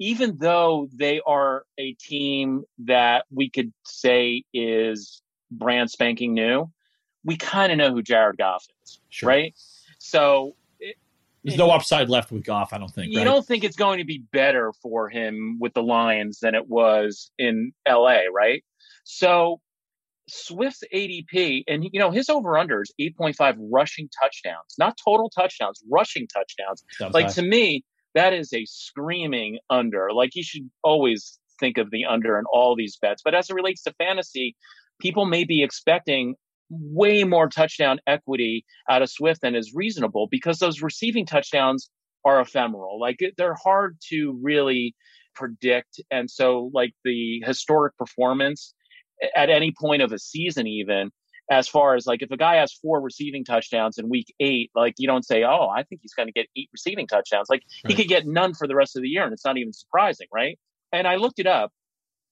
even 0.00 0.38
though 0.38 0.88
they 0.92 1.20
are 1.26 1.64
a 1.78 1.92
team 1.94 2.64
that 2.84 3.24
we 3.30 3.48
could 3.48 3.72
say 3.84 4.42
is 4.52 5.22
brand 5.50 5.90
spanking 5.90 6.34
new, 6.34 6.70
we 7.24 7.36
kind 7.36 7.70
of 7.70 7.78
know 7.78 7.92
who 7.92 8.02
Jared 8.02 8.36
Goff 8.36 8.66
is, 8.82 8.98
sure. 9.08 9.28
right? 9.28 9.54
So 9.98 10.56
there's 11.44 11.58
no 11.58 11.70
upside 11.70 12.08
left 12.08 12.32
with 12.32 12.44
Goff, 12.44 12.72
I 12.72 12.78
don't 12.78 12.90
think. 12.90 13.12
You 13.12 13.18
right? 13.18 13.24
don't 13.24 13.46
think 13.46 13.64
it's 13.64 13.76
going 13.76 13.98
to 13.98 14.04
be 14.04 14.24
better 14.32 14.72
for 14.82 15.08
him 15.08 15.58
with 15.60 15.74
the 15.74 15.82
Lions 15.82 16.40
than 16.40 16.54
it 16.54 16.68
was 16.68 17.30
in 17.38 17.72
LA, 17.86 18.20
right? 18.34 18.64
So 19.04 19.60
Swift's 20.26 20.82
ADP, 20.92 21.64
and 21.68 21.84
you 21.84 22.00
know 22.00 22.10
his 22.10 22.28
over 22.30 22.56
under 22.56 22.80
is 22.82 22.92
8.5 23.00 23.56
rushing 23.70 24.08
touchdowns, 24.22 24.74
not 24.78 24.98
total 25.04 25.30
touchdowns, 25.30 25.82
rushing 25.90 26.26
touchdowns. 26.26 26.82
like 27.12 27.32
to 27.34 27.42
me, 27.42 27.84
that 28.14 28.32
is 28.32 28.52
a 28.52 28.64
screaming 28.64 29.58
under. 29.68 30.08
Like 30.12 30.34
you 30.34 30.42
should 30.42 30.70
always 30.82 31.38
think 31.60 31.78
of 31.78 31.90
the 31.90 32.06
under 32.06 32.38
in 32.38 32.44
all 32.52 32.74
these 32.74 32.96
bets. 32.96 33.22
But 33.22 33.34
as 33.34 33.50
it 33.50 33.54
relates 33.54 33.82
to 33.82 33.92
fantasy, 33.98 34.56
people 35.00 35.26
may 35.26 35.44
be 35.44 35.62
expecting 35.62 36.36
way 36.70 37.24
more 37.24 37.48
touchdown 37.48 38.00
equity 38.06 38.64
out 38.88 39.02
of 39.02 39.10
Swift 39.10 39.42
than 39.42 39.54
is 39.54 39.72
reasonable 39.74 40.28
because 40.30 40.58
those 40.58 40.82
receiving 40.82 41.26
touchdowns 41.26 41.90
are 42.24 42.40
ephemeral. 42.40 42.98
Like 42.98 43.18
they're 43.36 43.54
hard 43.54 43.98
to 44.08 44.38
really 44.42 44.94
predict. 45.34 46.00
And 46.10 46.30
so, 46.30 46.70
like 46.72 46.94
the 47.04 47.42
historic 47.44 47.96
performance 47.96 48.74
at 49.36 49.50
any 49.50 49.72
point 49.78 50.02
of 50.02 50.12
a 50.12 50.18
season, 50.18 50.66
even 50.66 51.10
as 51.50 51.68
far 51.68 51.94
as 51.94 52.06
like 52.06 52.22
if 52.22 52.30
a 52.30 52.36
guy 52.36 52.56
has 52.56 52.72
four 52.72 53.00
receiving 53.00 53.44
touchdowns 53.44 53.98
in 53.98 54.08
week 54.08 54.32
eight, 54.40 54.70
like 54.74 54.94
you 54.98 55.06
don't 55.06 55.24
say, 55.24 55.44
oh, 55.44 55.68
I 55.68 55.82
think 55.82 56.00
he's 56.02 56.14
going 56.14 56.28
to 56.28 56.32
get 56.32 56.46
eight 56.56 56.70
receiving 56.72 57.06
touchdowns. 57.06 57.48
Like 57.50 57.62
right. 57.84 57.90
he 57.90 57.96
could 57.96 58.08
get 58.08 58.26
none 58.26 58.54
for 58.54 58.66
the 58.66 58.74
rest 58.74 58.96
of 58.96 59.02
the 59.02 59.08
year, 59.08 59.24
and 59.24 59.32
it's 59.32 59.44
not 59.44 59.58
even 59.58 59.72
surprising, 59.72 60.28
right? 60.32 60.58
And 60.92 61.06
I 61.06 61.16
looked 61.16 61.38
it 61.38 61.46
up 61.46 61.72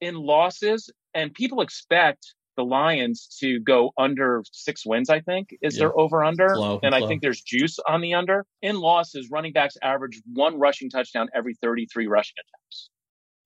in 0.01 0.14
losses, 0.14 0.90
and 1.14 1.35
people 1.35 1.61
expect 1.61 2.35
the 2.56 2.64
Lions 2.64 3.28
to 3.40 3.60
go 3.60 3.92
under 3.96 4.42
six 4.52 4.84
wins, 4.84 5.08
I 5.08 5.20
think, 5.20 5.54
is 5.62 5.76
yeah. 5.76 5.80
their 5.80 5.98
over 5.98 6.22
under. 6.22 6.54
And 6.82 6.94
I 6.94 7.06
think 7.06 7.22
there's 7.22 7.40
juice 7.40 7.78
on 7.86 8.00
the 8.00 8.14
under. 8.14 8.44
In 8.60 8.78
losses, 8.80 9.30
running 9.30 9.52
backs 9.52 9.76
average 9.82 10.20
one 10.32 10.58
rushing 10.58 10.90
touchdown 10.90 11.28
every 11.34 11.54
33 11.54 12.06
rushing 12.06 12.34
attempts. 12.38 12.90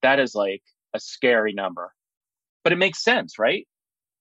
That 0.03 0.19
is 0.19 0.35
like 0.35 0.63
a 0.95 1.01
scary 1.01 1.53
number. 1.53 1.93
But 2.65 2.73
it 2.73 2.77
makes 2.77 3.03
sense, 3.03 3.39
right? 3.39 3.67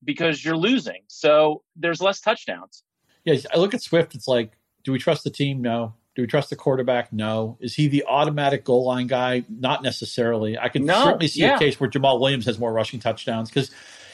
Because 0.03 0.43
you're 0.43 0.57
losing. 0.57 1.01
So 1.07 1.63
there's 1.75 2.01
less 2.01 2.21
touchdowns. 2.21 2.83
Yeah, 3.23 3.37
I 3.53 3.57
look 3.57 3.73
at 3.73 3.81
Swift, 3.81 4.13
it's 4.13 4.27
like, 4.27 4.51
do 4.83 4.91
we 4.91 4.99
trust 4.99 5.23
the 5.23 5.31
team? 5.31 5.61
No. 5.61 5.95
Do 6.15 6.21
we 6.21 6.27
trust 6.27 6.49
the 6.49 6.55
quarterback? 6.55 7.11
No. 7.11 7.57
Is 7.59 7.73
he 7.73 7.87
the 7.87 8.05
automatic 8.07 8.63
goal 8.63 8.85
line 8.85 9.07
guy? 9.07 9.43
Not 9.49 9.83
necessarily. 9.83 10.57
I 10.57 10.69
can 10.69 10.85
no, 10.85 11.03
certainly 11.03 11.27
see 11.27 11.41
yeah. 11.41 11.55
a 11.55 11.59
case 11.59 11.79
where 11.79 11.89
Jamaal 11.89 12.21
Williams 12.21 12.45
has 12.45 12.57
more 12.57 12.71
rushing 12.71 12.99
touchdowns 12.99 13.49
because 13.49 13.71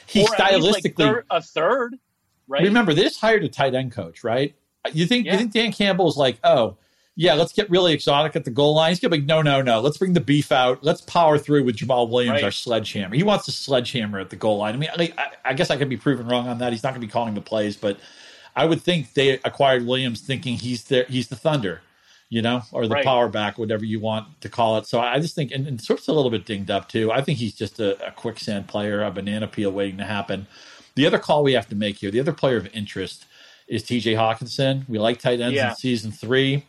he 0.08 0.26
stylistically 0.26 0.84
like 0.84 0.96
third, 0.96 1.26
a 1.30 1.42
third, 1.42 2.00
right? 2.48 2.64
Remember, 2.64 2.94
they 2.94 3.04
just 3.04 3.20
hired 3.20 3.44
a 3.44 3.50
tight 3.50 3.76
end 3.76 3.92
coach, 3.92 4.24
right? 4.24 4.56
You 4.94 5.06
think 5.06 5.26
yeah. 5.26 5.34
you 5.34 5.38
think 5.38 5.54
Dan 5.54 5.72
Campbell 5.72 5.78
Campbell's 5.78 6.18
like, 6.18 6.40
oh, 6.44 6.78
yeah, 7.16 7.34
let's 7.34 7.54
get 7.54 7.70
really 7.70 7.94
exotic 7.94 8.36
at 8.36 8.46
the 8.46 8.52
goal 8.52 8.76
line. 8.76 8.92
He's 8.92 9.00
gonna 9.00 9.12
be 9.12 9.18
like, 9.18 9.28
no, 9.28 9.42
no, 9.42 9.62
no. 9.62 9.80
Let's 9.80 9.98
bring 9.98 10.14
the 10.14 10.22
beef 10.22 10.52
out. 10.52 10.84
Let's 10.84 11.02
power 11.02 11.38
through 11.38 11.64
with 11.66 11.76
Jamaal 11.76 12.10
Williams, 12.10 12.38
right. 12.38 12.46
our 12.46 12.52
sledgehammer. 12.52 13.16
He 13.16 13.24
wants 13.24 13.48
a 13.48 13.52
sledgehammer 13.52 14.20
at 14.20 14.30
the 14.30 14.36
goal 14.36 14.58
line. 14.58 14.74
I 14.74 14.78
mean, 14.78 14.90
I, 14.98 15.32
I 15.46 15.54
guess 15.54 15.70
I 15.70 15.78
could 15.78 15.90
be 15.90 15.98
proven 15.98 16.28
wrong 16.28 16.48
on 16.48 16.58
that. 16.60 16.72
He's 16.72 16.84
not 16.84 16.90
gonna 16.90 17.06
be 17.06 17.12
calling 17.12 17.34
the 17.34 17.42
plays, 17.42 17.78
but 17.78 18.00
I 18.56 18.66
would 18.66 18.82
think 18.82 19.14
they 19.14 19.34
acquired 19.46 19.86
Williams 19.86 20.22
thinking 20.22 20.58
he's 20.58 20.86
there. 20.86 21.06
He's 21.08 21.28
the 21.28 21.36
Thunder 21.36 21.82
you 22.32 22.42
know, 22.42 22.64
or 22.72 22.88
the 22.88 22.96
right. 22.96 23.04
power 23.04 23.28
back, 23.28 23.58
whatever 23.58 23.84
you 23.84 24.00
want 24.00 24.40
to 24.40 24.48
call 24.48 24.78
it. 24.78 24.88
So 24.88 25.02
I 25.02 25.20
just 25.20 25.36
think, 25.36 25.52
and, 25.52 25.68
and 25.68 25.82
Swift's 25.82 26.08
a 26.08 26.14
little 26.14 26.32
bit 26.32 26.46
dinged 26.46 26.72
up 26.72 26.88
too. 26.88 27.12
I 27.12 27.22
think 27.22 27.40
he's 27.40 27.54
just 27.54 27.78
a, 27.82 28.08
a, 28.08 28.12
quicksand 28.12 28.70
player, 28.70 29.04
a 29.04 29.12
banana 29.12 29.50
peel 29.50 29.70
waiting 29.70 29.98
to 29.98 30.06
happen. 30.06 30.48
The 30.96 31.06
other 31.06 31.20
call 31.20 31.44
we 31.44 31.52
have 31.54 31.68
to 31.68 31.76
make 31.76 31.98
here, 31.98 32.10
the 32.10 32.22
other 32.22 32.32
player 32.32 32.56
of 32.56 32.74
interest 32.74 33.26
is 33.68 33.84
TJ 33.84 34.16
Hockenson. 34.16 34.88
We 34.88 34.98
like 34.98 35.20
tight 35.20 35.42
ends 35.42 35.58
yeah. 35.58 35.72
in 35.72 35.76
season 35.76 36.14
three. 36.14 36.66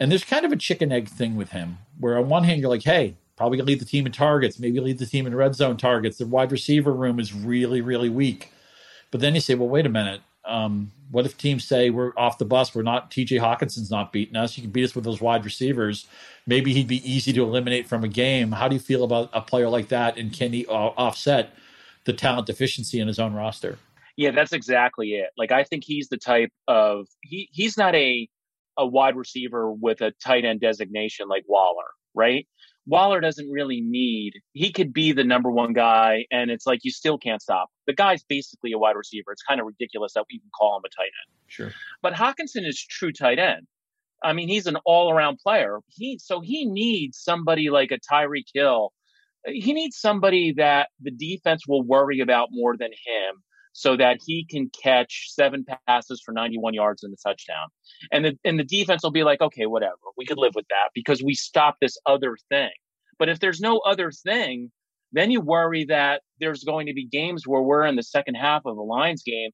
And 0.00 0.10
there's 0.10 0.24
kind 0.24 0.44
of 0.44 0.50
a 0.50 0.56
chicken 0.56 0.90
egg 0.90 1.08
thing 1.08 1.36
with 1.36 1.50
him, 1.50 1.78
where 2.00 2.18
on 2.18 2.28
one 2.28 2.42
hand, 2.42 2.60
you're 2.60 2.68
like, 2.68 2.82
hey, 2.82 3.14
probably 3.36 3.62
lead 3.62 3.78
the 3.78 3.84
team 3.84 4.06
in 4.06 4.12
targets, 4.12 4.58
maybe 4.58 4.80
lead 4.80 4.98
the 4.98 5.06
team 5.06 5.28
in 5.28 5.36
red 5.36 5.54
zone 5.54 5.76
targets. 5.76 6.18
The 6.18 6.26
wide 6.26 6.50
receiver 6.50 6.92
room 6.92 7.20
is 7.20 7.32
really, 7.32 7.80
really 7.80 8.08
weak. 8.08 8.50
But 9.12 9.20
then 9.20 9.36
you 9.36 9.40
say, 9.40 9.54
well, 9.54 9.68
wait 9.68 9.86
a 9.86 9.88
minute. 9.88 10.20
Um, 10.46 10.92
what 11.10 11.26
if 11.26 11.36
teams 11.36 11.64
say 11.64 11.90
we're 11.90 12.12
off 12.16 12.38
the 12.38 12.44
bus? 12.44 12.74
We're 12.74 12.82
not 12.82 13.10
TJ 13.10 13.40
Hockenson's 13.40 13.90
not 13.90 14.12
beating 14.12 14.36
us. 14.36 14.56
You 14.56 14.62
can 14.62 14.70
beat 14.70 14.84
us 14.84 14.94
with 14.94 15.04
those 15.04 15.20
wide 15.20 15.44
receivers. 15.44 16.06
Maybe 16.46 16.72
he'd 16.72 16.88
be 16.88 17.08
easy 17.10 17.32
to 17.32 17.42
eliminate 17.42 17.86
from 17.86 18.04
a 18.04 18.08
game. 18.08 18.52
How 18.52 18.68
do 18.68 18.74
you 18.74 18.80
feel 18.80 19.04
about 19.04 19.30
a 19.32 19.40
player 19.40 19.68
like 19.68 19.88
that? 19.88 20.16
And 20.16 20.32
can 20.32 20.52
he 20.52 20.66
uh, 20.66 20.72
offset 20.72 21.50
the 22.04 22.12
talent 22.12 22.46
deficiency 22.46 23.00
in 23.00 23.08
his 23.08 23.18
own 23.18 23.34
roster? 23.34 23.78
Yeah, 24.16 24.30
that's 24.30 24.52
exactly 24.52 25.10
it. 25.10 25.30
Like 25.36 25.52
I 25.52 25.64
think 25.64 25.84
he's 25.84 26.08
the 26.08 26.16
type 26.16 26.50
of 26.66 27.06
he 27.22 27.48
he's 27.52 27.76
not 27.76 27.94
a 27.94 28.28
a 28.76 28.86
wide 28.86 29.16
receiver 29.16 29.70
with 29.70 30.00
a 30.00 30.12
tight 30.22 30.44
end 30.44 30.60
designation 30.60 31.28
like 31.28 31.44
Waller, 31.46 31.86
right? 32.14 32.46
Waller 32.86 33.20
doesn't 33.20 33.50
really 33.50 33.80
need, 33.80 34.34
he 34.52 34.70
could 34.70 34.92
be 34.92 35.12
the 35.12 35.24
number 35.24 35.50
one 35.50 35.72
guy, 35.72 36.26
and 36.30 36.50
it's 36.50 36.66
like 36.66 36.80
you 36.82 36.92
still 36.92 37.18
can't 37.18 37.42
stop. 37.42 37.68
The 37.86 37.92
guy's 37.92 38.22
basically 38.22 38.72
a 38.72 38.78
wide 38.78 38.96
receiver. 38.96 39.32
It's 39.32 39.42
kind 39.42 39.60
of 39.60 39.66
ridiculous 39.66 40.12
that 40.14 40.24
we 40.30 40.36
even 40.36 40.48
call 40.56 40.76
him 40.76 40.82
a 40.86 40.88
tight 40.88 41.04
end. 41.04 41.34
Sure. 41.48 41.72
But 42.00 42.14
Hockenson 42.14 42.66
is 42.66 42.80
true 42.80 43.12
tight 43.12 43.38
end. 43.38 43.66
I 44.22 44.32
mean, 44.32 44.48
he's 44.48 44.66
an 44.66 44.76
all 44.84 45.10
around 45.10 45.38
player. 45.38 45.80
He 45.88 46.18
so 46.22 46.40
he 46.40 46.64
needs 46.64 47.18
somebody 47.18 47.70
like 47.70 47.90
a 47.90 47.98
Tyreek 47.98 48.46
Hill. 48.54 48.92
He 49.46 49.72
needs 49.72 49.98
somebody 49.98 50.54
that 50.56 50.88
the 51.00 51.10
defense 51.10 51.68
will 51.68 51.82
worry 51.82 52.20
about 52.20 52.48
more 52.50 52.76
than 52.76 52.90
him 52.90 53.42
so 53.76 53.94
that 53.94 54.18
he 54.24 54.42
can 54.42 54.70
catch 54.82 55.26
seven 55.28 55.62
passes 55.86 56.22
for 56.24 56.32
91 56.32 56.72
yards 56.72 57.02
and 57.02 57.12
a 57.12 57.16
touchdown. 57.28 57.68
And 58.10 58.24
the 58.24 58.38
and 58.42 58.58
the 58.58 58.64
defense 58.64 59.02
will 59.02 59.10
be 59.10 59.22
like, 59.22 59.42
okay, 59.42 59.66
whatever, 59.66 59.98
we 60.16 60.24
could 60.24 60.38
live 60.38 60.54
with 60.54 60.64
that 60.70 60.88
because 60.94 61.22
we 61.22 61.34
stopped 61.34 61.80
this 61.82 61.98
other 62.06 62.38
thing. 62.48 62.70
But 63.18 63.28
if 63.28 63.38
there's 63.38 63.60
no 63.60 63.80
other 63.80 64.10
thing, 64.10 64.70
then 65.12 65.30
you 65.30 65.42
worry 65.42 65.84
that 65.84 66.22
there's 66.40 66.64
going 66.64 66.86
to 66.86 66.94
be 66.94 67.06
games 67.06 67.46
where 67.46 67.60
we're 67.60 67.84
in 67.84 67.96
the 67.96 68.02
second 68.02 68.36
half 68.36 68.62
of 68.64 68.78
a 68.78 68.82
Lions 68.82 69.22
game 69.22 69.50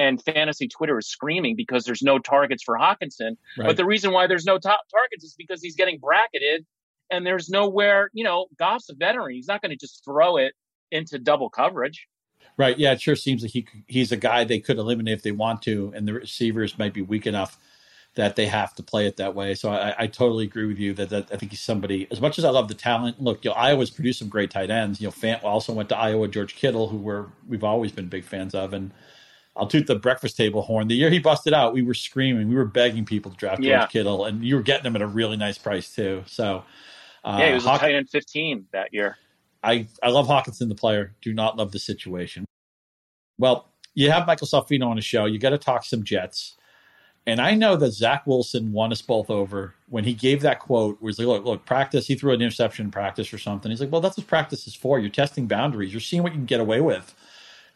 and 0.00 0.20
fantasy 0.20 0.66
Twitter 0.66 0.98
is 0.98 1.08
screaming 1.08 1.54
because 1.54 1.84
there's 1.84 2.02
no 2.02 2.18
targets 2.18 2.64
for 2.64 2.76
Hockenson. 2.76 3.36
Right. 3.56 3.68
But 3.68 3.76
the 3.76 3.84
reason 3.84 4.10
why 4.10 4.26
there's 4.26 4.46
no 4.46 4.58
top 4.58 4.80
targets 4.92 5.22
is 5.22 5.36
because 5.38 5.62
he's 5.62 5.76
getting 5.76 6.00
bracketed 6.00 6.66
and 7.08 7.24
there's 7.24 7.48
nowhere, 7.48 8.10
you 8.14 8.24
know, 8.24 8.46
Goff's 8.58 8.88
a 8.90 8.94
veteran. 8.96 9.36
He's 9.36 9.46
not 9.46 9.62
going 9.62 9.70
to 9.70 9.76
just 9.76 10.04
throw 10.04 10.38
it 10.38 10.54
into 10.90 11.20
double 11.20 11.50
coverage. 11.50 12.08
Right. 12.56 12.78
Yeah, 12.78 12.92
it 12.92 13.00
sure 13.00 13.16
seems 13.16 13.42
like 13.42 13.52
he 13.52 13.66
he's 13.86 14.12
a 14.12 14.16
guy 14.16 14.44
they 14.44 14.60
could 14.60 14.78
eliminate 14.78 15.14
if 15.14 15.22
they 15.22 15.32
want 15.32 15.62
to, 15.62 15.92
and 15.94 16.06
the 16.06 16.14
receivers 16.14 16.78
might 16.78 16.92
be 16.92 17.02
weak 17.02 17.26
enough 17.26 17.58
that 18.16 18.34
they 18.36 18.46
have 18.46 18.74
to 18.74 18.82
play 18.82 19.06
it 19.06 19.16
that 19.16 19.34
way. 19.34 19.54
So 19.54 19.70
I, 19.70 19.94
I 19.96 20.06
totally 20.08 20.44
agree 20.44 20.66
with 20.66 20.78
you 20.78 20.92
that, 20.94 21.10
that 21.10 21.28
I 21.32 21.36
think 21.36 21.52
he's 21.52 21.60
somebody. 21.60 22.08
As 22.10 22.20
much 22.20 22.38
as 22.38 22.44
I 22.44 22.50
love 22.50 22.66
the 22.66 22.74
talent, 22.74 23.22
look, 23.22 23.44
you 23.44 23.50
know, 23.50 23.54
Iowa's 23.54 23.90
produced 23.90 24.18
some 24.18 24.28
great 24.28 24.50
tight 24.50 24.68
ends. 24.68 25.00
You 25.00 25.06
know, 25.06 25.12
Fant 25.12 25.44
also 25.44 25.72
went 25.72 25.88
to 25.90 25.96
Iowa. 25.96 26.26
George 26.28 26.56
Kittle, 26.56 26.88
who 26.88 26.96
we're 26.96 27.26
we've 27.48 27.64
always 27.64 27.92
been 27.92 28.08
big 28.08 28.24
fans 28.24 28.54
of, 28.54 28.72
and 28.72 28.90
I'll 29.56 29.66
toot 29.66 29.86
the 29.86 29.94
breakfast 29.94 30.36
table 30.36 30.62
horn. 30.62 30.88
The 30.88 30.96
year 30.96 31.10
he 31.10 31.18
busted 31.18 31.52
out, 31.52 31.72
we 31.72 31.82
were 31.82 31.94
screaming, 31.94 32.48
we 32.48 32.56
were 32.56 32.64
begging 32.64 33.04
people 33.04 33.30
to 33.30 33.36
draft 33.36 33.62
yeah. 33.62 33.80
George 33.80 33.90
Kittle, 33.90 34.24
and 34.24 34.44
you 34.44 34.56
were 34.56 34.62
getting 34.62 34.86
him 34.86 34.96
at 34.96 35.02
a 35.02 35.06
really 35.06 35.36
nice 35.36 35.58
price 35.58 35.94
too. 35.94 36.24
So 36.26 36.64
uh, 37.24 37.36
yeah, 37.40 37.48
he 37.48 37.54
was 37.54 37.64
Haw- 37.64 37.76
a 37.76 37.78
tight 37.78 37.94
end 37.94 38.10
fifteen 38.10 38.66
that 38.72 38.92
year. 38.92 39.18
I 39.62 39.86
I 40.02 40.10
love 40.10 40.26
Hockenson, 40.26 40.68
the 40.68 40.74
player. 40.74 41.14
Do 41.22 41.32
not 41.32 41.56
love 41.56 41.72
the 41.72 41.78
situation. 41.78 42.44
Well, 43.38 43.68
you 43.94 44.10
have 44.10 44.26
Michael 44.26 44.46
Salfino 44.46 44.86
on 44.86 44.96
the 44.96 45.02
show. 45.02 45.24
You 45.24 45.38
got 45.38 45.50
to 45.50 45.58
talk 45.58 45.84
some 45.84 46.04
Jets. 46.04 46.56
And 47.26 47.40
I 47.40 47.54
know 47.54 47.76
that 47.76 47.92
Zach 47.92 48.26
Wilson 48.26 48.72
won 48.72 48.92
us 48.92 49.02
both 49.02 49.28
over 49.28 49.74
when 49.88 50.04
he 50.04 50.14
gave 50.14 50.40
that 50.42 50.58
quote 50.58 50.96
where 51.00 51.10
he's 51.10 51.18
like, 51.18 51.28
look, 51.28 51.44
look, 51.44 51.66
practice. 51.66 52.06
He 52.06 52.14
threw 52.14 52.32
an 52.32 52.40
interception 52.40 52.86
in 52.86 52.90
practice 52.90 53.32
or 53.32 53.38
something. 53.38 53.70
He's 53.70 53.80
like, 53.80 53.92
well, 53.92 54.00
that's 54.00 54.16
what 54.16 54.26
practice 54.26 54.66
is 54.66 54.74
for. 54.74 54.98
You're 54.98 55.10
testing 55.10 55.46
boundaries. 55.46 55.92
You're 55.92 56.00
seeing 56.00 56.22
what 56.22 56.32
you 56.32 56.38
can 56.38 56.46
get 56.46 56.60
away 56.60 56.80
with. 56.80 57.14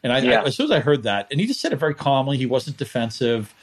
And 0.03 0.11
I, 0.11 0.19
yeah. 0.19 0.41
I, 0.41 0.45
as 0.45 0.55
soon 0.55 0.65
as 0.65 0.71
I 0.71 0.79
heard 0.79 1.03
that, 1.03 1.27
and 1.29 1.39
he 1.39 1.47
just 1.47 1.61
said 1.61 1.73
it 1.73 1.77
very 1.77 1.93
calmly, 1.93 2.37
he 2.37 2.45
wasn't 2.45 2.77
defensive. 2.77 3.53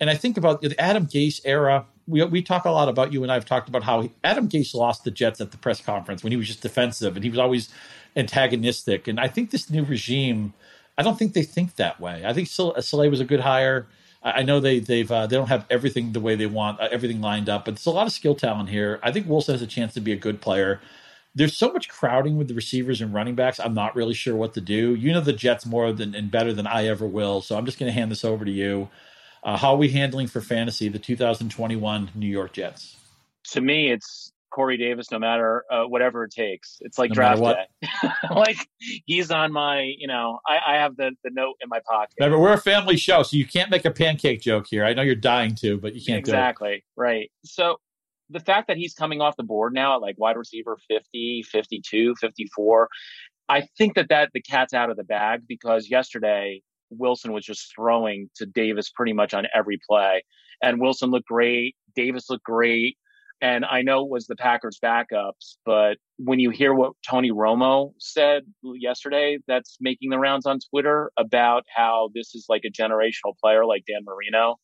And 0.00 0.10
I 0.10 0.16
think 0.16 0.36
about 0.36 0.60
the 0.60 0.78
Adam 0.80 1.06
Gase 1.06 1.40
era. 1.44 1.86
We, 2.06 2.24
we 2.24 2.42
talk 2.42 2.64
a 2.64 2.70
lot 2.70 2.88
about 2.88 3.12
you 3.12 3.22
and 3.22 3.30
I 3.30 3.34
have 3.34 3.46
talked 3.46 3.68
about 3.68 3.82
how 3.82 4.10
Adam 4.24 4.48
Gase 4.48 4.74
lost 4.74 5.04
the 5.04 5.10
Jets 5.10 5.40
at 5.40 5.50
the 5.50 5.58
press 5.58 5.80
conference 5.80 6.22
when 6.22 6.32
he 6.32 6.36
was 6.36 6.46
just 6.46 6.62
defensive 6.62 7.16
and 7.16 7.24
he 7.24 7.30
was 7.30 7.38
always 7.38 7.68
antagonistic. 8.16 9.08
And 9.08 9.20
I 9.20 9.28
think 9.28 9.50
this 9.50 9.70
new 9.70 9.84
regime– 9.84 10.54
I 10.98 11.02
don't 11.02 11.18
think 11.18 11.32
they 11.32 11.42
think 11.42 11.76
that 11.76 12.00
way. 12.00 12.22
I 12.24 12.32
think 12.32 12.48
Saleh 12.48 13.10
was 13.10 13.20
a 13.20 13.24
good 13.24 13.40
hire. 13.40 13.86
I 14.22 14.42
know 14.42 14.60
they 14.60 14.78
they've 14.78 15.10
uh, 15.10 15.26
they 15.26 15.36
don't 15.36 15.48
have 15.48 15.66
everything 15.68 16.12
the 16.12 16.20
way 16.20 16.36
they 16.36 16.46
want, 16.46 16.80
uh, 16.80 16.88
everything 16.92 17.20
lined 17.20 17.48
up, 17.48 17.64
but 17.64 17.74
there's 17.74 17.86
a 17.86 17.90
lot 17.90 18.06
of 18.06 18.12
skill 18.12 18.36
talent 18.36 18.68
here. 18.68 19.00
I 19.02 19.10
think 19.10 19.28
Wilson 19.28 19.54
has 19.54 19.62
a 19.62 19.66
chance 19.66 19.94
to 19.94 20.00
be 20.00 20.12
a 20.12 20.16
good 20.16 20.40
player. 20.40 20.80
There's 21.34 21.56
so 21.56 21.72
much 21.72 21.88
crowding 21.88 22.36
with 22.36 22.46
the 22.46 22.54
receivers 22.54 23.00
and 23.00 23.12
running 23.12 23.34
backs. 23.34 23.58
I'm 23.58 23.74
not 23.74 23.96
really 23.96 24.14
sure 24.14 24.36
what 24.36 24.54
to 24.54 24.60
do. 24.60 24.94
You 24.94 25.12
know 25.12 25.20
the 25.20 25.32
Jets 25.32 25.66
more 25.66 25.92
than 25.92 26.14
and 26.14 26.30
better 26.30 26.52
than 26.52 26.66
I 26.66 26.86
ever 26.86 27.06
will, 27.06 27.40
so 27.40 27.56
I'm 27.56 27.66
just 27.66 27.78
going 27.78 27.90
to 27.90 27.98
hand 27.98 28.12
this 28.12 28.24
over 28.24 28.44
to 28.44 28.50
you. 28.50 28.88
Uh, 29.42 29.56
how 29.56 29.72
are 29.72 29.76
we 29.76 29.88
handling 29.88 30.28
for 30.28 30.40
fantasy 30.40 30.88
the 30.88 30.98
2021 30.98 32.10
New 32.14 32.26
York 32.26 32.52
Jets? 32.52 32.96
To 33.52 33.60
me, 33.60 33.90
it's 33.90 34.32
Corey 34.52 34.76
Davis 34.76 35.10
no 35.10 35.18
matter 35.18 35.64
uh, 35.70 35.84
whatever 35.84 36.24
it 36.24 36.30
takes. 36.30 36.78
It's 36.80 36.98
like 36.98 37.10
no 37.10 37.14
draft 37.14 37.42
day. 37.42 38.08
like 38.30 38.58
he's 39.06 39.30
on 39.30 39.52
my, 39.52 39.92
you 39.98 40.06
know, 40.06 40.38
I, 40.46 40.74
I, 40.74 40.76
have 40.76 40.96
the, 40.96 41.12
the 41.24 41.30
note 41.30 41.54
in 41.60 41.68
my 41.68 41.80
pocket. 41.88 42.14
Remember, 42.20 42.38
we're 42.38 42.52
a 42.52 42.58
family 42.58 42.96
show, 42.96 43.22
so 43.24 43.36
you 43.36 43.46
can't 43.46 43.70
make 43.70 43.84
a 43.84 43.90
pancake 43.90 44.42
joke 44.42 44.66
here. 44.68 44.84
I 44.84 44.94
know 44.94 45.02
you're 45.02 45.14
dying 45.16 45.54
to, 45.56 45.78
but 45.78 45.94
you 45.94 46.02
can't 46.04 46.18
exactly 46.18 46.84
right. 46.96 47.30
So 47.44 47.78
the 48.30 48.40
fact 48.40 48.68
that 48.68 48.76
he's 48.76 48.94
coming 48.94 49.20
off 49.20 49.36
the 49.36 49.42
board 49.42 49.74
now 49.74 49.96
at 49.96 50.02
like 50.02 50.16
wide 50.18 50.36
receiver 50.36 50.78
50, 50.88 51.44
52, 51.50 52.14
54, 52.20 52.88
I 53.48 53.62
think 53.76 53.94
that 53.94 54.08
that 54.10 54.30
the 54.32 54.40
cat's 54.40 54.72
out 54.72 54.90
of 54.90 54.96
the 54.96 55.04
bag 55.04 55.42
because 55.48 55.90
yesterday 55.90 56.62
Wilson 56.98 57.32
was 57.32 57.44
just 57.44 57.72
throwing 57.74 58.30
to 58.36 58.46
Davis 58.46 58.90
pretty 58.90 59.12
much 59.12 59.34
on 59.34 59.46
every 59.54 59.78
play, 59.88 60.22
and 60.62 60.80
Wilson 60.80 61.10
looked 61.10 61.28
great. 61.28 61.76
Davis 61.94 62.30
looked 62.30 62.44
great. 62.44 62.96
And 63.42 63.64
I 63.64 63.82
know 63.82 64.04
it 64.04 64.08
was 64.08 64.28
the 64.28 64.36
Packers 64.36 64.78
backups, 64.80 65.56
but 65.66 65.98
when 66.16 66.38
you 66.38 66.50
hear 66.50 66.72
what 66.72 66.92
Tony 67.04 67.32
Romo 67.32 67.92
said 67.98 68.44
yesterday, 68.62 69.38
that's 69.48 69.76
making 69.80 70.10
the 70.10 70.18
rounds 70.20 70.46
on 70.46 70.60
Twitter 70.70 71.10
about 71.16 71.64
how 71.74 72.10
this 72.14 72.36
is 72.36 72.46
like 72.48 72.62
a 72.64 72.70
generational 72.70 73.36
player 73.42 73.66
like 73.66 73.82
Dan 73.84 74.02
Marino 74.04 74.58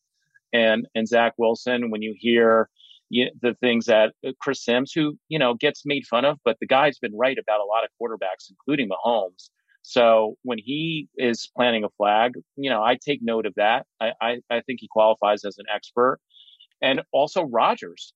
and, 0.53 0.87
and 0.95 1.09
Zach 1.09 1.33
Wilson, 1.37 1.91
when 1.91 2.01
you 2.01 2.15
hear 2.17 2.69
you, 3.09 3.29
the 3.41 3.53
things 3.55 3.85
that 3.87 4.13
uh, 4.25 4.31
Chris 4.39 4.63
Sims, 4.63 4.93
who, 4.93 5.17
you 5.27 5.39
know, 5.39 5.55
gets 5.55 5.85
made 5.85 6.05
fun 6.05 6.23
of, 6.23 6.39
but 6.45 6.55
the 6.61 6.67
guy's 6.67 6.99
been 6.99 7.17
right 7.17 7.37
about 7.37 7.59
a 7.59 7.65
lot 7.65 7.83
of 7.83 7.89
quarterbacks, 8.01 8.49
including 8.49 8.87
Mahomes. 8.87 9.49
So 9.81 10.35
when 10.43 10.59
he 10.59 11.07
is 11.17 11.49
planting 11.55 11.83
a 11.83 11.89
flag, 11.97 12.33
you 12.55 12.69
know, 12.69 12.83
I 12.83 12.97
take 13.03 13.19
note 13.21 13.45
of 13.45 13.53
that. 13.55 13.85
I, 13.99 14.11
I, 14.21 14.37
I 14.49 14.61
think 14.61 14.79
he 14.81 14.87
qualifies 14.87 15.45
as 15.45 15.57
an 15.57 15.65
expert. 15.73 16.19
And 16.81 17.01
also 17.11 17.43
Rodgers 17.43 18.13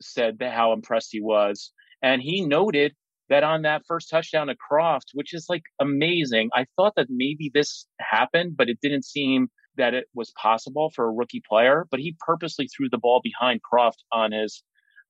said 0.00 0.38
how 0.40 0.72
impressed 0.72 1.08
he 1.10 1.20
was. 1.20 1.72
And 2.02 2.22
he 2.22 2.44
noted 2.44 2.94
that 3.28 3.44
on 3.44 3.62
that 3.62 3.82
first 3.86 4.08
touchdown 4.10 4.46
to 4.46 4.54
Kroft, 4.54 5.08
which 5.12 5.34
is 5.34 5.46
like 5.48 5.64
amazing, 5.80 6.50
I 6.54 6.66
thought 6.76 6.94
that 6.96 7.08
maybe 7.10 7.50
this 7.52 7.86
happened, 8.00 8.56
but 8.56 8.68
it 8.68 8.78
didn't 8.80 9.04
seem 9.04 9.48
that 9.76 9.94
it 9.94 10.06
was 10.14 10.32
possible 10.32 10.90
for 10.94 11.06
a 11.06 11.12
rookie 11.12 11.42
player. 11.48 11.86
But 11.90 12.00
he 12.00 12.16
purposely 12.20 12.68
threw 12.68 12.88
the 12.88 12.98
ball 12.98 13.20
behind 13.22 13.60
Kroft 13.62 13.98
on 14.12 14.32
his 14.32 14.62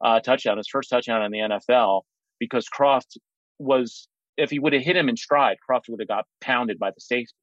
uh, 0.04 0.20
touchdown, 0.20 0.58
his 0.58 0.68
first 0.68 0.90
touchdown 0.90 1.22
in 1.22 1.32
the 1.32 1.38
NFL, 1.38 2.02
because 2.38 2.66
Kroft 2.68 3.16
was, 3.58 4.08
if 4.38 4.50
he 4.50 4.58
would 4.58 4.72
have 4.72 4.82
hit 4.82 4.96
him 4.96 5.08
in 5.08 5.16
stride, 5.16 5.58
Kroft 5.68 5.88
would 5.88 6.00
have 6.00 6.08
got 6.08 6.24
pounded 6.40 6.78
by 6.78 6.90
the 6.90 7.00
safety. 7.00 7.34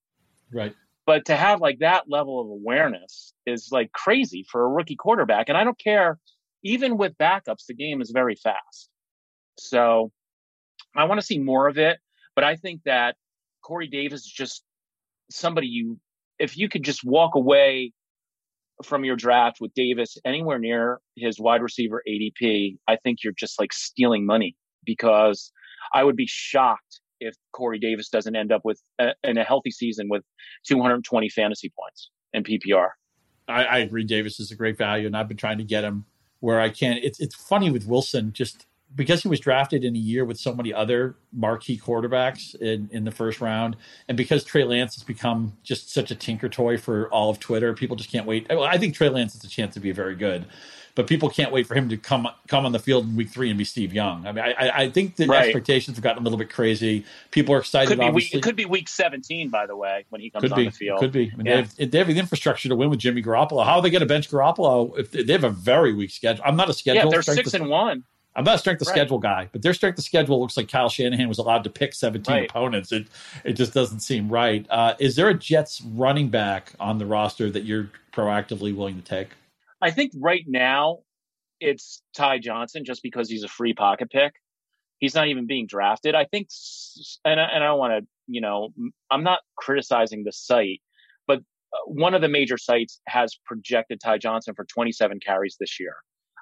Right. 0.52 0.74
But 1.06 1.26
to 1.26 1.36
have 1.36 1.62
like 1.62 1.80
that 1.80 2.06
level 2.10 2.42
of 2.42 2.48
awareness 2.48 3.34
is 3.46 3.70
like 3.72 3.92
crazy 3.92 4.44
for 4.50 4.64
a 4.64 4.68
rookie 4.68 4.96
quarterback. 4.96 5.50
And 5.50 5.58
I 5.58 5.64
don't 5.64 5.78
care 5.78 6.18
even 6.66 6.98
with 6.98 7.16
backups, 7.18 7.68
the 7.68 7.76
game 7.76 8.02
is 8.02 8.10
very 8.10 8.36
fast. 8.36 8.90
So 9.60 10.12
I 10.96 11.04
want 11.04 11.22
to 11.22 11.26
see 11.26 11.38
more 11.38 11.68
of 11.68 11.78
it, 11.78 12.00
but 12.34 12.44
I 12.44 12.56
think 12.56 12.82
that 12.86 13.16
Corey 13.62 13.88
Davis 13.88 14.22
is 14.22 14.32
just 14.32 14.64
somebody 15.30 15.68
you, 15.68 16.00
if 16.40 16.58
you 16.58 16.68
could 16.68 16.84
just 16.84 17.04
walk 17.04 17.36
away 17.36 17.94
from 18.84 19.06
your 19.06 19.16
draft 19.16 19.58
with 19.62 19.74
Davis 19.76 20.18
anywhere 20.26 20.58
near 20.58 21.00
his 21.16 21.40
wide 21.40 21.62
receiver 21.62 22.02
ADP, 22.10 22.78
I 22.88 22.98
think 22.98 23.24
you're 23.24 23.34
just 23.34 23.60
like 23.60 23.72
stealing 23.72 24.26
money 24.26 24.56
because 24.84 25.52
I 25.94 26.04
would 26.04 26.16
be 26.16 26.28
shocked 26.28 27.00
if 27.20 27.36
Corey 27.52 27.80
Davis 27.80 28.10
doesn't 28.10 28.36
end 28.36 28.52
up 28.52 28.62
with 28.64 28.82
a, 29.00 29.14
in 29.24 29.38
a 29.38 29.44
healthy 29.44 29.72
season 29.72 30.08
with 30.10 30.24
220 30.68 31.30
fantasy 31.30 31.72
points 31.78 32.10
in 32.34 32.44
PPR. 32.44 32.90
I, 33.48 33.64
I 33.66 33.78
agree. 33.80 34.04
Davis 34.04 34.40
is 34.40 34.52
a 34.52 34.56
great 34.56 34.78
value, 34.78 35.08
and 35.08 35.16
I've 35.16 35.28
been 35.28 35.38
trying 35.38 35.60
to 35.60 35.64
get 35.64 35.84
him 35.84 36.06
where 36.40 36.60
I 36.60 36.70
can. 36.70 36.98
It's 37.02 37.20
it's 37.20 37.36
funny 37.36 37.72
with 37.72 37.86
Wilson 37.86 38.34
just 38.34 38.66
because 38.96 39.22
he 39.22 39.28
was 39.28 39.40
drafted 39.40 39.84
in 39.84 39.96
a 39.96 40.00
year 40.00 40.24
with 40.24 40.40
so 40.40 40.54
many 40.54 40.74
other 40.74 41.16
marquee 41.34 41.78
quarterbacks 41.78 42.56
in, 42.56 42.90
in 42.92 43.04
the 43.04 43.12
first 43.12 43.42
round, 43.42 43.76
and 44.08 44.18
because 44.18 44.44
Trey 44.44 44.64
Lance 44.64 44.96
has 44.96 45.04
become 45.04 45.58
just 45.64 45.94
such 45.94 46.12
a 46.12 46.16
tinker 46.16 46.50
toy 46.50 46.78
for 46.78 47.10
all 47.10 47.30
of 47.30 47.40
Twitter, 47.40 47.74
people 47.74 47.96
just 47.96 48.12
can't 48.12 48.26
wait. 48.26 48.50
I 48.52 48.78
think 48.78 48.96
Trey 48.96 49.10
Lance 49.10 49.34
has 49.34 49.44
a 49.44 49.50
chance 49.50 49.74
to 49.74 49.80
be 49.80 49.92
very 49.92 50.16
good, 50.16 50.46
but 50.96 51.08
people 51.08 51.30
can't 51.30 51.52
wait 51.52 51.68
for 51.68 51.76
him 51.76 51.90
to 51.90 51.98
come 51.98 52.28
come 52.48 52.66
on 52.66 52.72
the 52.72 52.80
field 52.80 53.06
in 53.06 53.16
week 53.16 53.30
three 53.30 53.50
and 53.50 53.58
be 53.58 53.66
Steve 53.66 53.94
Young. 53.94 54.26
I 54.26 54.32
mean, 54.32 54.46
I, 54.46 54.72
I 54.84 54.90
think 54.90 55.18
the 55.18 55.28
right. 55.28 55.46
expectations 55.46 55.98
have 55.98 56.04
gotten 56.04 56.22
a 56.22 56.24
little 56.24 56.40
bit 56.40 56.50
crazy. 56.50 57.04
People 57.32 57.54
are 57.54 57.60
excited. 57.60 57.90
Could 57.90 58.00
be 58.00 58.10
week, 58.12 58.34
it 58.34 58.44
could 58.44 58.56
be 58.56 58.66
week 58.66 58.88
seventeen, 58.88 59.50
by 59.50 59.66
the 59.66 59.76
way, 59.76 60.06
when 60.10 60.22
he 60.22 60.30
comes 60.30 60.44
could 60.44 60.54
on 60.54 60.60
be, 60.60 60.66
the 60.66 60.72
field. 60.72 61.00
Could 61.00 61.12
be. 61.12 61.32
I 61.34 61.36
mean, 61.36 61.46
yeah. 61.46 61.52
they, 61.78 61.84
have, 61.84 61.92
they 61.92 61.98
have 61.98 62.08
the 62.08 62.18
infrastructure 62.18 62.70
to 62.70 62.76
win 62.76 62.90
with 62.90 63.00
Jimmy 63.00 63.22
Garoppolo. 63.22 63.66
How 63.66 63.76
are 63.76 63.82
they 63.82 63.90
going 63.90 64.00
to 64.02 64.06
bench 64.06 64.30
Garoppolo 64.32 64.98
if 64.98 65.12
they, 65.12 65.24
they 65.24 65.34
have 65.34 65.44
a 65.44 65.50
very 65.50 65.94
weak 65.94 66.12
schedule? 66.12 66.44
I'm 66.46 66.56
not 66.56 66.70
a 66.70 66.74
schedule. 66.74 67.04
Yeah, 67.04 67.10
they're 67.10 67.22
six 67.22 67.54
and 67.54 67.68
one. 67.68 68.06
I'm 68.36 68.44
not 68.44 68.56
a 68.56 68.58
strength 68.58 68.82
of 68.82 68.88
right. 68.88 68.94
schedule 68.94 69.20
guy, 69.20 69.50
but 69.52 69.62
their 69.62 69.74
strength 69.74 69.98
of 69.98 70.04
schedule 70.04 70.40
looks 70.40 70.58
like 70.58 70.70
Kyle 70.70 70.90
Shanahan 70.90 71.30
was 71.30 71.38
allowed 71.38 71.64
to 71.64 71.70
pick 71.70 71.94
17 71.94 72.34
right. 72.34 72.50
opponents. 72.50 72.92
It 72.92 73.08
it 73.44 73.54
just 73.54 73.74
doesn't 73.74 74.02
seem 74.02 74.30
right. 74.30 74.66
Uh, 74.70 74.96
is 75.00 75.16
there 75.16 75.30
a 75.30 75.34
Jets 75.34 75.82
running 75.82 76.30
back 76.30 76.74
on 76.80 76.98
the 76.98 77.06
roster 77.06 77.50
that 77.50 77.64
you're 77.64 77.90
proactively 78.12 78.76
willing 78.76 78.96
to 78.96 79.02
take? 79.02 79.30
I 79.82 79.92
think 79.92 80.12
right 80.20 80.44
now 80.48 81.00
it's 81.60 82.02
Ty 82.16 82.40
Johnson 82.40 82.84
just 82.86 83.02
because 83.04 83.30
he's 83.30 83.44
a 83.44 83.48
free 83.48 83.74
pocket 83.74 84.10
pick. 84.12 84.34
He's 85.00 85.16
not 85.16 85.28
even 85.28 85.46
being 85.46 85.68
drafted. 85.68 86.16
I 86.16 86.26
think, 86.26 86.48
and 87.24 87.40
I, 87.40 87.44
and 87.44 87.64
I 87.64 87.68
don't 87.68 87.80
want 87.80 88.02
to, 88.02 88.08
you 88.28 88.42
know, 88.42 88.70
I'm 89.12 89.24
not 89.24 89.40
criticizing 89.58 90.24
the 90.24 90.32
site, 90.32 90.82
but 91.28 91.40
uh, 91.40 91.78
one 91.86 92.14
of 92.14 92.22
the 92.22 92.30
major 92.30 92.58
sites 92.58 93.02
has 93.08 93.38
projected 93.46 94.00
Ty 94.00 94.20
Johnson 94.20 94.56
for 94.56 94.66
27 94.66 95.20
carries 95.20 95.58
this 95.60 95.80
year. 95.80 95.96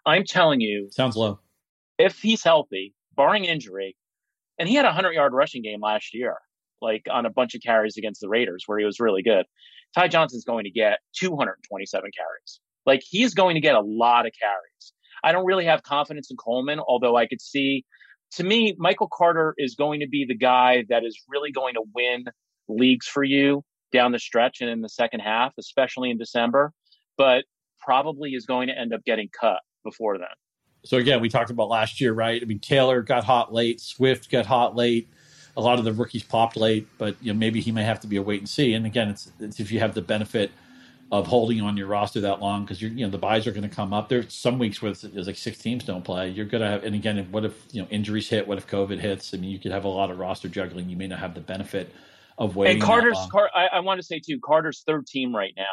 I'm 0.05 0.23
telling 0.23 0.61
you, 0.61 0.89
sounds 0.91 1.15
low 1.15 1.39
if 1.97 2.19
he's 2.19 2.43
healthy, 2.43 2.93
barring 3.15 3.45
injury, 3.45 3.95
and 4.59 4.67
he 4.69 4.75
had 4.75 4.85
a 4.85 4.89
100 4.89 5.11
yard 5.11 5.33
rushing 5.33 5.61
game 5.61 5.81
last 5.81 6.13
year. 6.13 6.37
like 6.81 7.03
on 7.09 7.25
a 7.25 7.29
bunch 7.29 7.55
of 7.55 7.61
carries 7.61 7.97
against 7.97 8.19
the 8.21 8.29
Raiders 8.29 8.63
where 8.65 8.77
he 8.77 8.85
was 8.85 8.99
really 8.99 9.23
good. 9.23 9.45
Ty 9.95 10.09
Johnson's 10.09 10.43
going 10.43 10.65
to 10.65 10.71
get 10.71 10.99
227 11.17 12.11
carries. 12.17 12.59
Like 12.85 13.01
he's 13.07 13.33
going 13.33 13.55
to 13.55 13.61
get 13.61 13.75
a 13.75 13.81
lot 13.81 14.25
of 14.25 14.33
carries. 14.39 14.93
I 15.23 15.31
don't 15.31 15.45
really 15.45 15.65
have 15.65 15.83
confidence 15.83 16.29
in 16.29 16.37
Coleman, 16.37 16.79
although 16.79 17.15
I 17.15 17.27
could 17.27 17.41
see 17.41 17.85
to 18.35 18.43
me, 18.43 18.75
Michael 18.79 19.09
Carter 19.13 19.53
is 19.57 19.75
going 19.75 19.99
to 19.99 20.07
be 20.07 20.25
the 20.25 20.35
guy 20.35 20.85
that 20.89 21.03
is 21.03 21.21
really 21.29 21.51
going 21.51 21.75
to 21.75 21.83
win 21.93 22.25
leagues 22.67 23.05
for 23.05 23.23
you 23.23 23.63
down 23.91 24.11
the 24.11 24.19
stretch 24.19 24.59
and 24.61 24.69
in 24.69 24.81
the 24.81 24.89
second 24.89 25.19
half, 25.19 25.53
especially 25.59 26.09
in 26.09 26.17
December, 26.17 26.73
but 27.17 27.45
probably 27.79 28.31
is 28.31 28.45
going 28.45 28.69
to 28.69 28.77
end 28.77 28.93
up 28.93 29.03
getting 29.05 29.29
cut 29.39 29.59
before 29.83 30.17
then. 30.17 30.27
So 30.85 30.97
again, 30.97 31.21
we 31.21 31.29
talked 31.29 31.49
about 31.49 31.69
last 31.69 32.01
year, 32.01 32.13
right? 32.13 32.41
I 32.41 32.45
mean, 32.45 32.59
Taylor 32.59 33.01
got 33.01 33.23
hot 33.23 33.53
late, 33.53 33.79
Swift 33.79 34.29
got 34.29 34.45
hot 34.45 34.75
late. 34.75 35.09
A 35.55 35.61
lot 35.61 35.77
of 35.77 35.85
the 35.85 35.93
rookies 35.93 36.23
popped 36.23 36.57
late, 36.57 36.87
but 36.97 37.15
you 37.21 37.31
know 37.31 37.37
maybe 37.37 37.61
he 37.61 37.71
may 37.71 37.83
have 37.83 37.99
to 37.99 38.07
be 38.07 38.15
a 38.15 38.21
wait 38.21 38.39
and 38.39 38.49
see. 38.49 38.73
And 38.73 38.85
again, 38.85 39.09
it's, 39.09 39.31
it's 39.39 39.59
if 39.59 39.71
you 39.71 39.79
have 39.79 39.93
the 39.93 40.01
benefit 40.01 40.51
of 41.13 41.27
holding 41.27 41.61
on 41.61 41.77
your 41.77 41.85
roster 41.85 42.21
that 42.21 42.39
long 42.39 42.63
because 42.63 42.81
you're 42.81 42.89
you 42.89 43.05
know 43.05 43.11
the 43.11 43.19
buys 43.19 43.45
are 43.45 43.51
going 43.51 43.69
to 43.69 43.73
come 43.73 43.93
up. 43.93 44.09
There's 44.09 44.33
some 44.33 44.57
weeks 44.57 44.81
where 44.81 44.93
there's 44.93 45.27
like 45.27 45.37
six 45.37 45.59
teams 45.59 45.83
don't 45.83 46.03
play. 46.03 46.29
You're 46.29 46.47
going 46.47 46.63
to 46.63 46.67
have 46.67 46.83
and 46.83 46.95
again, 46.95 47.27
what 47.29 47.45
if 47.45 47.53
you 47.71 47.83
know 47.83 47.87
injuries 47.89 48.27
hit? 48.27 48.47
What 48.47 48.57
if 48.57 48.65
COVID 48.65 48.97
hits? 48.97 49.31
I 49.31 49.37
mean, 49.37 49.51
you 49.51 49.59
could 49.59 49.71
have 49.71 49.85
a 49.85 49.89
lot 49.89 50.09
of 50.09 50.17
roster 50.17 50.47
juggling. 50.47 50.89
You 50.89 50.97
may 50.97 51.05
not 51.05 51.19
have 51.19 51.35
the 51.35 51.41
benefit 51.41 51.93
of 52.39 52.55
waiting. 52.55 52.77
And 52.77 52.83
Carter's 52.83 53.19
Car- 53.31 53.51
I, 53.53 53.67
I 53.73 53.79
want 53.81 53.99
to 53.99 54.03
say 54.03 54.19
too, 54.19 54.39
Carter's 54.39 54.83
third 54.87 55.05
team 55.05 55.35
right 55.35 55.53
now, 55.55 55.63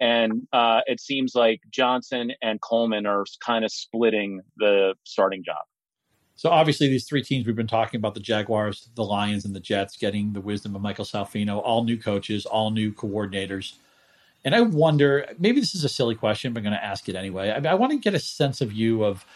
and 0.00 0.46
uh, 0.52 0.80
it 0.86 1.00
seems 1.00 1.34
like 1.34 1.60
Johnson 1.70 2.32
and 2.42 2.60
Coleman 2.60 3.06
are 3.06 3.24
kind 3.44 3.64
of 3.64 3.70
splitting 3.70 4.40
the 4.56 4.94
starting 5.04 5.44
job. 5.44 5.62
So 6.36 6.48
obviously, 6.48 6.88
these 6.88 7.04
three 7.04 7.22
teams 7.22 7.46
we've 7.46 7.54
been 7.54 7.66
talking 7.66 7.98
about 7.98 8.14
the 8.14 8.20
Jaguars, 8.20 8.88
the 8.94 9.04
Lions, 9.04 9.44
and 9.44 9.54
the 9.54 9.60
Jets 9.60 9.98
getting 9.98 10.32
the 10.32 10.40
wisdom 10.40 10.74
of 10.74 10.80
Michael 10.80 11.04
Salfino, 11.04 11.60
all 11.62 11.84
new 11.84 11.98
coaches, 11.98 12.46
all 12.46 12.70
new 12.70 12.92
coordinators. 12.92 13.74
And 14.42 14.54
I 14.54 14.62
wonder, 14.62 15.26
maybe 15.38 15.60
this 15.60 15.74
is 15.74 15.84
a 15.84 15.88
silly 15.88 16.14
question, 16.14 16.54
but 16.54 16.60
I'm 16.60 16.64
going 16.64 16.72
to 16.72 16.82
ask 16.82 17.10
it 17.10 17.14
anyway. 17.14 17.50
I, 17.50 17.72
I 17.72 17.74
want 17.74 17.92
to 17.92 17.98
get 17.98 18.14
a 18.14 18.18
sense 18.18 18.62
of 18.62 18.72
you 18.72 19.04
of 19.04 19.26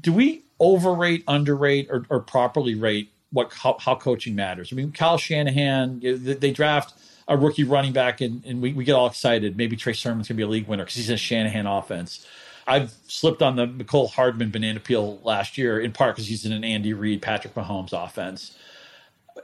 do 0.00 0.12
we 0.12 0.44
overrate, 0.60 1.24
underrate, 1.26 1.88
or, 1.90 2.06
or 2.08 2.20
properly 2.20 2.76
rate 2.76 3.10
what 3.32 3.52
how, 3.52 3.76
how, 3.80 3.96
coaching 3.96 4.36
matters? 4.36 4.72
I 4.72 4.76
mean, 4.76 4.92
Kyle 4.92 5.18
Shanahan, 5.18 5.98
they 6.00 6.52
draft 6.52 6.94
a 7.26 7.36
rookie 7.36 7.64
running 7.64 7.92
back, 7.92 8.20
and, 8.20 8.44
and 8.44 8.60
we, 8.60 8.72
we 8.72 8.84
get 8.84 8.94
all 8.94 9.06
excited. 9.06 9.56
Maybe 9.56 9.76
Trey 9.76 9.92
Sermon's 9.92 10.28
going 10.28 10.36
to 10.36 10.40
be 10.40 10.42
a 10.42 10.48
league 10.48 10.68
winner 10.68 10.84
because 10.84 10.96
he's 10.96 11.08
in 11.08 11.14
a 11.14 11.18
Shanahan 11.18 11.66
offense. 11.66 12.26
I've 12.66 12.94
slipped 13.06 13.42
on 13.42 13.56
the 13.56 13.66
Mecole 13.66 14.10
Hardman 14.10 14.50
banana 14.50 14.80
peel 14.80 15.20
last 15.22 15.58
year, 15.58 15.78
in 15.80 15.92
part 15.92 16.14
because 16.14 16.26
he's 16.26 16.44
in 16.44 16.52
an 16.52 16.64
Andy 16.64 16.92
Reid, 16.92 17.22
Patrick 17.22 17.54
Mahomes 17.54 17.92
offense. 17.92 18.56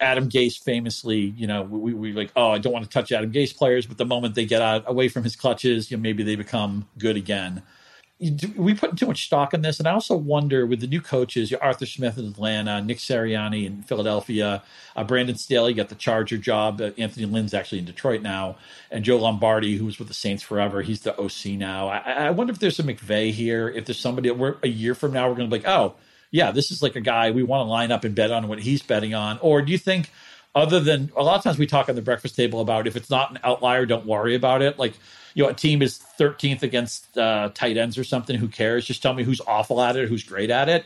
Adam 0.01 0.29
Gase 0.29 0.63
famously, 0.63 1.19
you 1.19 1.47
know, 1.47 1.63
we, 1.63 1.93
we 1.93 2.13
like, 2.13 2.31
oh, 2.37 2.51
I 2.51 2.59
don't 2.59 2.73
want 2.73 2.85
to 2.85 2.91
touch 2.91 3.13
Adam 3.13 3.33
Gase 3.33 3.55
players, 3.55 3.87
but 3.87 3.99
the 3.99 4.07
moment 4.07 4.35
they 4.35 4.47
get 4.47 4.63
out 4.63 4.85
away 4.87 5.09
from 5.09 5.25
his 5.25 5.37
clutches, 5.37 5.91
you 5.91 5.97
know, 5.97 6.01
maybe 6.03 6.23
they 6.23 6.37
become 6.37 6.87
good 6.97 7.17
again. 7.17 7.63
We 8.57 8.75
put 8.75 8.99
too 8.99 9.07
much 9.07 9.25
stock 9.25 9.55
in 9.55 9.63
this, 9.63 9.79
and 9.79 9.89
I 9.89 9.93
also 9.93 10.15
wonder 10.15 10.67
with 10.67 10.81
the 10.81 10.87
new 10.87 11.01
coaches, 11.01 11.55
Arthur 11.55 11.87
Smith 11.87 12.19
in 12.19 12.27
Atlanta, 12.27 12.83
Nick 12.83 12.99
Sirianni 12.99 13.65
in 13.65 13.83
Philadelphia, 13.83 14.63
uh, 14.95 15.05
Brandon 15.05 15.37
Staley 15.37 15.73
got 15.73 15.89
the 15.89 15.95
Charger 15.95 16.37
job. 16.37 16.83
Uh, 16.83 16.91
Anthony 16.99 17.25
Lynn's 17.25 17.55
actually 17.55 17.79
in 17.79 17.87
Detroit 17.87 18.21
now, 18.21 18.57
and 18.91 19.05
Joe 19.05 19.17
Lombardi, 19.17 19.77
who 19.77 19.87
was 19.87 19.99
with 19.99 20.09
the 20.09 20.15
Saints 20.15 20.43
forever, 20.43 20.83
he's 20.83 21.01
the 21.01 21.19
OC 21.19 21.59
now. 21.59 21.89
I, 21.89 21.99
I 21.99 22.31
wonder 22.31 22.53
if 22.53 22.59
there's 22.59 22.79
a 22.79 22.83
McVay 22.83 23.33
here. 23.33 23.69
If 23.69 23.87
there's 23.87 23.99
somebody, 23.99 24.31
we're 24.31 24.57
a 24.63 24.69
year 24.69 24.95
from 24.95 25.13
now, 25.13 25.27
we're 25.29 25.37
going 25.37 25.49
to 25.49 25.57
be 25.57 25.63
like, 25.63 25.69
oh, 25.69 25.95
yeah, 26.31 26.51
this 26.51 26.71
is 26.71 26.83
like 26.83 26.97
a 26.97 27.01
guy 27.01 27.31
we 27.31 27.43
want 27.43 27.67
to 27.67 27.71
line 27.71 27.91
up 27.91 28.05
and 28.05 28.15
bet 28.15 28.31
on 28.31 28.49
what 28.49 28.61
he's 28.61 28.83
betting 28.83 29.15
on? 29.15 29.39
Or 29.39 29.63
do 29.63 29.73
you 29.73 29.79
think, 29.79 30.11
other 30.55 30.81
than 30.81 31.11
a 31.17 31.23
lot 31.23 31.37
of 31.37 31.45
times 31.45 31.59
we 31.59 31.67
talk 31.67 31.89
on 31.89 31.95
the 31.95 32.03
breakfast 32.03 32.37
table 32.37 32.61
about 32.61 32.87
if 32.87 32.97
it's 32.97 33.11
not 33.11 33.31
an 33.31 33.39
outlier, 33.45 33.87
don't 33.87 34.07
worry 34.07 34.35
about 34.35 34.63
it. 34.63 34.79
Like, 34.79 34.95
you 35.35 35.45
know, 35.45 35.51
a 35.51 35.55
team 35.55 35.83
is 35.83 36.03
13th 36.19 36.63
against 36.63 37.17
uh, 37.17 37.51
tight 37.55 37.77
ends 37.77 37.97
or 37.97 38.05
something. 38.05 38.37
Who 38.37 38.49
cares? 38.49 38.85
Just 38.85 39.03
tell 39.03 39.15
me 39.15 39.23
who's 39.23 39.41
awful 39.47 39.81
at 39.81 39.97
it, 39.97 40.09
who's 40.09 40.25
great 40.25 40.51
at 40.51 40.69
it. 40.69 40.85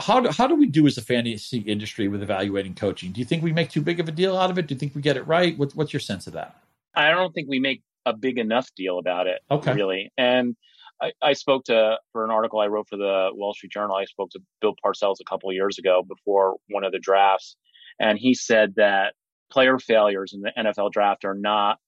How 0.00 0.20
do, 0.20 0.30
how 0.30 0.46
do 0.46 0.56
we 0.56 0.66
do 0.66 0.86
as 0.86 0.98
a 0.98 1.02
fantasy 1.02 1.58
industry 1.58 2.08
with 2.08 2.22
evaluating 2.22 2.74
coaching? 2.74 3.12
Do 3.12 3.20
you 3.20 3.24
think 3.24 3.42
we 3.42 3.52
make 3.52 3.70
too 3.70 3.80
big 3.80 4.00
of 4.00 4.08
a 4.08 4.12
deal 4.12 4.36
out 4.36 4.50
of 4.50 4.58
it? 4.58 4.66
Do 4.66 4.74
you 4.74 4.78
think 4.78 4.94
we 4.94 5.02
get 5.02 5.16
it 5.16 5.22
right? 5.22 5.56
What, 5.56 5.72
what's 5.74 5.92
your 5.92 6.00
sense 6.00 6.26
of 6.26 6.32
that? 6.32 6.60
I 6.94 7.10
don't 7.10 7.32
think 7.32 7.48
we 7.48 7.60
make 7.60 7.82
a 8.04 8.12
big 8.12 8.38
enough 8.38 8.68
deal 8.74 8.98
about 8.98 9.28
it. 9.28 9.40
Okay. 9.50 9.72
Really. 9.74 10.10
And 10.18 10.56
I, 11.00 11.12
I, 11.22 11.32
spoke 11.34 11.64
to 11.64 11.98
for 12.12 12.24
an 12.24 12.30
article 12.30 12.58
I 12.58 12.66
wrote 12.66 12.88
for 12.88 12.96
the 12.96 13.30
Wall 13.32 13.54
Street 13.54 13.72
Journal. 13.72 13.94
I 13.94 14.04
spoke 14.06 14.30
to 14.30 14.40
Bill 14.60 14.74
Parcells 14.84 15.16
a 15.20 15.24
couple 15.24 15.48
of 15.48 15.54
years 15.54 15.78
ago 15.78 16.02
before 16.06 16.56
one 16.68 16.84
of 16.84 16.92
the 16.92 16.98
drafts, 16.98 17.56
and 18.00 18.18
he 18.18 18.34
said 18.34 18.74
that 18.76 19.14
player 19.50 19.78
failures 19.78 20.32
in 20.34 20.42
the 20.42 20.52
NFL 20.56 20.92
draft 20.92 21.24
are 21.24 21.34
not 21.34 21.78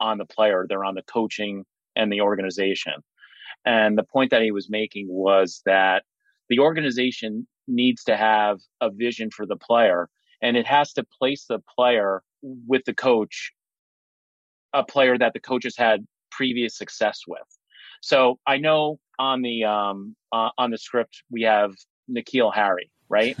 on 0.00 0.18
the 0.18 0.24
player; 0.24 0.66
they're 0.68 0.84
on 0.84 0.94
the 0.94 1.02
coaching 1.02 1.64
and 1.94 2.12
the 2.12 2.20
organization. 2.20 2.94
And 3.64 3.98
the 3.98 4.04
point 4.04 4.30
that 4.30 4.42
he 4.42 4.52
was 4.52 4.70
making 4.70 5.08
was 5.08 5.62
that 5.66 6.04
the 6.48 6.60
organization 6.60 7.46
needs 7.66 8.04
to 8.04 8.16
have 8.16 8.58
a 8.80 8.90
vision 8.90 9.30
for 9.30 9.46
the 9.46 9.56
player, 9.56 10.08
and 10.40 10.56
it 10.56 10.66
has 10.66 10.92
to 10.94 11.04
place 11.18 11.46
the 11.48 11.58
player 11.76 12.22
with 12.42 12.84
the 12.84 12.94
coach, 12.94 13.52
a 14.72 14.84
player 14.84 15.18
that 15.18 15.32
the 15.32 15.40
coach 15.40 15.64
has 15.64 15.76
had 15.76 16.06
previous 16.30 16.76
success 16.76 17.20
with. 17.26 17.40
So 18.02 18.38
I 18.46 18.58
know 18.58 18.98
on 19.18 19.42
the 19.42 19.64
um, 19.64 20.14
uh, 20.32 20.50
on 20.58 20.70
the 20.70 20.78
script 20.78 21.22
we 21.30 21.42
have 21.42 21.72
N'Keal 22.10 22.54
Harry, 22.54 22.90
right? 23.08 23.36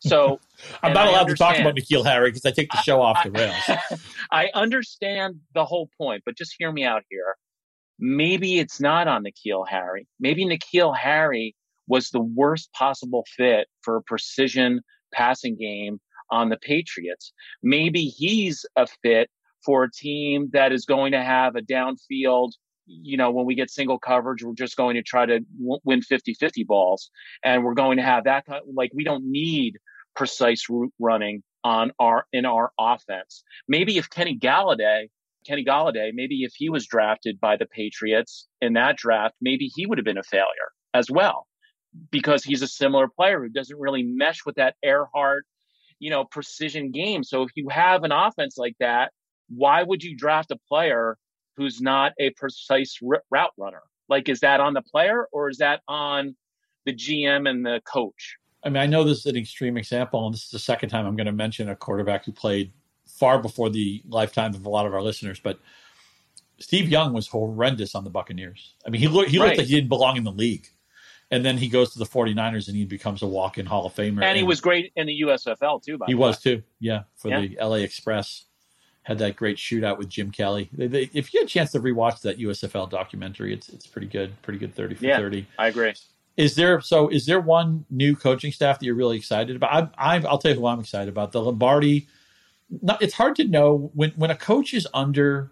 So 0.00 0.40
I'm 0.82 0.92
not 0.92 1.08
allowed 1.08 1.28
to 1.28 1.34
talk 1.34 1.58
about 1.58 1.76
N'Keal 1.76 2.04
Harry 2.04 2.30
because 2.30 2.44
I 2.44 2.50
take 2.50 2.70
the 2.70 2.78
show 2.78 3.00
off 3.00 3.22
the 3.24 3.30
rails. 3.30 4.00
I 4.30 4.50
understand 4.54 5.40
the 5.54 5.64
whole 5.64 5.88
point, 5.98 6.22
but 6.24 6.36
just 6.36 6.54
hear 6.58 6.72
me 6.72 6.84
out 6.84 7.02
here. 7.10 7.36
Maybe 7.98 8.58
it's 8.58 8.80
not 8.80 9.08
on 9.08 9.24
N'Keal 9.24 9.66
Harry. 9.68 10.06
Maybe 10.18 10.44
N'Keal 10.44 10.96
Harry 10.96 11.54
was 11.86 12.10
the 12.10 12.22
worst 12.22 12.72
possible 12.72 13.24
fit 13.36 13.66
for 13.82 13.96
a 13.96 14.02
precision 14.02 14.80
passing 15.12 15.56
game 15.56 16.00
on 16.30 16.48
the 16.48 16.56
Patriots. 16.56 17.32
Maybe 17.62 18.04
he's 18.04 18.64
a 18.76 18.86
fit 19.02 19.30
for 19.64 19.84
a 19.84 19.90
team 19.90 20.50
that 20.52 20.72
is 20.72 20.84
going 20.84 21.12
to 21.12 21.22
have 21.22 21.54
a 21.54 21.60
downfield 21.60 22.52
you 23.02 23.16
know, 23.16 23.30
when 23.30 23.46
we 23.46 23.54
get 23.54 23.70
single 23.70 23.98
coverage, 23.98 24.42
we're 24.42 24.54
just 24.54 24.76
going 24.76 24.96
to 24.96 25.02
try 25.02 25.26
to 25.26 25.40
win 25.58 26.02
50 26.02 26.34
50 26.34 26.64
balls. 26.64 27.10
And 27.44 27.64
we're 27.64 27.74
going 27.74 27.96
to 27.96 28.02
have 28.02 28.24
that, 28.24 28.44
like, 28.72 28.90
we 28.94 29.04
don't 29.04 29.24
need 29.24 29.78
precise 30.14 30.68
route 30.68 30.92
running 30.98 31.42
on 31.64 31.92
our, 31.98 32.26
in 32.32 32.44
our 32.44 32.72
offense. 32.78 33.44
Maybe 33.68 33.98
if 33.98 34.10
Kenny 34.10 34.38
Golladay, 34.38 35.08
Kenny 35.46 35.64
Golladay, 35.64 36.10
maybe 36.12 36.42
if 36.42 36.52
he 36.54 36.68
was 36.68 36.86
drafted 36.86 37.40
by 37.40 37.56
the 37.56 37.66
Patriots 37.66 38.46
in 38.60 38.74
that 38.74 38.96
draft, 38.96 39.34
maybe 39.40 39.70
he 39.74 39.86
would 39.86 39.98
have 39.98 40.04
been 40.04 40.18
a 40.18 40.22
failure 40.22 40.70
as 40.94 41.10
well 41.10 41.46
because 42.10 42.44
he's 42.44 42.62
a 42.62 42.68
similar 42.68 43.08
player 43.08 43.40
who 43.40 43.48
doesn't 43.48 43.78
really 43.78 44.02
mesh 44.02 44.44
with 44.44 44.56
that 44.56 44.76
Erhardt, 44.84 45.42
you 45.98 46.10
know, 46.10 46.24
precision 46.24 46.90
game. 46.90 47.22
So 47.24 47.42
if 47.42 47.50
you 47.54 47.68
have 47.68 48.04
an 48.04 48.12
offense 48.12 48.56
like 48.56 48.76
that, 48.80 49.12
why 49.48 49.82
would 49.82 50.02
you 50.02 50.16
draft 50.16 50.50
a 50.50 50.58
player 50.68 51.16
who's 51.56 51.80
not 51.80 52.12
a 52.18 52.30
precise 52.30 52.98
r- 53.06 53.22
route 53.30 53.52
runner? 53.56 53.82
Like, 54.08 54.28
is 54.28 54.40
that 54.40 54.60
on 54.60 54.74
the 54.74 54.82
player 54.82 55.26
or 55.32 55.48
is 55.48 55.58
that 55.58 55.80
on 55.88 56.36
the 56.84 56.92
GM 56.92 57.48
and 57.48 57.64
the 57.64 57.80
coach? 57.84 58.36
I 58.64 58.68
mean, 58.68 58.82
I 58.82 58.86
know 58.86 59.04
this 59.04 59.18
is 59.18 59.26
an 59.26 59.36
extreme 59.36 59.76
example, 59.76 60.24
and 60.24 60.34
this 60.34 60.44
is 60.44 60.50
the 60.50 60.58
second 60.58 60.90
time 60.90 61.06
I'm 61.06 61.16
going 61.16 61.26
to 61.26 61.32
mention 61.32 61.68
a 61.68 61.76
quarterback 61.76 62.24
who 62.24 62.32
played 62.32 62.72
far 63.06 63.40
before 63.40 63.70
the 63.70 64.02
lifetime 64.08 64.54
of 64.54 64.64
a 64.64 64.68
lot 64.68 64.86
of 64.86 64.94
our 64.94 65.02
listeners, 65.02 65.40
but 65.40 65.58
Steve 66.58 66.88
Young 66.88 67.12
was 67.12 67.26
horrendous 67.26 67.94
on 67.94 68.04
the 68.04 68.10
Buccaneers. 68.10 68.74
I 68.86 68.90
mean, 68.90 69.00
he 69.00 69.08
looked 69.08 69.30
he 69.30 69.38
right. 69.38 69.46
looked 69.46 69.58
like 69.58 69.66
he 69.66 69.74
didn't 69.74 69.88
belong 69.88 70.16
in 70.16 70.24
the 70.24 70.32
league. 70.32 70.68
And 71.30 71.42
then 71.42 71.56
he 71.56 71.68
goes 71.68 71.94
to 71.94 71.98
the 71.98 72.04
49ers 72.04 72.68
and 72.68 72.76
he 72.76 72.84
becomes 72.84 73.22
a 73.22 73.26
walk-in 73.26 73.64
Hall 73.64 73.86
of 73.86 73.94
Famer. 73.94 74.16
And, 74.16 74.24
and 74.24 74.36
he 74.36 74.42
was 74.42 74.60
great 74.60 74.92
in 74.96 75.06
the 75.06 75.22
USFL 75.22 75.82
too, 75.82 75.98
He 76.06 76.14
was 76.14 76.38
too. 76.38 76.62
Yeah, 76.78 77.04
for 77.16 77.30
yeah. 77.30 77.40
the 77.40 77.56
LA 77.58 77.76
Express 77.76 78.44
had 79.02 79.18
that 79.18 79.36
great 79.36 79.56
shootout 79.56 79.98
with 79.98 80.08
Jim 80.08 80.30
Kelly. 80.30 80.70
They, 80.72 80.86
they, 80.86 81.02
if 81.12 81.32
you 81.32 81.40
get 81.40 81.44
a 81.44 81.46
chance 81.46 81.72
to 81.72 81.80
rewatch 81.80 82.20
that 82.20 82.38
USFL 82.38 82.88
documentary, 82.88 83.52
it's 83.52 83.68
it's 83.68 83.86
pretty 83.86 84.06
good, 84.06 84.40
pretty 84.42 84.58
good 84.58 84.74
thirty 84.74 84.94
for 84.94 85.04
yeah, 85.04 85.18
thirty. 85.18 85.46
I 85.58 85.68
agree. 85.68 85.94
Is 86.36 86.54
there 86.54 86.80
so? 86.80 87.08
Is 87.08 87.26
there 87.26 87.40
one 87.40 87.84
new 87.90 88.16
coaching 88.16 88.52
staff 88.52 88.78
that 88.78 88.86
you're 88.86 88.94
really 88.94 89.16
excited 89.16 89.56
about? 89.56 89.92
I, 89.98 90.16
I, 90.16 90.18
will 90.18 90.38
tell 90.38 90.52
you 90.52 90.60
who 90.60 90.66
I'm 90.66 90.80
excited 90.80 91.08
about. 91.08 91.32
The 91.32 91.42
Lombardi. 91.42 92.06
Not, 92.80 93.02
it's 93.02 93.12
hard 93.12 93.36
to 93.36 93.44
know 93.44 93.90
when 93.94 94.10
when 94.12 94.30
a 94.30 94.36
coach 94.36 94.72
is 94.72 94.86
under 94.94 95.50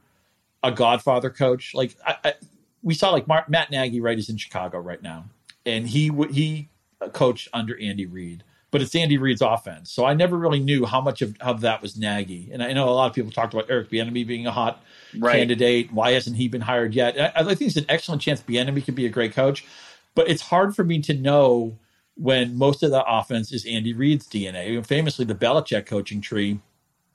a 0.62 0.70
Godfather 0.72 1.28
coach. 1.28 1.74
Like 1.74 1.96
I, 2.06 2.16
I, 2.24 2.34
we 2.82 2.94
saw, 2.94 3.10
like 3.10 3.26
Mark, 3.26 3.48
Matt 3.48 3.70
Nagy, 3.70 4.00
right, 4.00 4.18
is 4.18 4.30
in 4.30 4.36
Chicago 4.36 4.78
right 4.78 5.02
now, 5.02 5.26
and 5.66 5.86
he 5.86 6.10
he 6.30 6.68
coached 7.12 7.48
under 7.52 7.78
Andy 7.78 8.06
Reid 8.06 8.44
but 8.70 8.82
it's 8.82 8.94
Andy 8.94 9.18
Reid's 9.18 9.42
offense. 9.42 9.90
So 9.90 10.04
I 10.04 10.14
never 10.14 10.36
really 10.36 10.60
knew 10.60 10.84
how 10.84 11.00
much 11.00 11.22
of, 11.22 11.36
of 11.40 11.62
that 11.62 11.82
was 11.82 11.96
Nagy. 11.96 12.50
And 12.52 12.62
I 12.62 12.72
know 12.72 12.88
a 12.88 12.90
lot 12.90 13.08
of 13.08 13.14
people 13.14 13.30
talked 13.30 13.52
about 13.52 13.66
Eric 13.68 13.90
Bieniemy 13.90 14.26
being 14.26 14.46
a 14.46 14.52
hot 14.52 14.82
right. 15.18 15.36
candidate. 15.36 15.92
Why 15.92 16.12
hasn't 16.12 16.36
he 16.36 16.48
been 16.48 16.60
hired 16.60 16.94
yet? 16.94 17.20
I, 17.20 17.40
I, 17.40 17.44
think 17.54 17.62
it's 17.62 17.76
an 17.76 17.86
excellent 17.88 18.22
chance 18.22 18.42
Bieniemy 18.42 18.84
could 18.84 18.94
be 18.94 19.06
a 19.06 19.10
great 19.10 19.32
coach, 19.32 19.64
but 20.14 20.28
it's 20.28 20.42
hard 20.42 20.76
for 20.76 20.84
me 20.84 21.00
to 21.02 21.14
know 21.14 21.76
when 22.16 22.56
most 22.56 22.82
of 22.82 22.90
the 22.90 23.04
offense 23.04 23.52
is 23.52 23.64
Andy 23.66 23.92
Reid's 23.92 24.28
DNA. 24.28 24.84
Famously, 24.86 25.24
the 25.24 25.34
Belichick 25.34 25.86
coaching 25.86 26.20
tree 26.20 26.60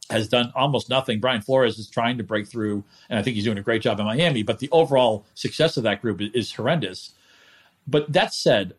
has 0.10 0.28
done 0.28 0.52
almost 0.56 0.90
nothing. 0.90 1.20
Brian 1.20 1.42
Flores 1.42 1.80
is 1.80 1.90
trying 1.90 2.18
to 2.18 2.24
break 2.24 2.48
through, 2.48 2.84
and 3.10 3.18
I 3.18 3.22
think 3.22 3.36
he's 3.36 3.44
doing 3.44 3.58
a 3.58 3.64
great 3.64 3.82
job 3.82 4.00
in 4.00 4.06
Miami. 4.06 4.44
But 4.44 4.60
the 4.60 4.70
overall 4.72 5.26
success 5.36 5.78
of 5.78 5.84
that 5.84 6.02
group 6.02 6.22
is, 6.22 6.30
is 6.34 6.54
horrendous. 6.54 7.14
But 7.88 8.12
that 8.14 8.34
said, 8.34 8.74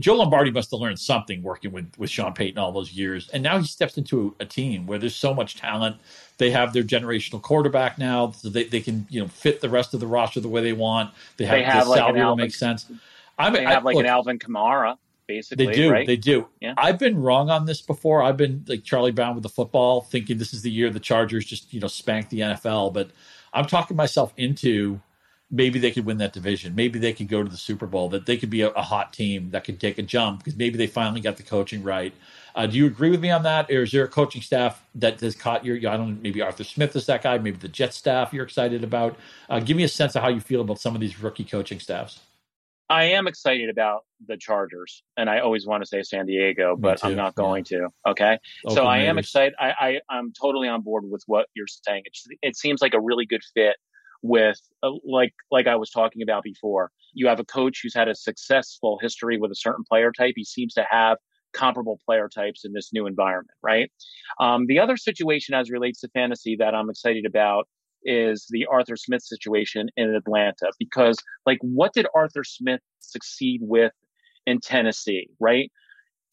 Joe 0.00 0.16
Lombardi 0.16 0.50
must 0.50 0.70
have 0.70 0.80
learned 0.80 0.98
something 0.98 1.42
working 1.42 1.72
with 1.72 1.90
with 1.96 2.10
Sean 2.10 2.34
Payton 2.34 2.58
all 2.58 2.72
those 2.72 2.92
years, 2.92 3.28
and 3.30 3.42
now 3.42 3.58
he 3.58 3.66
steps 3.66 3.96
into 3.96 4.34
a, 4.40 4.42
a 4.42 4.46
team 4.46 4.86
where 4.86 4.98
there's 4.98 5.16
so 5.16 5.32
much 5.32 5.56
talent. 5.56 5.96
They 6.36 6.50
have 6.50 6.72
their 6.74 6.82
generational 6.82 7.40
quarterback 7.40 7.98
now, 7.98 8.30
so 8.32 8.48
they, 8.50 8.64
they 8.64 8.80
can 8.80 9.06
you 9.08 9.20
know 9.22 9.28
fit 9.28 9.60
the 9.60 9.68
rest 9.70 9.94
of 9.94 10.00
the 10.00 10.06
roster 10.06 10.40
the 10.40 10.48
way 10.48 10.62
they 10.62 10.74
want. 10.74 11.12
They 11.38 11.46
have, 11.46 11.56
They 11.56 11.62
have 11.64 11.84
the 11.84 11.90
like 11.90 11.98
salary 11.98 12.18
an 12.20 12.24
will 12.24 12.30
Alvin- 12.32 12.44
make 12.44 12.54
sense. 12.54 12.86
I'm, 13.38 13.52
They 13.54 13.64
I- 13.64 13.72
have 13.72 13.84
like 13.84 13.94
look, 13.94 14.04
an 14.04 14.10
Alvin 14.10 14.38
Kamara, 14.38 14.96
basically. 15.26 15.66
they 15.66 15.72
do. 15.72 15.90
Right? 15.90 16.06
They 16.06 16.16
do. 16.16 16.48
Yeah. 16.60 16.74
I've 16.76 16.98
been 16.98 17.16
wrong 17.18 17.48
on 17.48 17.64
this 17.64 17.80
before. 17.80 18.22
I've 18.22 18.36
been 18.36 18.64
like 18.68 18.84
Charlie 18.84 19.10
Brown 19.12 19.34
with 19.34 19.42
the 19.42 19.48
football, 19.48 20.02
thinking 20.02 20.36
this 20.36 20.52
is 20.52 20.60
the 20.62 20.70
year 20.70 20.90
the 20.90 21.00
Chargers 21.00 21.44
just 21.46 21.72
you 21.72 21.80
know 21.80 21.86
spank 21.88 22.28
the 22.28 22.40
NFL. 22.40 22.92
But 22.92 23.10
I'm 23.54 23.64
talking 23.64 23.96
myself 23.96 24.34
into 24.36 25.00
maybe 25.50 25.78
they 25.78 25.90
could 25.90 26.04
win 26.04 26.18
that 26.18 26.32
division. 26.32 26.74
Maybe 26.74 26.98
they 26.98 27.12
could 27.12 27.28
go 27.28 27.42
to 27.42 27.48
the 27.48 27.56
Super 27.56 27.86
Bowl. 27.86 28.08
That 28.08 28.26
they 28.26 28.36
could 28.36 28.50
be 28.50 28.62
a, 28.62 28.68
a 28.70 28.82
hot 28.82 29.12
team 29.12 29.50
that 29.50 29.64
could 29.64 29.80
take 29.80 29.98
a 29.98 30.02
jump 30.02 30.38
because 30.38 30.56
maybe 30.56 30.76
they 30.76 30.86
finally 30.86 31.20
got 31.20 31.36
the 31.36 31.42
coaching 31.42 31.82
right. 31.82 32.12
Uh, 32.54 32.66
do 32.66 32.76
you 32.76 32.86
agree 32.86 33.10
with 33.10 33.20
me 33.20 33.30
on 33.30 33.44
that, 33.44 33.70
or 33.70 33.82
is 33.82 33.92
there 33.92 34.04
a 34.04 34.08
coaching 34.08 34.42
staff 34.42 34.82
that 34.96 35.20
has 35.20 35.34
caught 35.34 35.64
your? 35.64 35.76
I 35.76 35.96
don't 35.96 36.14
know. 36.14 36.18
Maybe 36.20 36.42
Arthur 36.42 36.64
Smith 36.64 36.94
is 36.96 37.06
that 37.06 37.22
guy. 37.22 37.38
Maybe 37.38 37.56
the 37.56 37.68
Jet 37.68 37.94
staff 37.94 38.32
you're 38.32 38.44
excited 38.44 38.82
about. 38.82 39.16
Uh, 39.48 39.60
give 39.60 39.76
me 39.76 39.84
a 39.84 39.88
sense 39.88 40.16
of 40.16 40.22
how 40.22 40.28
you 40.28 40.40
feel 40.40 40.60
about 40.60 40.80
some 40.80 40.94
of 40.94 41.00
these 41.00 41.22
rookie 41.22 41.44
coaching 41.44 41.80
staffs. 41.80 42.20
I 42.90 43.04
am 43.04 43.26
excited 43.28 43.68
about 43.68 44.04
the 44.26 44.36
Chargers, 44.38 45.02
and 45.16 45.28
I 45.28 45.40
always 45.40 45.66
want 45.66 45.82
to 45.82 45.86
say 45.86 46.02
San 46.02 46.24
Diego, 46.24 46.74
but 46.74 47.04
I'm 47.04 47.16
not 47.16 47.34
yeah. 47.36 47.42
going 47.42 47.64
to. 47.64 47.88
Okay, 48.06 48.38
so 48.64 48.70
Oakland 48.70 48.88
I 48.88 48.98
am 49.00 49.18
excited. 49.18 49.54
I, 49.58 49.72
I 49.78 50.00
I'm 50.08 50.32
totally 50.32 50.68
on 50.68 50.80
board 50.80 51.04
with 51.08 51.22
what 51.26 51.46
you're 51.54 51.66
saying. 51.66 52.02
It 52.06 52.18
it 52.42 52.56
seems 52.56 52.80
like 52.80 52.94
a 52.94 53.00
really 53.00 53.26
good 53.26 53.42
fit 53.54 53.76
with 54.22 54.60
uh, 54.82 54.90
like 55.04 55.34
like 55.50 55.66
I 55.66 55.76
was 55.76 55.90
talking 55.90 56.22
about 56.22 56.42
before. 56.42 56.90
You 57.14 57.28
have 57.28 57.40
a 57.40 57.44
coach 57.44 57.80
who's 57.82 57.94
had 57.94 58.08
a 58.08 58.14
successful 58.14 58.98
history 59.00 59.38
with 59.38 59.50
a 59.50 59.56
certain 59.56 59.84
player 59.88 60.12
type. 60.12 60.34
He 60.36 60.44
seems 60.44 60.74
to 60.74 60.86
have 60.90 61.18
comparable 61.52 61.98
player 62.04 62.28
types 62.28 62.64
in 62.64 62.72
this 62.72 62.90
new 62.92 63.06
environment, 63.06 63.56
right? 63.62 63.90
Um, 64.38 64.66
the 64.66 64.78
other 64.78 64.96
situation 64.96 65.54
as 65.54 65.70
relates 65.70 66.00
to 66.00 66.08
fantasy 66.08 66.56
that 66.56 66.74
I'm 66.74 66.90
excited 66.90 67.24
about 67.26 67.68
is 68.04 68.46
the 68.50 68.66
Arthur 68.66 68.96
Smith 68.96 69.22
situation 69.22 69.88
in 69.96 70.14
Atlanta 70.14 70.70
because 70.78 71.16
like 71.46 71.58
what 71.62 71.92
did 71.94 72.06
Arthur 72.14 72.44
Smith 72.44 72.80
succeed 73.00 73.60
with 73.62 73.92
in 74.46 74.60
Tennessee, 74.60 75.28
right? 75.40 75.70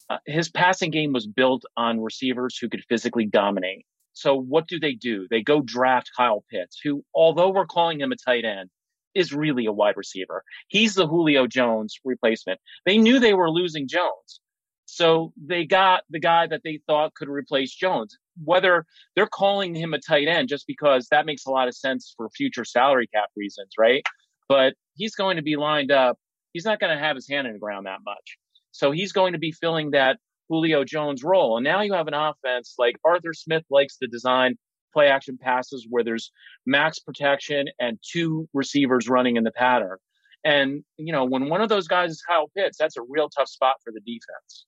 Uh, 0.08 0.18
his 0.26 0.48
passing 0.48 0.90
game 0.90 1.12
was 1.12 1.26
built 1.26 1.64
on 1.76 2.00
receivers 2.00 2.56
who 2.56 2.68
could 2.68 2.84
physically 2.88 3.26
dominate. 3.26 3.84
So 4.16 4.34
what 4.34 4.66
do 4.66 4.80
they 4.80 4.94
do? 4.94 5.26
They 5.30 5.42
go 5.42 5.60
draft 5.60 6.10
Kyle 6.16 6.42
Pitts, 6.50 6.80
who, 6.82 7.04
although 7.14 7.50
we're 7.50 7.66
calling 7.66 8.00
him 8.00 8.12
a 8.12 8.16
tight 8.16 8.46
end, 8.46 8.70
is 9.14 9.32
really 9.32 9.66
a 9.66 9.72
wide 9.72 9.96
receiver. 9.96 10.42
He's 10.68 10.94
the 10.94 11.06
Julio 11.06 11.46
Jones 11.46 11.98
replacement. 12.02 12.58
They 12.86 12.96
knew 12.96 13.18
they 13.18 13.34
were 13.34 13.50
losing 13.50 13.88
Jones. 13.88 14.40
So 14.86 15.34
they 15.36 15.66
got 15.66 16.04
the 16.08 16.18
guy 16.18 16.46
that 16.46 16.62
they 16.64 16.80
thought 16.86 17.12
could 17.12 17.28
replace 17.28 17.74
Jones. 17.74 18.16
Whether 18.42 18.86
they're 19.14 19.26
calling 19.26 19.74
him 19.74 19.92
a 19.92 19.98
tight 19.98 20.28
end 20.28 20.48
just 20.48 20.66
because 20.66 21.08
that 21.10 21.26
makes 21.26 21.44
a 21.44 21.50
lot 21.50 21.68
of 21.68 21.74
sense 21.74 22.14
for 22.16 22.30
future 22.30 22.64
salary 22.64 23.08
cap 23.12 23.28
reasons, 23.36 23.72
right? 23.78 24.02
But 24.48 24.74
he's 24.94 25.14
going 25.14 25.36
to 25.36 25.42
be 25.42 25.56
lined 25.56 25.90
up. 25.90 26.18
He's 26.54 26.64
not 26.64 26.80
going 26.80 26.96
to 26.96 27.02
have 27.02 27.16
his 27.16 27.28
hand 27.28 27.46
in 27.46 27.52
the 27.52 27.58
ground 27.58 27.84
that 27.84 28.00
much. 28.02 28.38
So 28.70 28.92
he's 28.92 29.12
going 29.12 29.34
to 29.34 29.38
be 29.38 29.52
filling 29.52 29.90
that 29.90 30.18
Julio 30.48 30.84
Jones 30.84 31.24
role. 31.24 31.56
And 31.56 31.64
now 31.64 31.82
you 31.82 31.92
have 31.92 32.08
an 32.08 32.14
offense 32.14 32.74
like 32.78 32.96
Arthur 33.04 33.32
Smith 33.32 33.64
likes 33.70 33.96
to 33.98 34.06
design 34.06 34.56
play 34.92 35.08
action 35.08 35.38
passes 35.38 35.86
where 35.88 36.02
there's 36.02 36.32
max 36.64 36.98
protection 36.98 37.66
and 37.78 37.98
two 38.02 38.48
receivers 38.54 39.08
running 39.08 39.36
in 39.36 39.44
the 39.44 39.50
pattern. 39.50 39.98
And, 40.44 40.84
you 40.96 41.12
know, 41.12 41.24
when 41.24 41.48
one 41.48 41.60
of 41.60 41.68
those 41.68 41.88
guys 41.88 42.10
is 42.12 42.22
Kyle 42.22 42.50
Pitts, 42.56 42.78
that's 42.78 42.96
a 42.96 43.02
real 43.02 43.28
tough 43.28 43.48
spot 43.48 43.76
for 43.84 43.92
the 43.92 44.00
defense. 44.00 44.64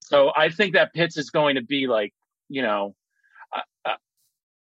So 0.00 0.30
I 0.36 0.50
think 0.50 0.74
that 0.74 0.92
Pitts 0.92 1.16
is 1.16 1.30
going 1.30 1.54
to 1.54 1.62
be 1.62 1.86
like, 1.86 2.12
you 2.48 2.62
know, 2.62 2.94
uh, 3.54 3.60
uh, 3.84 3.94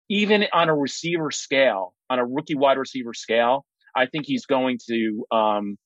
even 0.09 0.47
on 0.53 0.68
a 0.68 0.76
receiver 0.76 1.30
scale, 1.30 1.95
on 2.09 2.18
a 2.18 2.26
rookie 2.26 2.55
wide 2.55 2.78
receiver 2.78 3.14
scale, 3.14 3.64
I 3.97 4.07
think 4.07 4.26
he's 4.26 4.47
going 4.47 4.78
to 4.88 5.24
um, 5.30 5.76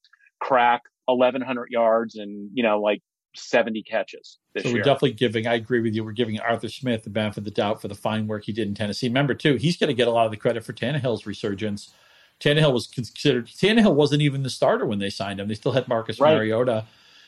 crack 0.41 0.83
1,100 1.07 1.69
yards 1.71 2.17
and, 2.17 2.51
you 2.53 2.63
know, 2.63 2.81
like 2.81 3.01
70 3.35 3.83
catches 3.83 4.39
this 4.55 4.65
So 4.65 4.73
we're 4.73 4.83
definitely 4.83 5.13
giving. 5.13 5.47
I 5.47 5.55
agree 5.55 5.81
with 5.81 5.95
you. 5.95 6.05
We're 6.05 6.13
giving 6.13 6.39
Arthur 6.41 6.69
Smith 6.69 7.05
the 7.05 7.11
benefit 7.11 7.39
of 7.39 7.45
the 7.45 7.51
doubt 7.51 7.81
for 7.81 7.89
the 7.89 7.95
fine 7.95 8.27
work 8.27 8.45
he 8.45 8.53
did 8.53 8.67
in 8.69 8.75
Tennessee. 8.75 9.09
Remember, 9.09 9.35
too, 9.35 9.57
he's 9.57 9.77
going 9.77 9.89
to 9.89 9.95
get 9.95 10.09
a 10.09 10.11
lot 10.11 10.25
of 10.27 10.31
the 10.31 10.37
credit 10.37 10.65
for 10.65 10.73
Tannehill's 10.73 11.27
resurgence. 11.27 11.93
Tannehill 12.41 12.73
was 12.73 12.87
considered. 12.87 13.47
Tannehill 13.47 13.95
wasn't 13.95 14.23
even 14.23 14.43
the 14.43 14.51
starter 14.51 14.87
when 14.87 14.99
they 14.99 15.11
signed 15.11 15.41
him. 15.41 15.49
They 15.49 15.55
still 15.55 15.73
had 15.73 15.89
Marcus 15.89 16.21
Right. 16.21 16.35
Mariota, 16.35 16.85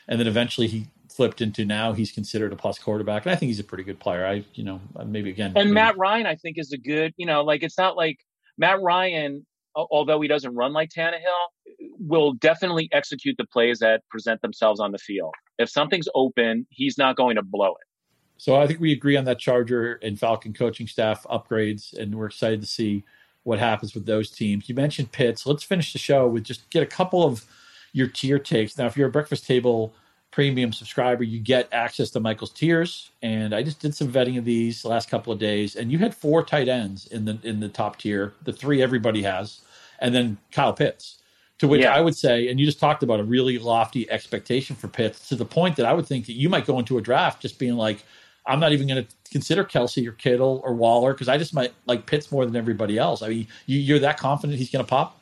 and 0.07 0.19
then 0.19 0.27
eventually 0.27 0.67
he 0.67 0.87
flipped 1.09 1.41
into 1.41 1.65
now 1.65 1.91
he's 1.91 2.11
considered 2.11 2.53
a 2.53 2.55
plus 2.55 2.79
quarterback, 2.79 3.25
and 3.25 3.33
I 3.33 3.35
think 3.35 3.49
he's 3.49 3.59
a 3.59 3.63
pretty 3.65 3.83
good 3.83 3.99
player. 3.99 4.25
I, 4.25 4.45
you 4.53 4.63
know, 4.63 4.79
maybe 5.05 5.29
again. 5.29 5.47
And 5.55 5.69
maybe- 5.69 5.71
Matt 5.71 5.97
Ryan, 5.97 6.25
I 6.25 6.35
think, 6.35 6.57
is 6.57 6.71
a 6.71 6.77
good, 6.77 7.13
you 7.17 7.25
know, 7.25 7.43
like 7.43 7.63
it's 7.63 7.77
not 7.77 7.97
like 7.97 8.19
Matt 8.57 8.81
Ryan, 8.81 9.45
although 9.75 10.21
he 10.21 10.27
doesn't 10.27 10.53
run 10.55 10.73
like 10.73 10.89
Tannehill, 10.89 11.89
will 11.99 12.33
definitely 12.33 12.89
execute 12.91 13.35
the 13.37 13.45
plays 13.45 13.79
that 13.79 14.01
present 14.09 14.41
themselves 14.41 14.79
on 14.79 14.91
the 14.91 14.97
field. 14.97 15.33
If 15.57 15.69
something's 15.69 16.07
open, 16.15 16.67
he's 16.69 16.97
not 16.97 17.15
going 17.15 17.35
to 17.35 17.43
blow 17.43 17.69
it. 17.69 17.87
So 18.37 18.55
I 18.55 18.65
think 18.65 18.79
we 18.79 18.91
agree 18.91 19.17
on 19.17 19.25
that 19.25 19.37
Charger 19.37 19.99
and 20.01 20.19
Falcon 20.19 20.53
coaching 20.53 20.87
staff 20.87 21.25
upgrades, 21.29 21.93
and 21.93 22.15
we're 22.15 22.25
excited 22.25 22.59
to 22.61 22.67
see 22.67 23.03
what 23.43 23.59
happens 23.59 23.93
with 23.93 24.05
those 24.05 24.31
teams. 24.31 24.67
You 24.67 24.75
mentioned 24.75 25.11
Pitts. 25.11 25.45
Let's 25.45 25.63
finish 25.63 25.93
the 25.93 25.99
show 25.99 26.27
with 26.27 26.43
just 26.43 26.69
get 26.69 26.83
a 26.83 26.87
couple 26.87 27.23
of 27.23 27.45
your 27.93 28.07
tier 28.07 28.39
takes. 28.39 28.77
Now, 28.77 28.87
if 28.87 28.97
you're 28.97 29.09
a 29.09 29.11
Breakfast 29.11 29.45
Table 29.45 29.93
premium 30.31 30.71
subscriber, 30.71 31.23
you 31.23 31.39
get 31.39 31.67
access 31.71 32.09
to 32.11 32.19
Michael's 32.19 32.51
tiers, 32.51 33.11
and 33.21 33.53
I 33.53 33.61
just 33.63 33.79
did 33.79 33.93
some 33.93 34.11
vetting 34.11 34.37
of 34.37 34.45
these 34.45 34.81
the 34.81 34.87
last 34.87 35.09
couple 35.09 35.31
of 35.31 35.39
days, 35.39 35.75
and 35.75 35.91
you 35.91 35.97
had 35.97 36.15
four 36.15 36.43
tight 36.43 36.67
ends 36.67 37.07
in 37.07 37.25
the 37.25 37.37
in 37.43 37.59
the 37.59 37.69
top 37.69 37.97
tier, 37.97 38.33
the 38.43 38.53
three 38.53 38.81
everybody 38.81 39.21
has, 39.23 39.61
and 39.99 40.15
then 40.15 40.37
Kyle 40.51 40.73
Pitts. 40.73 41.17
To 41.59 41.67
which 41.67 41.81
Yeah. 41.81 41.93
I 41.93 42.01
would 42.01 42.17
say, 42.17 42.47
and 42.47 42.59
you 42.59 42.65
just 42.65 42.79
talked 42.79 43.03
about 43.03 43.19
a 43.19 43.23
really 43.23 43.59
lofty 43.59 44.09
expectation 44.09 44.75
for 44.75 44.87
Pitts 44.87 45.29
to 45.29 45.35
the 45.35 45.45
point 45.45 45.75
that 45.75 45.85
I 45.85 45.93
would 45.93 46.07
think 46.07 46.25
that 46.25 46.33
you 46.33 46.49
might 46.49 46.65
go 46.65 46.79
into 46.79 46.97
a 46.97 47.01
draft 47.01 47.39
just 47.39 47.59
being 47.59 47.75
like, 47.75 48.03
I'm 48.47 48.59
not 48.59 48.71
even 48.71 48.87
going 48.87 49.05
to 49.05 49.15
consider 49.29 49.63
Kelce 49.63 50.07
or 50.07 50.13
Kittle 50.13 50.61
or 50.65 50.73
Waller 50.73 51.13
because 51.13 51.29
I 51.29 51.37
just 51.37 51.53
might 51.53 51.71
like 51.85 52.07
Pitts 52.07 52.31
more 52.31 52.47
than 52.47 52.55
everybody 52.55 52.97
else. 52.97 53.21
I 53.21 53.27
mean, 53.29 53.47
you, 53.67 53.77
you're 53.77 53.99
that 53.99 54.17
confident 54.17 54.57
he's 54.57 54.71
going 54.71 54.83
to 54.83 54.89
pop? 54.89 55.21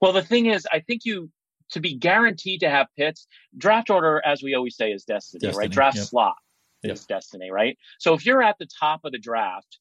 Well, 0.00 0.12
the 0.12 0.22
thing 0.22 0.46
is, 0.46 0.68
I 0.72 0.78
think 0.78 1.04
you 1.04 1.30
to 1.72 1.80
be 1.80 1.94
guaranteed 1.94 2.60
to 2.60 2.70
have 2.70 2.86
pits, 2.96 3.26
draft 3.56 3.90
order, 3.90 4.22
as 4.24 4.42
we 4.42 4.54
always 4.54 4.76
say, 4.76 4.92
is 4.92 5.04
destiny, 5.04 5.40
Destiny, 5.40 5.58
right? 5.58 5.70
Draft 5.70 5.96
yep. 5.96 6.06
slot 6.06 6.36
Yep. 6.82 6.94
is 6.94 7.06
destiny, 7.06 7.50
right? 7.50 7.78
So 7.98 8.14
if 8.14 8.26
you're 8.26 8.42
at 8.42 8.56
the 8.58 8.66
top 8.80 9.00
of 9.04 9.12
the 9.12 9.18
draft, 9.18 9.78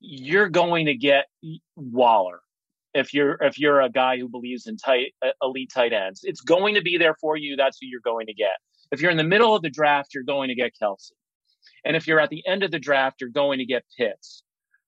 you're 0.00 0.48
going 0.48 0.86
to 0.86 0.94
get 0.94 1.26
Waller. 1.76 2.40
If 2.94 3.12
you're 3.12 3.34
if 3.42 3.58
you're 3.58 3.80
a 3.80 3.90
guy 3.90 4.18
who 4.18 4.28
believes 4.28 4.66
in 4.66 4.76
tight 4.76 5.14
uh, 5.24 5.30
elite 5.42 5.70
tight 5.74 5.92
ends, 5.92 6.20
it's 6.22 6.40
going 6.40 6.74
to 6.74 6.82
be 6.82 6.96
there 6.96 7.14
for 7.20 7.36
you. 7.36 7.56
That's 7.56 7.78
who 7.80 7.86
you're 7.86 8.00
going 8.00 8.26
to 8.26 8.34
get. 8.34 8.56
If 8.92 9.00
you're 9.00 9.10
in 9.10 9.16
the 9.16 9.24
middle 9.24 9.54
of 9.54 9.62
the 9.62 9.70
draft, 9.70 10.14
you're 10.14 10.24
going 10.24 10.48
to 10.48 10.54
get 10.54 10.72
Kelce. 10.80 11.10
And 11.84 11.96
if 11.96 12.06
you're 12.06 12.20
at 12.20 12.30
the 12.30 12.46
end 12.46 12.62
of 12.62 12.70
the 12.70 12.78
draft, 12.78 13.20
you're 13.20 13.30
going 13.30 13.58
to 13.58 13.66
get 13.66 13.84
Pitts 13.96 14.42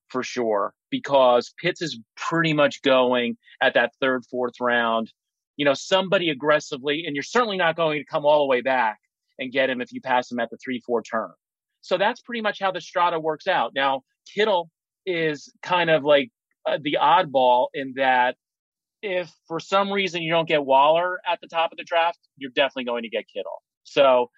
for 0.09 0.23
sure 0.23 0.73
because 0.89 1.53
Pitts 1.61 1.81
is 1.81 1.99
pretty 2.15 2.53
much 2.53 2.81
going 2.81 3.37
at 3.61 3.73
that 3.75 3.91
third, 3.99 4.23
fourth 4.29 4.55
round. 4.59 5.11
You 5.61 5.65
know, 5.65 5.75
somebody 5.75 6.31
aggressively, 6.31 7.03
and 7.05 7.15
you're 7.15 7.21
certainly 7.21 7.57
not 7.57 7.75
going 7.75 7.99
to 7.99 8.05
come 8.13 8.25
all 8.25 8.39
the 8.39 8.47
way 8.47 8.61
back 8.61 8.97
and 9.37 9.51
get 9.51 9.69
him 9.69 9.79
if 9.79 9.91
you 9.91 10.01
pass 10.01 10.31
him 10.31 10.39
at 10.39 10.49
the 10.49 10.57
three, 10.57 10.79
four 10.79 11.03
turn. 11.03 11.31
So 11.81 11.99
that's 11.99 12.19
pretty 12.21 12.41
much 12.41 12.57
how 12.59 12.71
the 12.71 12.81
strata 12.81 13.19
works 13.19 13.45
out. 13.45 13.73
Now, 13.75 14.01
Kittle 14.33 14.71
is 15.05 15.53
kind 15.61 15.91
of 15.91 16.03
like 16.03 16.29
uh, 16.67 16.79
the 16.81 16.97
oddball 16.99 17.67
in 17.75 17.93
that 17.97 18.37
if 19.03 19.31
for 19.47 19.59
some 19.59 19.91
reason 19.91 20.23
you 20.23 20.31
don't 20.31 20.47
get 20.47 20.65
Waller 20.65 21.19
at 21.31 21.37
the 21.41 21.47
top 21.47 21.71
of 21.71 21.77
the 21.77 21.83
draft, 21.83 22.17
you're 22.37 22.55
definitely 22.55 22.85
going 22.85 23.03
to 23.03 23.09
get 23.09 23.25
Kittle. 23.31 23.61
So 23.83 24.31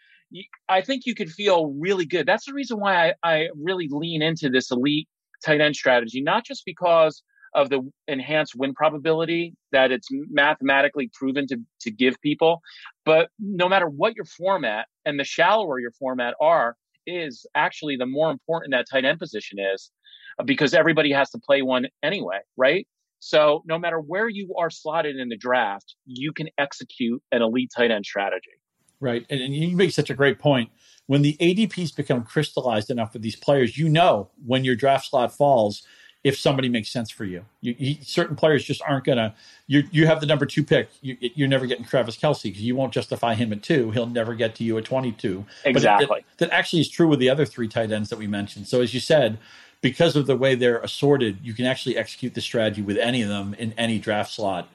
I 0.67 0.81
think 0.81 1.05
you 1.05 1.15
could 1.15 1.31
feel 1.31 1.73
really 1.79 2.05
good. 2.05 2.25
That's 2.25 2.47
the 2.47 2.53
reason 2.53 2.81
why 2.81 3.09
I, 3.09 3.13
I 3.23 3.47
really 3.55 3.87
lean 3.89 4.21
into 4.21 4.49
this 4.49 4.71
elite 4.71 5.07
tight 5.45 5.61
end 5.61 5.75
strategy, 5.75 6.21
not 6.21 6.45
just 6.45 6.63
because 6.65 7.23
of 7.55 7.69
the 7.69 7.81
enhanced 8.07 8.55
win 8.55 8.73
probability 8.73 9.53
that 9.71 9.91
it's 9.91 10.07
mathematically 10.29 11.09
proven 11.13 11.47
to, 11.47 11.57
to 11.81 11.91
give 11.91 12.19
people, 12.21 12.61
but 13.05 13.29
no 13.39 13.69
matter 13.69 13.87
what 13.87 14.15
your 14.15 14.25
format 14.25 14.87
and 15.05 15.19
the 15.19 15.23
shallower 15.23 15.79
your 15.79 15.91
format 15.91 16.33
are, 16.41 16.75
is 17.05 17.45
actually 17.53 17.97
the 17.97 18.05
more 18.05 18.31
important 18.31 18.71
that 18.71 18.85
tight 18.89 19.05
end 19.05 19.19
position 19.19 19.59
is 19.59 19.91
uh, 20.39 20.43
because 20.43 20.73
everybody 20.73 21.11
has 21.11 21.29
to 21.31 21.39
play 21.39 21.61
one 21.61 21.87
anyway, 22.01 22.39
right? 22.57 22.87
So 23.19 23.63
no 23.65 23.77
matter 23.77 23.99
where 23.99 24.27
you 24.27 24.53
are 24.57 24.69
slotted 24.69 25.17
in 25.17 25.29
the 25.29 25.37
draft, 25.37 25.95
you 26.05 26.33
can 26.33 26.49
execute 26.57 27.21
an 27.31 27.41
elite 27.41 27.71
tight 27.75 27.91
end 27.91 28.05
strategy. 28.05 28.51
Right. 28.99 29.25
And, 29.29 29.41
and 29.41 29.53
you 29.53 29.75
make 29.75 29.91
such 29.91 30.09
a 30.09 30.13
great 30.13 30.39
point 30.39 30.69
when 31.05 31.21
the 31.21 31.35
ADPs 31.39 31.95
become 31.95 32.23
crystallized 32.23 32.89
enough 32.89 33.13
with 33.13 33.21
these 33.21 33.35
players, 33.35 33.77
you 33.77 33.89
know 33.89 34.29
when 34.45 34.63
your 34.63 34.75
draft 34.75 35.07
slot 35.07 35.35
falls 35.35 35.83
if 36.23 36.39
somebody 36.39 36.69
makes 36.69 36.89
sense 36.89 37.11
for 37.11 37.25
you. 37.25 37.43
you, 37.59 37.75
you 37.77 37.95
certain 38.01 38.35
players 38.35 38.63
just 38.63 38.81
aren't 38.87 39.03
going 39.03 39.17
to. 39.17 39.33
You 39.67 39.83
you 39.91 40.07
have 40.07 40.21
the 40.21 40.25
number 40.25 40.45
two 40.45 40.63
pick. 40.63 40.89
You, 41.01 41.17
are 41.43 41.47
never 41.47 41.65
getting 41.65 41.85
Travis 41.85 42.15
Kelce 42.15 42.43
because 42.43 42.61
you 42.61 42.75
won't 42.75 42.93
justify 42.93 43.33
him 43.33 43.51
at 43.51 43.61
two. 43.61 43.91
He'll 43.91 44.07
never 44.07 44.33
get 44.33 44.55
to 44.55 44.63
you 44.63 44.77
at 44.77 44.85
22. 44.85 45.45
Exactly. 45.65 46.05
But 46.07 46.15
that, 46.37 46.49
that 46.49 46.53
actually 46.53 46.81
is 46.81 46.89
true 46.89 47.07
with 47.07 47.19
the 47.19 47.29
other 47.29 47.45
three 47.45 47.67
tight 47.67 47.91
ends 47.91 48.09
that 48.09 48.19
we 48.19 48.27
mentioned. 48.27 48.67
So 48.67 48.81
as 48.81 48.93
you 48.93 48.99
said, 48.99 49.37
because 49.81 50.15
of 50.15 50.27
the 50.27 50.37
way 50.37 50.55
they're 50.55 50.79
assorted, 50.79 51.39
you 51.43 51.53
can 51.53 51.65
actually 51.65 51.97
execute 51.97 52.33
the 52.33 52.41
strategy 52.41 52.81
with 52.81 52.97
any 52.97 53.21
of 53.21 53.29
them 53.29 53.53
in 53.55 53.73
any 53.73 53.99
draft 53.99 54.31
slot. 54.31 54.69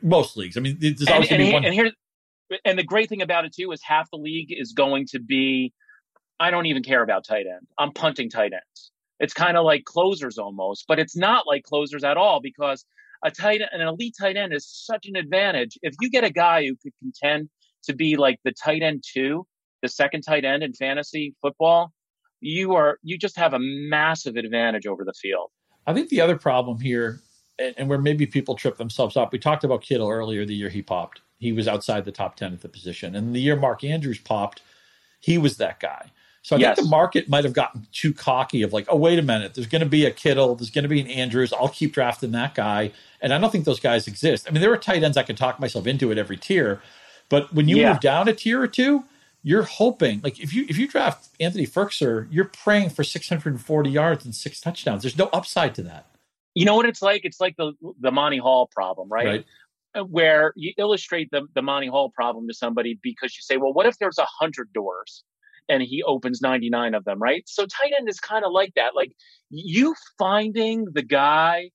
Most 0.00 0.36
leagues. 0.36 0.56
I 0.56 0.60
mean, 0.60 0.78
there's 0.78 1.06
always 1.08 1.30
and, 1.30 1.38
going 1.38 1.40
to 1.40 1.46
be 1.46 1.52
one. 1.52 1.64
And 1.64 1.74
here, 1.74 1.90
and 2.64 2.78
the 2.78 2.84
great 2.84 3.08
thing 3.08 3.20
about 3.20 3.44
it 3.44 3.52
too 3.52 3.72
is 3.72 3.82
half 3.82 4.10
the 4.10 4.16
league 4.16 4.54
is 4.56 4.72
going 4.72 5.06
to 5.08 5.18
be. 5.18 5.72
I 6.40 6.50
don't 6.50 6.66
even 6.66 6.82
care 6.82 7.02
about 7.02 7.24
tight 7.24 7.46
end. 7.46 7.66
I'm 7.78 7.92
punting 7.92 8.28
tight 8.28 8.52
ends. 8.52 8.90
It's 9.24 9.32
kind 9.32 9.56
of 9.56 9.64
like 9.64 9.84
closers 9.86 10.36
almost, 10.36 10.84
but 10.86 10.98
it's 10.98 11.16
not 11.16 11.46
like 11.46 11.62
closers 11.64 12.04
at 12.04 12.18
all 12.18 12.40
because 12.42 12.84
a 13.24 13.30
tight 13.30 13.62
an 13.72 13.80
elite 13.80 14.14
tight 14.20 14.36
end 14.36 14.52
is 14.52 14.68
such 14.68 15.06
an 15.06 15.16
advantage. 15.16 15.78
If 15.80 15.94
you 16.02 16.10
get 16.10 16.24
a 16.24 16.30
guy 16.30 16.66
who 16.66 16.76
could 16.76 16.92
contend 17.00 17.48
to 17.84 17.94
be 17.94 18.16
like 18.16 18.38
the 18.44 18.52
tight 18.52 18.82
end 18.82 19.02
two, 19.02 19.46
the 19.80 19.88
second 19.88 20.22
tight 20.22 20.44
end 20.44 20.62
in 20.62 20.74
fantasy 20.74 21.34
football, 21.40 21.90
you 22.40 22.74
are 22.74 22.98
you 23.02 23.16
just 23.16 23.38
have 23.38 23.54
a 23.54 23.58
massive 23.58 24.36
advantage 24.36 24.86
over 24.86 25.06
the 25.06 25.14
field. 25.14 25.48
I 25.86 25.94
think 25.94 26.10
the 26.10 26.20
other 26.20 26.36
problem 26.36 26.78
here, 26.80 27.20
and, 27.58 27.74
and 27.78 27.88
where 27.88 27.98
maybe 27.98 28.26
people 28.26 28.56
trip 28.56 28.76
themselves 28.76 29.16
up, 29.16 29.32
we 29.32 29.38
talked 29.38 29.64
about 29.64 29.80
Kittle 29.80 30.10
earlier 30.10 30.44
the 30.44 30.54
year 30.54 30.68
he 30.68 30.82
popped. 30.82 31.22
He 31.38 31.52
was 31.52 31.66
outside 31.66 32.04
the 32.04 32.12
top 32.12 32.36
ten 32.36 32.52
at 32.52 32.60
the 32.60 32.68
position, 32.68 33.16
and 33.16 33.34
the 33.34 33.40
year 33.40 33.56
Mark 33.56 33.84
Andrews 33.84 34.18
popped, 34.18 34.60
he 35.20 35.38
was 35.38 35.56
that 35.56 35.80
guy. 35.80 36.10
So 36.44 36.56
I 36.56 36.58
yes. 36.58 36.76
think 36.76 36.86
the 36.86 36.90
market 36.90 37.26
might 37.26 37.44
have 37.44 37.54
gotten 37.54 37.86
too 37.90 38.12
cocky 38.12 38.60
of 38.60 38.74
like, 38.74 38.84
oh, 38.90 38.96
wait 38.96 39.18
a 39.18 39.22
minute, 39.22 39.54
there's 39.54 39.66
going 39.66 39.80
to 39.80 39.88
be 39.88 40.04
a 40.04 40.10
Kittle, 40.10 40.54
there's 40.54 40.68
going 40.68 40.82
to 40.82 40.90
be 40.90 41.00
an 41.00 41.06
Andrews. 41.06 41.54
I'll 41.54 41.70
keep 41.70 41.94
drafting 41.94 42.32
that 42.32 42.54
guy. 42.54 42.92
And 43.22 43.32
I 43.32 43.38
don't 43.38 43.50
think 43.50 43.64
those 43.64 43.80
guys 43.80 44.06
exist. 44.06 44.46
I 44.46 44.52
mean, 44.52 44.60
there 44.60 44.70
are 44.70 44.76
tight 44.76 45.02
ends 45.02 45.16
I 45.16 45.22
can 45.22 45.36
talk 45.36 45.58
myself 45.58 45.86
into 45.86 46.12
at 46.12 46.18
every 46.18 46.36
tier. 46.36 46.82
But 47.30 47.54
when 47.54 47.66
you 47.66 47.78
yeah. 47.78 47.92
move 47.92 48.00
down 48.00 48.28
a 48.28 48.34
tier 48.34 48.60
or 48.60 48.66
two, 48.66 49.04
you're 49.42 49.62
hoping 49.62 50.20
like 50.22 50.38
if 50.38 50.52
you 50.52 50.66
if 50.68 50.76
you 50.76 50.86
draft 50.86 51.28
Anthony 51.40 51.66
Firkser, 51.66 52.28
you're 52.30 52.44
praying 52.44 52.90
for 52.90 53.04
640 53.04 53.90
yards 53.90 54.26
and 54.26 54.34
six 54.34 54.60
touchdowns. 54.60 55.02
There's 55.02 55.16
no 55.16 55.30
upside 55.32 55.74
to 55.76 55.82
that. 55.84 56.06
You 56.54 56.66
know 56.66 56.76
what 56.76 56.84
it's 56.84 57.00
like? 57.00 57.22
It's 57.24 57.40
like 57.40 57.56
the 57.56 57.72
the 58.00 58.10
Monty 58.10 58.38
Hall 58.38 58.68
problem, 58.70 59.08
right? 59.08 59.26
right. 59.26 59.44
Uh, 59.94 60.04
where 60.04 60.52
you 60.56 60.74
illustrate 60.76 61.30
the 61.30 61.46
the 61.54 61.62
Monty 61.62 61.86
Hall 61.86 62.10
problem 62.10 62.46
to 62.48 62.54
somebody 62.54 62.98
because 63.02 63.34
you 63.34 63.40
say, 63.40 63.56
well, 63.56 63.72
what 63.72 63.86
if 63.86 63.98
there's 63.98 64.18
a 64.18 64.26
hundred 64.26 64.70
doors? 64.74 65.24
And 65.68 65.82
he 65.82 66.02
opens 66.02 66.40
99 66.42 66.94
of 66.94 67.04
them, 67.04 67.20
right? 67.20 67.42
So 67.46 67.64
tight 67.64 67.92
end 67.96 68.08
is 68.08 68.20
kind 68.20 68.44
of 68.44 68.52
like 68.52 68.72
that. 68.76 68.94
Like 68.94 69.12
you 69.50 69.94
finding 70.18 70.86
the 70.92 71.02
guy 71.02 71.70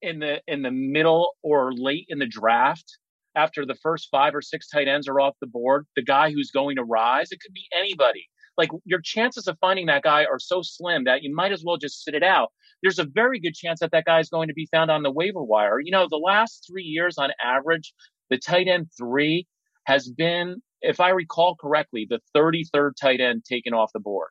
in 0.00 0.20
the 0.20 0.40
in 0.46 0.62
the 0.62 0.70
middle 0.70 1.32
or 1.42 1.72
late 1.72 2.06
in 2.08 2.18
the 2.18 2.26
draft 2.26 2.98
after 3.34 3.64
the 3.64 3.76
first 3.76 4.08
five 4.10 4.34
or 4.34 4.42
six 4.42 4.68
tight 4.68 4.88
ends 4.88 5.08
are 5.08 5.20
off 5.20 5.36
the 5.40 5.46
board, 5.46 5.86
the 5.96 6.02
guy 6.02 6.30
who's 6.30 6.50
going 6.50 6.76
to 6.76 6.84
rise, 6.84 7.28
it 7.30 7.40
could 7.40 7.54
be 7.54 7.66
anybody. 7.76 8.26
Like 8.56 8.70
your 8.84 9.00
chances 9.00 9.46
of 9.46 9.56
finding 9.60 9.86
that 9.86 10.02
guy 10.02 10.24
are 10.24 10.40
so 10.40 10.62
slim 10.62 11.04
that 11.04 11.22
you 11.22 11.32
might 11.32 11.52
as 11.52 11.62
well 11.64 11.76
just 11.76 12.02
sit 12.02 12.14
it 12.14 12.24
out. 12.24 12.50
There's 12.82 12.98
a 12.98 13.04
very 13.04 13.38
good 13.38 13.54
chance 13.54 13.80
that 13.80 13.92
that 13.92 14.04
guy 14.04 14.18
is 14.18 14.28
going 14.28 14.48
to 14.48 14.54
be 14.54 14.68
found 14.72 14.90
on 14.90 15.02
the 15.02 15.10
waiver 15.10 15.42
wire. 15.42 15.78
You 15.80 15.92
know, 15.92 16.08
the 16.10 16.16
last 16.16 16.66
three 16.68 16.82
years 16.82 17.18
on 17.18 17.30
average, 17.42 17.92
the 18.30 18.38
tight 18.38 18.66
end 18.66 18.88
three 18.98 19.46
has 19.86 20.08
been 20.08 20.60
if 20.80 21.00
I 21.00 21.10
recall 21.10 21.56
correctly, 21.56 22.06
the 22.08 22.20
33rd 22.36 22.92
tight 23.00 23.20
end 23.20 23.44
taken 23.44 23.74
off 23.74 23.90
the 23.92 24.00
board. 24.00 24.30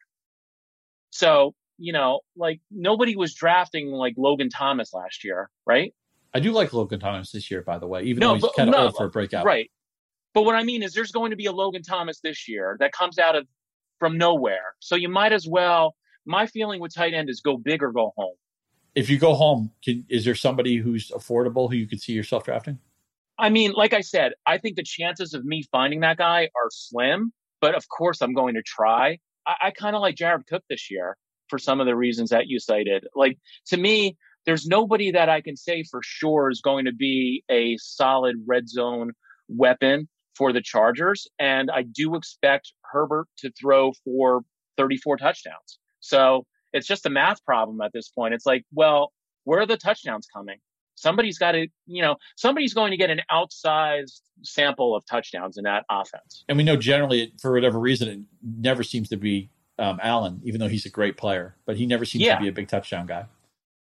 So, 1.09 1.53
you 1.77 1.93
know, 1.93 2.21
like 2.35 2.59
nobody 2.71 3.15
was 3.15 3.33
drafting 3.33 3.89
like 3.89 4.15
Logan 4.17 4.49
Thomas 4.49 4.93
last 4.93 5.23
year, 5.23 5.49
right? 5.65 5.93
I 6.33 6.39
do 6.39 6.51
like 6.51 6.73
Logan 6.73 6.99
Thomas 6.99 7.31
this 7.31 7.49
year, 7.49 7.61
by 7.61 7.79
the 7.79 7.87
way, 7.87 8.03
even 8.03 8.21
no, 8.21 8.29
though 8.29 8.47
he's 8.47 8.55
kind 8.55 8.69
of 8.69 8.75
no, 8.75 8.85
old 8.85 8.95
for 8.95 9.05
a 9.05 9.09
breakout. 9.09 9.45
Right. 9.45 9.71
But 10.33 10.43
what 10.43 10.55
I 10.55 10.63
mean 10.63 10.83
is 10.83 10.93
there's 10.93 11.11
going 11.11 11.31
to 11.31 11.37
be 11.37 11.45
a 11.45 11.51
Logan 11.51 11.83
Thomas 11.83 12.19
this 12.21 12.47
year 12.47 12.77
that 12.79 12.91
comes 12.91 13.17
out 13.17 13.35
of 13.35 13.47
from 13.99 14.17
nowhere. 14.17 14.75
So 14.79 14.95
you 14.95 15.09
might 15.09 15.33
as 15.33 15.47
well 15.47 15.95
my 16.27 16.45
feeling 16.45 16.79
with 16.79 16.93
tight 16.93 17.13
end 17.13 17.29
is 17.29 17.41
go 17.41 17.57
big 17.57 17.81
or 17.81 17.91
go 17.91 18.13
home. 18.17 18.35
If 18.93 19.09
you 19.09 19.17
go 19.17 19.33
home, 19.33 19.71
can, 19.83 20.05
is 20.09 20.25
there 20.25 20.35
somebody 20.35 20.77
who's 20.77 21.09
affordable 21.11 21.69
who 21.69 21.75
you 21.75 21.87
could 21.87 22.01
see 22.01 22.13
yourself 22.13 22.43
drafting? 22.43 22.79
I 23.39 23.49
mean, 23.49 23.73
like 23.73 23.93
I 23.93 24.01
said, 24.01 24.33
I 24.45 24.57
think 24.57 24.75
the 24.75 24.83
chances 24.83 25.33
of 25.33 25.45
me 25.45 25.63
finding 25.71 26.01
that 26.01 26.17
guy 26.17 26.49
are 26.55 26.69
slim, 26.71 27.31
but 27.61 27.75
of 27.75 27.87
course 27.89 28.21
I'm 28.21 28.33
going 28.33 28.55
to 28.55 28.63
try. 28.63 29.19
I, 29.45 29.55
I 29.63 29.71
kind 29.71 29.95
of 29.95 30.01
like 30.01 30.15
Jared 30.15 30.47
Cook 30.47 30.63
this 30.69 30.89
year 30.89 31.17
for 31.49 31.59
some 31.59 31.79
of 31.79 31.85
the 31.85 31.95
reasons 31.95 32.31
that 32.31 32.47
you 32.47 32.59
cited. 32.59 33.05
Like 33.15 33.37
to 33.67 33.77
me, 33.77 34.17
there's 34.45 34.65
nobody 34.65 35.11
that 35.11 35.29
I 35.29 35.41
can 35.41 35.55
say 35.55 35.83
for 35.83 36.01
sure 36.03 36.49
is 36.49 36.61
going 36.61 36.85
to 36.85 36.93
be 36.93 37.43
a 37.49 37.77
solid 37.77 38.37
red 38.47 38.69
zone 38.69 39.11
weapon 39.49 40.07
for 40.35 40.53
the 40.53 40.61
Chargers. 40.61 41.27
And 41.39 41.69
I 41.69 41.83
do 41.83 42.15
expect 42.15 42.71
Herbert 42.91 43.27
to 43.39 43.51
throw 43.51 43.91
for 44.03 44.41
34 44.77 45.17
touchdowns. 45.17 45.79
So 45.99 46.45
it's 46.73 46.87
just 46.87 47.05
a 47.05 47.09
math 47.09 47.43
problem 47.43 47.81
at 47.81 47.91
this 47.93 48.09
point. 48.09 48.33
It's 48.33 48.45
like, 48.45 48.63
well, 48.71 49.11
where 49.43 49.61
are 49.61 49.65
the 49.65 49.77
touchdowns 49.77 50.27
coming? 50.33 50.57
Somebody's 50.97 51.37
got 51.37 51.51
to, 51.51 51.67
you 51.85 52.01
know, 52.01 52.15
somebody's 52.35 52.73
going 52.73 52.91
to 52.91 52.97
get 52.97 53.11
an 53.11 53.21
outsized 53.31 54.21
sample 54.41 54.95
of 54.95 55.05
touchdowns 55.05 55.57
in 55.57 55.63
that 55.63 55.85
offense. 55.89 56.43
And 56.49 56.57
we 56.57 56.63
know 56.63 56.75
generally, 56.75 57.33
for 57.39 57.53
whatever 57.53 57.79
reason, 57.79 58.07
it 58.07 58.19
never 58.41 58.83
seems 58.83 59.07
to 59.09 59.17
be 59.17 59.49
um, 59.77 59.99
Allen, 60.01 60.41
even 60.43 60.59
though 60.59 60.67
he's 60.67 60.85
a 60.85 60.89
great 60.89 61.15
player, 61.15 61.55
but 61.65 61.77
he 61.77 61.85
never 61.85 62.03
seems 62.03 62.25
yeah. 62.25 62.35
to 62.35 62.41
be 62.41 62.47
a 62.47 62.51
big 62.51 62.67
touchdown 62.67 63.05
guy. 63.05 63.25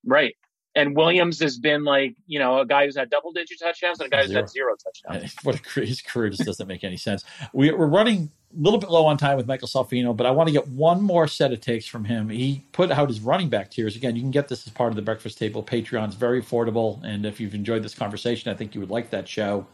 Right. 0.06 0.36
And 0.74 0.96
Williams 0.96 1.40
has 1.40 1.58
been 1.58 1.84
like, 1.84 2.14
you 2.26 2.38
know, 2.38 2.60
a 2.60 2.66
guy 2.66 2.86
who's 2.86 2.96
had 2.96 3.10
double 3.10 3.32
digit 3.32 3.58
touchdowns 3.60 4.00
and 4.00 4.06
a 4.06 4.10
guy 4.10 4.22
who's 4.22 4.32
had 4.32 4.48
zero 4.48 4.74
touchdowns. 4.76 5.34
What 5.42 5.60
a, 5.76 5.80
his 5.80 6.00
career 6.00 6.30
just 6.30 6.44
doesn't 6.44 6.66
make 6.66 6.84
any 6.84 6.96
sense. 6.96 7.24
We, 7.52 7.70
are 7.70 7.76
running 7.76 8.30
little 8.56 8.78
bit 8.78 8.90
low 8.90 9.06
on 9.06 9.16
time 9.16 9.36
with 9.36 9.46
Michael 9.46 9.68
Salfino, 9.68 10.16
but 10.16 10.26
I 10.26 10.30
want 10.30 10.48
to 10.48 10.52
get 10.52 10.68
one 10.68 11.02
more 11.02 11.26
set 11.26 11.52
of 11.52 11.60
takes 11.60 11.86
from 11.86 12.04
him. 12.04 12.28
He 12.28 12.64
put 12.72 12.90
out 12.90 13.08
his 13.08 13.20
running 13.20 13.48
back 13.48 13.70
tiers. 13.70 13.96
Again, 13.96 14.16
you 14.16 14.22
can 14.22 14.30
get 14.30 14.48
this 14.48 14.66
as 14.66 14.72
part 14.72 14.90
of 14.90 14.96
the 14.96 15.02
Breakfast 15.02 15.38
Table 15.38 15.62
Patreon. 15.62 16.06
It's 16.06 16.14
very 16.14 16.42
affordable. 16.42 17.02
And 17.04 17.24
if 17.24 17.40
you've 17.40 17.54
enjoyed 17.54 17.82
this 17.82 17.94
conversation, 17.94 18.50
I 18.50 18.54
think 18.54 18.74
you 18.74 18.80
would 18.80 18.90
like 18.90 19.10
that 19.10 19.28
show. 19.28 19.66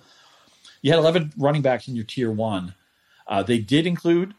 You 0.82 0.92
had 0.92 0.98
11 0.98 1.32
running 1.36 1.62
backs 1.62 1.88
in 1.88 1.96
your 1.96 2.04
tier 2.04 2.30
one. 2.30 2.74
Uh, 3.26 3.42
they 3.42 3.58
did 3.58 3.86
include 3.86 4.34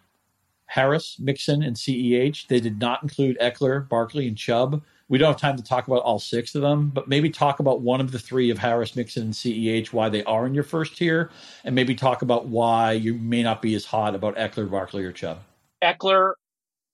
Harris, 0.65 1.17
Mixon, 1.19 1.63
and 1.63 1.75
CEH. 1.75 2.47
They 2.47 2.59
did 2.59 2.79
not 2.79 3.03
include 3.03 3.37
Ekeler, 3.39 3.87
Barkley, 3.87 4.27
and 4.27 4.37
Chubb. 4.37 4.83
We 5.09 5.17
don't 5.17 5.29
have 5.33 5.41
time 5.41 5.57
to 5.57 5.63
talk 5.63 5.87
about 5.87 6.03
all 6.03 6.19
six 6.19 6.55
of 6.55 6.61
them, 6.61 6.89
but 6.89 7.07
maybe 7.07 7.29
talk 7.29 7.59
about 7.59 7.81
one 7.81 7.99
of 7.99 8.11
the 8.11 8.19
three 8.19 8.51
of 8.51 8.59
Harris, 8.59 8.95
Mixon, 8.95 9.23
and 9.23 9.33
CEH, 9.33 9.91
why 9.91 10.07
they 10.07 10.23
are 10.23 10.45
in 10.45 10.53
your 10.53 10.63
first 10.63 10.97
tier, 10.97 11.31
and 11.63 11.73
maybe 11.75 11.95
talk 11.95 12.21
about 12.21 12.45
why 12.45 12.91
you 12.91 13.15
may 13.15 13.43
not 13.43 13.61
be 13.61 13.73
as 13.75 13.85
hot 13.85 14.15
about 14.15 14.35
Ekeler, 14.35 14.69
Barkley, 14.69 15.03
or 15.03 15.11
Chubb. 15.11 15.39
Ekeler, 15.83 16.33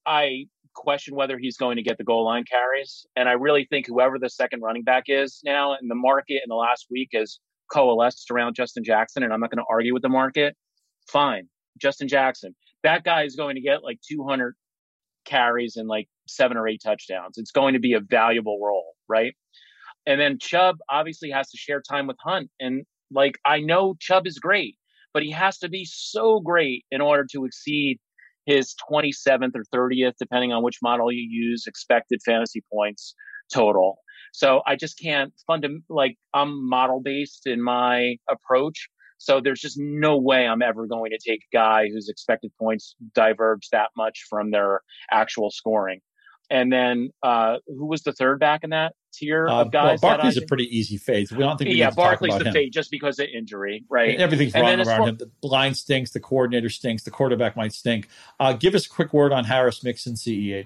I 0.05 0.47
question 0.76 1.16
whether 1.16 1.38
he's 1.38 1.57
going 1.57 1.78
to 1.78 1.82
get 1.82 1.97
the 1.97 2.03
goal 2.03 2.26
line 2.26 2.43
carries. 2.49 3.05
And 3.16 3.28
I 3.28 3.34
really 3.34 3.66
think 3.70 3.88
whoever 3.88 4.20
the 4.20 4.30
second 4.30 4.61
running 4.61 4.84
back 4.84 5.05
is 5.07 5.41
now 5.43 5.74
in 5.82 5.88
the 5.88 5.95
market 5.95 6.41
in 6.43 6.49
the 6.49 6.55
last 6.55 6.88
week 6.91 7.09
has 7.13 7.39
coalesced 7.72 8.30
around 8.30 8.55
Justin 8.55 8.84
Jackson, 8.84 9.24
and 9.24 9.34
I'm 9.34 9.39
not 9.39 9.49
going 9.49 9.63
to 9.63 9.70
argue 9.70 9.93
with 9.93 10.03
the 10.03 10.09
market. 10.09 10.55
Fine. 11.07 11.47
Justin 11.82 12.07
Jackson. 12.07 12.55
That 12.84 13.03
guy 13.03 13.24
is 13.24 13.36
going 13.36 13.55
to 13.55 13.61
get 13.61 13.84
like 13.84 13.99
200 14.07 14.55
carries 15.26 15.76
and 15.76 15.88
like 15.88 16.07
seven 16.28 16.57
or 16.57 16.67
eight 16.67 16.82
touchdowns. 16.84 17.38
It's 17.38 17.51
going 17.51 17.73
to 17.73 17.80
be 17.80 17.93
a 17.93 17.99
valuable 17.99 18.59
role, 18.61 18.93
right? 19.07 19.34
And 20.05 20.19
then 20.19 20.38
Chubb 20.39 20.78
obviously 20.89 21.32
has 21.32 21.49
to 21.51 21.57
share 21.57 21.82
time 21.82 22.07
with 22.07 22.17
Hunt. 22.23 22.49
And 22.59 22.86
like, 23.11 23.38
I 23.45 23.59
know 23.59 23.95
Chubb 23.99 24.28
is 24.28 24.39
great, 24.39 24.76
but 25.13 25.23
he 25.23 25.32
has 25.32 25.57
to 25.59 25.69
be 25.69 25.86
so 25.86 26.39
great 26.39 26.86
in 26.91 27.01
order 27.01 27.26
to 27.32 27.45
exceed 27.45 27.99
his 28.45 28.76
27th 28.91 29.53
or 29.55 29.63
30th, 29.73 30.13
depending 30.19 30.53
on 30.53 30.63
which 30.63 30.78
model 30.84 31.11
you 31.11 31.28
use, 31.28 31.65
expected 31.67 32.21
fantasy 32.23 32.63
points 32.71 33.15
total. 33.51 33.97
So 34.34 34.61
I 34.67 34.76
just 34.76 34.99
can't 34.99 35.34
fund 35.47 35.65
like 35.89 36.17
I'm 36.34 36.67
model 36.69 37.01
based 37.01 37.47
in 37.47 37.61
my 37.61 38.17
approach. 38.30 38.89
So 39.17 39.39
there's 39.39 39.61
just 39.61 39.78
no 39.80 40.17
way 40.17 40.45
I'm 40.45 40.61
ever 40.61 40.88
going 40.88 41.11
to 41.11 41.19
take 41.26 41.39
a 41.39 41.55
guy 41.55 41.88
whose 41.88 42.09
expected 42.09 42.51
points 42.59 42.95
diverge 43.13 43.69
that 43.71 43.89
much 43.95 44.26
from 44.30 44.51
their 44.51 44.82
actual 45.09 45.51
scoring. 45.51 46.01
And 46.49 46.71
then 46.71 47.09
uh, 47.23 47.57
who 47.67 47.87
was 47.87 48.03
the 48.03 48.13
third 48.13 48.39
back 48.39 48.63
in 48.63 48.69
that 48.69 48.93
tier 49.13 49.47
uh, 49.47 49.61
of 49.61 49.71
guys? 49.71 49.99
Well, 50.01 50.17
Barkley's 50.17 50.37
a 50.37 50.43
pretty 50.43 50.65
easy 50.65 50.97
fade. 50.97 51.31
We 51.31 51.39
don't 51.39 51.57
think 51.57 51.75
yeah, 51.75 51.89
Barkley's 51.89 52.37
the 52.37 52.51
fade 52.51 52.71
just 52.71 52.91
because 52.91 53.17
of 53.19 53.27
injury, 53.33 53.83
right? 53.89 54.11
And 54.11 54.21
everything's 54.21 54.53
and 54.53 54.63
wrong 54.63 54.87
around 54.87 55.07
him. 55.07 55.17
The 55.17 55.47
line 55.47 55.73
stinks. 55.73 56.11
The 56.11 56.19
coordinator 56.19 56.69
stinks. 56.69 57.03
The 57.03 57.11
quarterback 57.11 57.55
might 57.55 57.73
stink. 57.73 58.07
Uh, 58.39 58.53
give 58.53 58.75
us 58.75 58.85
a 58.85 58.89
quick 58.89 59.13
word 59.13 59.31
on 59.31 59.45
Harris, 59.45 59.83
Mixon, 59.83 60.13
Ceh. 60.15 60.65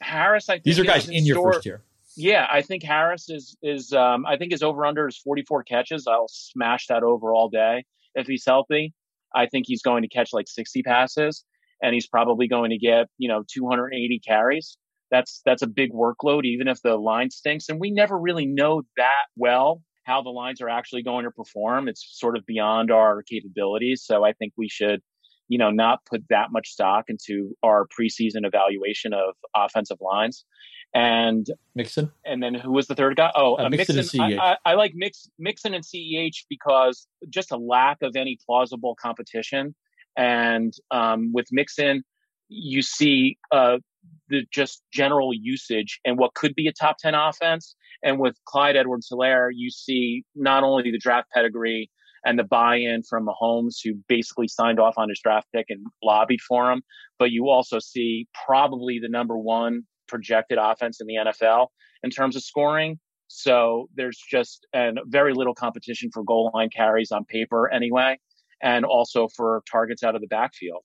Harris, 0.00 0.48
I 0.48 0.54
think 0.54 0.64
these 0.64 0.78
are 0.78 0.84
guys 0.84 1.08
in, 1.08 1.14
in 1.14 1.24
your 1.26 1.36
store, 1.36 1.52
first 1.54 1.66
year. 1.66 1.82
Yeah, 2.16 2.46
I 2.50 2.62
think 2.62 2.82
Harris 2.82 3.30
is 3.30 3.56
is 3.62 3.92
um, 3.92 4.26
I 4.26 4.36
think 4.36 4.52
his 4.52 4.62
over 4.62 4.84
under 4.84 5.06
is 5.08 5.16
44 5.16 5.62
catches. 5.64 6.06
I'll 6.06 6.28
smash 6.28 6.88
that 6.88 7.02
over 7.02 7.32
all 7.32 7.48
day 7.48 7.84
if 8.14 8.26
he's 8.26 8.44
healthy. 8.44 8.92
I 9.34 9.46
think 9.46 9.64
he's 9.66 9.80
going 9.82 10.02
to 10.02 10.08
catch 10.08 10.32
like 10.32 10.48
60 10.48 10.82
passes. 10.82 11.44
and 11.82 11.94
he's 11.94 12.06
probably 12.06 12.46
going 12.48 12.70
to 12.70 12.78
get, 12.78 13.06
you 13.16 13.28
know, 13.28 13.42
280 13.48 14.20
carries. 14.26 14.76
That's 15.10 15.42
that's 15.44 15.62
a 15.62 15.66
big 15.66 15.92
workload, 15.92 16.44
even 16.44 16.68
if 16.68 16.80
the 16.82 16.96
line 16.96 17.30
stinks. 17.30 17.68
And 17.68 17.80
we 17.80 17.90
never 17.90 18.18
really 18.18 18.46
know 18.46 18.82
that 18.96 19.26
well 19.36 19.82
how 20.04 20.22
the 20.22 20.30
lines 20.30 20.60
are 20.60 20.68
actually 20.68 21.02
going 21.02 21.24
to 21.24 21.30
perform. 21.30 21.88
It's 21.88 22.06
sort 22.18 22.36
of 22.36 22.44
beyond 22.46 22.90
our 22.90 23.22
capabilities. 23.22 24.02
So 24.04 24.24
I 24.24 24.32
think 24.32 24.52
we 24.56 24.68
should, 24.68 25.00
you 25.48 25.58
know, 25.58 25.70
not 25.70 26.00
put 26.04 26.24
that 26.30 26.48
much 26.50 26.68
stock 26.68 27.04
into 27.08 27.54
our 27.62 27.86
preseason 27.86 28.44
evaluation 28.44 29.12
of 29.12 29.34
offensive 29.54 29.98
lines. 30.00 30.44
And 30.92 31.46
Mixon, 31.76 32.10
and 32.26 32.42
then 32.42 32.54
who 32.54 32.72
was 32.72 32.88
the 32.88 32.96
third 32.96 33.16
guy? 33.16 33.30
Oh, 33.36 33.54
uh, 33.54 33.66
uh, 33.66 33.68
Mixon. 33.68 33.96
Mixon 33.96 34.20
I, 34.20 34.36
I, 34.36 34.56
I, 34.66 34.74
like 34.74 34.92
Mix, 34.96 35.28
Mixon 35.38 35.74
and 35.74 35.84
Ceh 35.84 36.44
because 36.48 37.06
just 37.28 37.52
a 37.52 37.56
lack 37.56 37.98
of 38.02 38.16
any 38.16 38.38
plausible 38.44 38.96
competition. 39.00 39.74
And 40.16 40.74
um, 40.90 41.32
with 41.32 41.46
Mixon, 41.52 42.02
you 42.48 42.82
see 42.82 43.38
uh, 43.52 43.78
the 44.28 44.44
just 44.52 44.82
general 44.92 45.32
usage 45.34 46.00
and 46.04 46.18
what 46.18 46.34
could 46.34 46.54
be 46.54 46.66
a 46.68 46.72
top 46.72 46.96
10 46.98 47.14
offense. 47.14 47.74
And 48.02 48.18
with 48.18 48.36
Clyde 48.46 48.76
Edwards 48.76 49.08
Helaire, 49.12 49.50
you 49.54 49.70
see 49.70 50.24
not 50.34 50.62
only 50.62 50.90
the 50.90 50.98
draft 50.98 51.28
pedigree 51.34 51.90
and 52.24 52.38
the 52.38 52.44
buy 52.44 52.76
in 52.76 53.02
from 53.02 53.26
Mahomes, 53.26 53.76
who 53.82 53.94
basically 54.08 54.48
signed 54.48 54.78
off 54.78 54.94
on 54.96 55.08
his 55.08 55.20
draft 55.22 55.48
pick 55.54 55.66
and 55.68 55.84
lobbied 56.02 56.40
for 56.40 56.70
him, 56.70 56.82
but 57.18 57.30
you 57.30 57.48
also 57.48 57.78
see 57.78 58.26
probably 58.46 58.98
the 58.98 59.08
number 59.08 59.36
one 59.36 59.82
projected 60.08 60.58
offense 60.60 61.00
in 61.00 61.06
the 61.06 61.14
NFL 61.14 61.68
in 62.02 62.10
terms 62.10 62.36
of 62.36 62.42
scoring. 62.42 62.98
So 63.28 63.88
there's 63.94 64.18
just 64.18 64.66
and 64.72 64.98
very 65.06 65.34
little 65.34 65.54
competition 65.54 66.10
for 66.12 66.24
goal 66.24 66.50
line 66.52 66.68
carries 66.68 67.12
on 67.12 67.24
paper 67.24 67.70
anyway, 67.72 68.18
and 68.60 68.84
also 68.84 69.28
for 69.36 69.62
targets 69.70 70.02
out 70.02 70.14
of 70.14 70.20
the 70.20 70.26
backfield. 70.26 70.82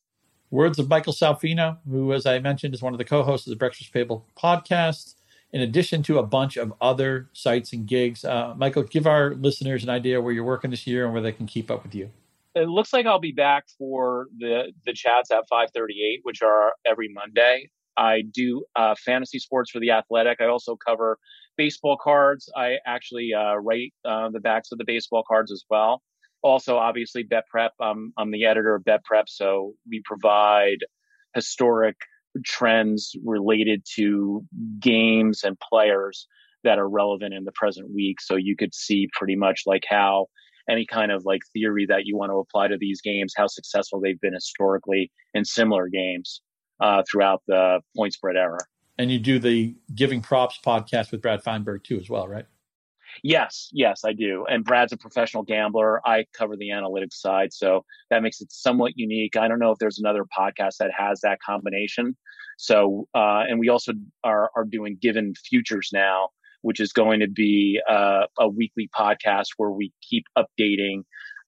Words 0.52 0.78
of 0.78 0.88
Michael 0.88 1.14
Salfino, 1.14 1.78
who, 1.89 2.14
as 2.14 2.26
I 2.26 2.39
mentioned, 2.39 2.74
is 2.74 2.82
one 2.82 2.93
of 2.93 2.98
the 2.98 3.06
co 3.06 3.24
hosts 3.24 3.48
of 3.48 3.52
the 3.52 3.58
Breakfast 3.58 3.91
Table 3.91 4.26
podcast, 4.38 5.16
in 5.52 5.62
addition 5.62 6.04
to 6.04 6.20
a 6.20 6.24
bunch 6.24 6.56
of 6.56 6.74
other 6.80 7.30
sites 7.34 7.74
and 7.74 7.88
gigs. 7.88 8.24
Uh, 8.24 8.54
Michael, 8.56 8.84
give 8.84 9.08
our 9.08 9.34
listeners 9.36 9.84
an 9.84 9.89
idea 9.89 10.22
where 10.22 10.32
you're 10.32 10.43
working 10.43 10.72
this 10.72 10.86
year 10.86 11.06
and 11.06 11.14
where 11.14 11.22
they 11.22 11.32
can 11.32 11.48
keep 11.48 11.72
up 11.72 11.84
with 11.84 11.96
you. 11.96 12.12
It 12.54 12.70
looks 12.70 12.93
like 12.93 13.06
I'll 13.06 13.20
be 13.20 13.32
back 13.32 13.66
for 13.78 14.28
the 14.38 14.72
the 14.86 14.93
chats 14.93 15.32
at 15.32 15.43
FiveThirtyEight, 15.52 16.20
which 16.24 16.41
are 16.41 16.74
every 16.86 17.10
Monday. 17.10 17.70
I 17.98 18.22
do 18.22 18.64
uh, 18.76 18.96
fantasy 19.04 19.39
sports 19.39 19.72
for 19.72 19.80
the 19.80 19.91
Athletic. 19.91 20.41
I 20.41 20.46
also 20.46 20.76
cover 20.76 21.18
baseball 21.58 21.98
cards. 21.98 22.50
I 22.56 22.78
actually 22.86 23.34
uh, 23.34 23.56
write 23.56 23.93
uh, 24.04 24.30
the 24.30 24.39
backs 24.39 24.72
of 24.72 24.78
the 24.78 24.86
baseball 24.86 25.24
cards 25.28 25.52
as 25.52 25.64
well 25.70 26.02
also 26.46 26.78
obviously 26.78 27.24
bet 27.24 27.48
prep. 27.50 27.74
I'm, 27.82 28.14
I'm 28.18 28.32
the 28.32 28.46
editor 28.46 28.76
of 28.76 28.86
bet 28.86 29.04
prep 29.04 29.28
so 29.28 29.74
we 29.89 30.02
provide 30.06 30.78
historic 31.34 31.98
trends 32.46 33.16
related 33.26 33.84
to 33.96 34.46
games 34.80 35.43
and 35.43 35.58
players 35.60 36.28
that 36.64 36.78
are 36.78 36.88
relevant 36.88 37.34
in 37.34 37.46
the 37.46 37.52
present 37.52 37.91
week. 37.93 38.22
So 38.22 38.36
you 38.36 38.56
could 38.56 38.76
see 38.76 39.10
pretty 39.14 39.36
much 39.36 39.62
like 39.66 39.84
how 39.89 40.28
any 40.70 40.86
kind 40.86 41.12
of 41.12 41.26
like 41.26 41.41
theory 41.52 41.86
that 41.88 42.06
you 42.06 42.16
want 42.16 42.32
to 42.32 42.38
apply 42.38 42.68
to 42.68 42.78
these 42.78 43.02
games 43.02 43.34
how 43.36 43.48
successful 43.48 44.00
they've 44.00 44.20
been 44.20 44.34
historically 44.34 45.12
in 45.34 45.46
similar 45.46 45.88
games 45.88 46.41
uh, 46.80 47.04
throughout 47.10 47.41
the 47.48 47.80
point 47.96 48.14
spread 48.14 48.36
era. 48.36 48.60
And 48.98 49.12
you 49.12 49.20
do 49.20 49.39
the 49.39 49.76
giving 49.93 50.22
props 50.22 50.60
podcast 50.64 51.12
with 51.12 51.22
brad 51.22 51.43
feinberg 51.43 51.84
too 51.84 52.00
as 52.00 52.10
well 52.10 52.28
right 52.28 52.46
Yes, 53.24 53.70
yes, 53.72 54.01
I 54.05 54.13
do. 54.13 54.45
And 54.49 54.63
Brad's 54.63 54.93
a 54.93 54.97
professional 54.97 55.43
gambler. 55.43 56.01
I 56.07 56.26
cover 56.34 56.55
the 56.55 56.70
analytics 56.70 57.13
side, 57.13 57.53
so 57.53 57.86
that 58.09 58.22
makes 58.22 58.41
it 58.41 58.51
somewhat 58.51 58.93
unique. 58.95 59.36
I 59.36 59.47
don't 59.47 59.59
know 59.59 59.72
if 59.72 59.80
there's 59.80 59.99
another 59.99 60.26
podcast 60.26 60.78
that 60.80 60.91
has 60.97 61.22
that 61.22 61.39
combination. 61.45 62.16
So, 62.57 63.07
uh, 63.13 63.43
and 63.47 63.59
we 63.59 63.70
also 63.70 63.93
are 64.24 64.49
are 64.55 64.66
doing 64.66 64.97
Given 65.01 65.34
Futures 65.36 65.89
now, 65.93 66.30
which 66.61 66.80
is 66.80 66.93
going 66.93 67.20
to 67.20 67.30
be 67.30 67.80
uh, 67.89 68.26
a 68.38 68.47
weekly 68.47 68.89
podcast 68.97 69.47
where 69.57 69.72
we 69.72 69.91
keep 70.01 70.26
updating 70.38 71.03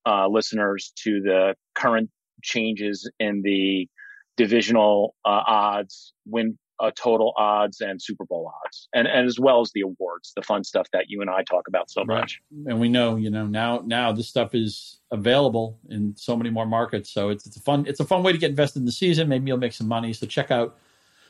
uh, 0.05 0.27
listeners 0.27 0.91
to 1.03 1.21
the 1.21 1.55
current 1.75 2.09
changes 2.43 3.09
in 3.19 3.41
the 3.41 3.87
divisional 4.35 5.15
uh, 5.25 5.41
odds, 5.47 6.13
win 6.25 6.57
uh, 6.79 6.91
total 6.95 7.33
odds 7.37 7.81
and 7.81 8.01
Super 8.01 8.25
Bowl 8.25 8.51
odds, 8.63 8.87
and, 8.93 9.07
and 9.07 9.27
as 9.27 9.39
well 9.39 9.61
as 9.61 9.71
the 9.73 9.81
awards, 9.81 10.33
the 10.35 10.41
fun 10.41 10.63
stuff 10.63 10.87
that 10.93 11.05
you 11.09 11.21
and 11.21 11.29
I 11.29 11.43
talk 11.43 11.67
about 11.67 11.89
so 11.89 12.03
right. 12.03 12.19
much. 12.19 12.39
And 12.67 12.79
we 12.79 12.89
know, 12.89 13.15
you 13.15 13.29
know, 13.29 13.47
now 13.47 13.81
now 13.85 14.11
this 14.11 14.27
stuff 14.27 14.53
is 14.53 14.99
available 15.11 15.79
in 15.89 16.15
so 16.17 16.35
many 16.35 16.49
more 16.49 16.65
markets. 16.65 17.09
So 17.09 17.29
it's 17.29 17.47
it's 17.47 17.57
a 17.57 17.61
fun 17.61 17.85
it's 17.87 17.99
a 17.99 18.05
fun 18.05 18.23
way 18.23 18.31
to 18.31 18.37
get 18.37 18.51
invested 18.51 18.79
in 18.79 18.85
the 18.85 18.91
season. 18.91 19.27
Maybe 19.27 19.47
you'll 19.47 19.57
make 19.57 19.73
some 19.73 19.87
money. 19.87 20.13
So 20.13 20.27
check 20.27 20.51
out 20.51 20.77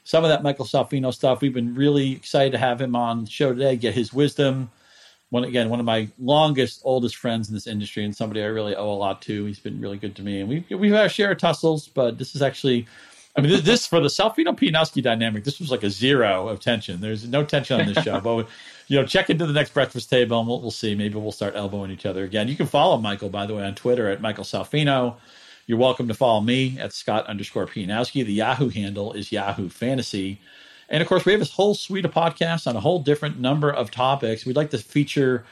some 0.03 0.23
of 0.23 0.29
that 0.29 0.43
Michael 0.43 0.65
Salfino 0.65 1.13
stuff. 1.13 1.41
We've 1.41 1.53
been 1.53 1.75
really 1.75 2.13
excited 2.13 2.51
to 2.53 2.57
have 2.57 2.81
him 2.81 2.95
on 2.95 3.25
the 3.25 3.29
show 3.29 3.53
today, 3.53 3.75
get 3.77 3.93
his 3.93 4.13
wisdom. 4.13 4.71
One 5.29 5.43
again, 5.43 5.69
one 5.69 5.79
of 5.79 5.85
my 5.85 6.09
longest, 6.19 6.81
oldest 6.83 7.17
friends 7.17 7.49
in 7.49 7.53
this 7.53 7.67
industry, 7.67 8.05
and 8.05 8.15
somebody 8.15 8.41
I 8.41 8.45
really 8.45 8.75
owe 8.75 8.89
a 8.89 8.95
lot 8.95 9.21
to. 9.23 9.45
He's 9.45 9.59
been 9.59 9.81
really 9.81 9.97
good 9.97 10.15
to 10.17 10.23
me, 10.23 10.39
and 10.39 10.49
we 10.49 10.65
we've 10.75 10.91
had 10.91 11.01
our 11.01 11.09
share 11.09 11.31
of 11.31 11.37
tussles, 11.37 11.89
but 11.89 12.17
this 12.17 12.35
is 12.35 12.41
actually 12.41 12.87
I 13.37 13.41
mean, 13.41 13.63
this, 13.63 13.85
for 13.85 13.99
the 13.99 14.07
Salfino 14.07 14.57
Pianowski 14.57 15.03
dynamic, 15.03 15.43
this 15.43 15.59
was 15.59 15.69
like 15.69 15.83
a 15.83 15.91
zero 15.91 16.47
of 16.47 16.59
tension. 16.59 17.01
There's 17.01 17.27
no 17.27 17.45
tension 17.45 17.79
on 17.79 17.85
this 17.85 18.03
show, 18.03 18.19
but 18.19 18.47
you 18.87 18.99
know, 18.99 19.05
check 19.05 19.29
into 19.29 19.45
the 19.45 19.53
next 19.53 19.75
breakfast 19.75 20.09
table 20.09 20.39
and 20.39 20.47
we'll, 20.47 20.59
we'll 20.59 20.71
see. 20.71 20.95
Maybe 20.95 21.15
we'll 21.15 21.31
start 21.31 21.55
elbowing 21.55 21.91
each 21.91 22.07
other 22.07 22.23
again. 22.23 22.47
You 22.47 22.55
can 22.55 22.65
follow 22.65 22.97
Michael, 22.97 23.29
by 23.29 23.45
the 23.45 23.53
way, 23.53 23.63
on 23.63 23.75
Twitter 23.75 24.09
at 24.09 24.21
Michael 24.21 24.43
Salfino. 24.43 25.17
You're 25.67 25.77
welcome 25.77 26.07
to 26.07 26.13
follow 26.15 26.41
me 26.41 26.79
at 26.79 26.93
Scott 26.93 27.27
underscore 27.27 27.67
Pianowski. 27.67 28.25
The 28.25 28.33
Yahoo 28.33 28.69
handle 28.69 29.13
is 29.13 29.31
Yahoo 29.31 29.69
Fantasy. 29.69 30.39
And 30.89 31.03
of 31.03 31.07
course, 31.07 31.25
we 31.25 31.33
have 31.33 31.41
this 31.41 31.51
whole 31.51 31.75
suite 31.75 32.05
of 32.05 32.13
podcasts 32.13 32.65
on 32.65 32.75
a 32.75 32.79
whole 32.79 32.99
different 32.99 33.39
number 33.39 33.69
of 33.69 33.91
topics. 33.91 34.45
We'd 34.45 34.55
like 34.55 34.71
to 34.71 34.77
feature 34.77 35.45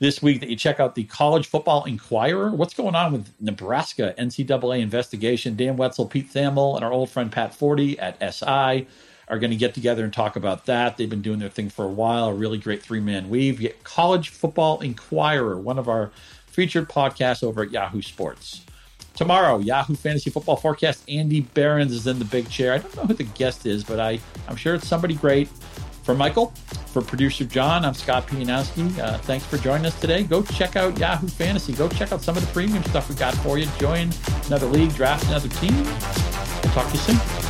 this 0.00 0.22
week 0.22 0.40
that 0.40 0.48
you 0.48 0.56
check 0.56 0.80
out 0.80 0.94
the 0.94 1.04
College 1.04 1.46
Football 1.46 1.84
Inquirer. 1.84 2.50
What's 2.50 2.72
going 2.74 2.94
on 2.94 3.12
with 3.12 3.30
Nebraska 3.38 4.14
NCAA 4.18 4.80
investigation? 4.80 5.56
Dan 5.56 5.76
Wetzel, 5.76 6.06
Pete 6.06 6.32
Thamel, 6.32 6.74
and 6.74 6.84
our 6.84 6.90
old 6.90 7.10
friend 7.10 7.30
Pat 7.30 7.54
Forde 7.54 7.96
at 7.98 8.18
SI 8.34 8.86
are 9.28 9.38
going 9.38 9.50
to 9.50 9.56
get 9.56 9.74
together 9.74 10.02
and 10.02 10.12
talk 10.12 10.36
about 10.36 10.64
that. 10.66 10.96
They've 10.96 11.08
been 11.08 11.22
doing 11.22 11.38
their 11.38 11.50
thing 11.50 11.68
for 11.68 11.84
a 11.84 11.88
while, 11.88 12.28
a 12.28 12.34
really 12.34 12.56
great 12.58 12.82
three 12.82 12.98
man 12.98 13.28
weave. 13.28 13.64
College 13.84 14.30
Football 14.30 14.80
Inquirer, 14.80 15.58
one 15.58 15.78
of 15.78 15.86
our 15.86 16.10
featured 16.46 16.88
podcasts 16.88 17.44
over 17.44 17.62
at 17.62 17.70
Yahoo 17.70 18.00
Sports. 18.02 18.64
Tomorrow, 19.14 19.58
Yahoo 19.58 19.96
Fantasy 19.96 20.30
Football 20.30 20.56
Forecast. 20.56 21.04
Andy 21.10 21.42
Behrens 21.42 21.92
is 21.92 22.06
in 22.06 22.18
the 22.18 22.24
big 22.24 22.48
chair. 22.48 22.72
I 22.72 22.78
don't 22.78 22.96
know 22.96 23.02
who 23.04 23.14
the 23.14 23.24
guest 23.24 23.66
is, 23.66 23.84
but 23.84 24.00
I, 24.00 24.18
I'm 24.48 24.56
sure 24.56 24.74
it's 24.74 24.88
somebody 24.88 25.14
great. 25.14 25.50
For 26.02 26.14
Michael, 26.14 26.46
for 26.92 27.02
producer 27.02 27.44
John, 27.44 27.84
I'm 27.84 27.94
Scott 27.94 28.26
Pianowski. 28.26 28.98
Uh, 28.98 29.18
thanks 29.18 29.44
for 29.44 29.58
joining 29.58 29.86
us 29.86 29.98
today. 30.00 30.22
Go 30.22 30.42
check 30.42 30.76
out 30.76 30.98
Yahoo 30.98 31.28
Fantasy. 31.28 31.72
Go 31.72 31.88
check 31.88 32.10
out 32.10 32.22
some 32.22 32.36
of 32.36 32.44
the 32.44 32.52
premium 32.52 32.82
stuff 32.84 33.08
we 33.08 33.14
got 33.14 33.34
for 33.34 33.58
you. 33.58 33.66
Join 33.78 34.10
another 34.46 34.66
league, 34.66 34.94
draft 34.94 35.26
another 35.26 35.48
team. 35.48 35.74
We'll 35.74 36.72
talk 36.72 36.86
to 36.86 36.92
you 36.92 36.98
soon. 36.98 37.49